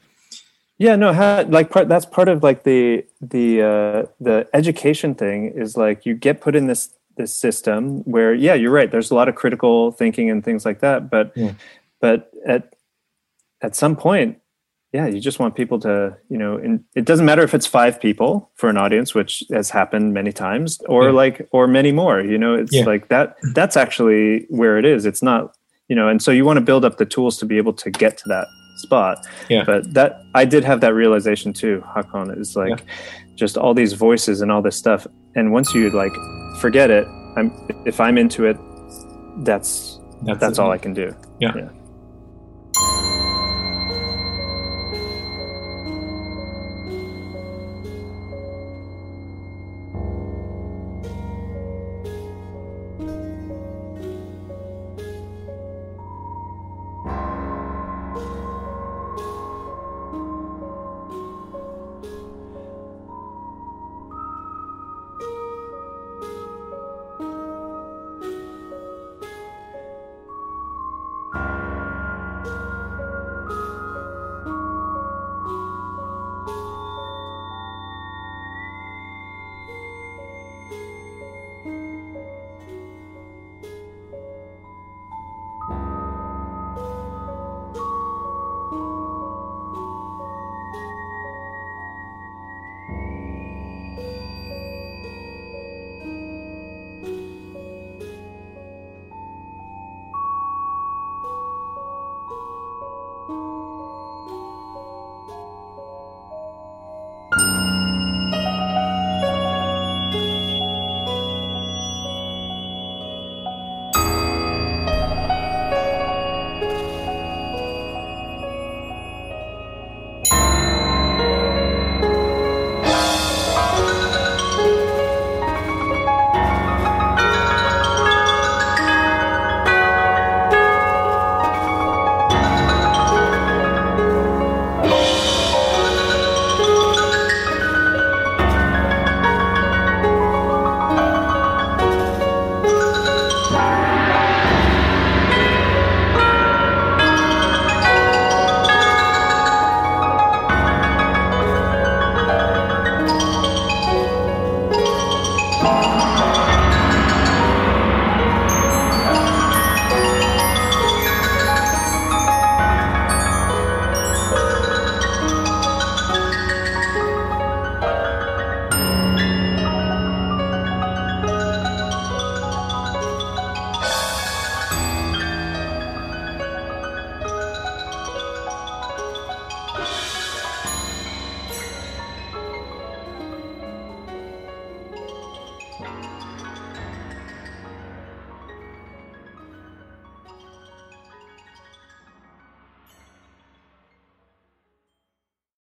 yeah 0.78 0.96
no 0.96 1.12
ha- 1.12 1.44
like 1.48 1.70
part 1.70 1.88
that's 1.88 2.06
part 2.06 2.28
of 2.28 2.42
like 2.42 2.64
the 2.64 3.04
the 3.20 3.62
uh 3.62 4.06
the 4.20 4.48
education 4.52 5.14
thing 5.14 5.52
is 5.54 5.76
like 5.76 6.04
you 6.04 6.14
get 6.14 6.40
put 6.40 6.54
in 6.54 6.66
this 6.66 6.94
this 7.16 7.34
system 7.34 8.00
where 8.04 8.32
yeah 8.32 8.54
you're 8.54 8.70
right 8.70 8.90
there's 8.90 9.10
a 9.10 9.14
lot 9.14 9.28
of 9.28 9.34
critical 9.34 9.90
thinking 9.92 10.30
and 10.30 10.44
things 10.44 10.64
like 10.64 10.80
that 10.80 11.10
but 11.10 11.32
yeah. 11.34 11.52
but 12.00 12.30
at 12.46 12.74
at 13.60 13.74
some 13.74 13.96
point 13.96 14.38
yeah 14.92 15.06
you 15.06 15.20
just 15.20 15.38
want 15.38 15.54
people 15.54 15.78
to 15.78 16.16
you 16.28 16.38
know 16.38 16.56
and 16.56 16.82
it 16.94 17.04
doesn't 17.04 17.26
matter 17.26 17.42
if 17.42 17.54
it's 17.54 17.66
five 17.66 18.00
people 18.00 18.50
for 18.54 18.68
an 18.68 18.76
audience 18.76 19.14
which 19.14 19.44
has 19.52 19.70
happened 19.70 20.14
many 20.14 20.32
times 20.32 20.80
or 20.88 21.04
yeah. 21.04 21.10
like 21.10 21.48
or 21.52 21.66
many 21.66 21.92
more 21.92 22.20
you 22.20 22.38
know 22.38 22.54
it's 22.54 22.74
yeah. 22.74 22.84
like 22.84 23.08
that 23.08 23.36
that's 23.54 23.76
actually 23.76 24.46
where 24.48 24.78
it 24.78 24.84
is. 24.84 25.04
It's 25.04 25.22
not 25.22 25.56
you 25.88 25.96
know 25.96 26.08
and 26.08 26.22
so 26.22 26.30
you 26.30 26.44
want 26.44 26.56
to 26.56 26.64
build 26.64 26.84
up 26.84 26.96
the 26.96 27.06
tools 27.06 27.36
to 27.38 27.46
be 27.46 27.58
able 27.58 27.74
to 27.74 27.90
get 27.90 28.16
to 28.18 28.28
that 28.28 28.46
spot. 28.76 29.26
Yeah. 29.48 29.64
But 29.64 29.92
that 29.94 30.22
i 30.34 30.44
did 30.44 30.64
have 30.64 30.80
that 30.80 30.94
realization 30.94 31.52
too 31.52 31.82
hakon 31.86 32.30
is 32.30 32.56
like 32.56 32.78
yeah. 32.80 33.34
just 33.34 33.58
all 33.58 33.74
these 33.74 33.92
voices 33.92 34.40
and 34.40 34.52
all 34.52 34.62
this 34.62 34.76
stuff 34.76 35.06
and 35.34 35.52
once 35.52 35.74
you 35.74 35.90
like 35.90 36.12
forget 36.60 36.90
it 36.90 37.06
i'm 37.36 37.50
if 37.86 38.00
i'm 38.00 38.16
into 38.16 38.46
it 38.46 38.56
that's 39.38 40.00
that's, 40.22 40.38
that's 40.38 40.58
all 40.58 40.70
i 40.70 40.78
can 40.78 40.94
do. 40.94 41.14
Yeah 41.40 41.68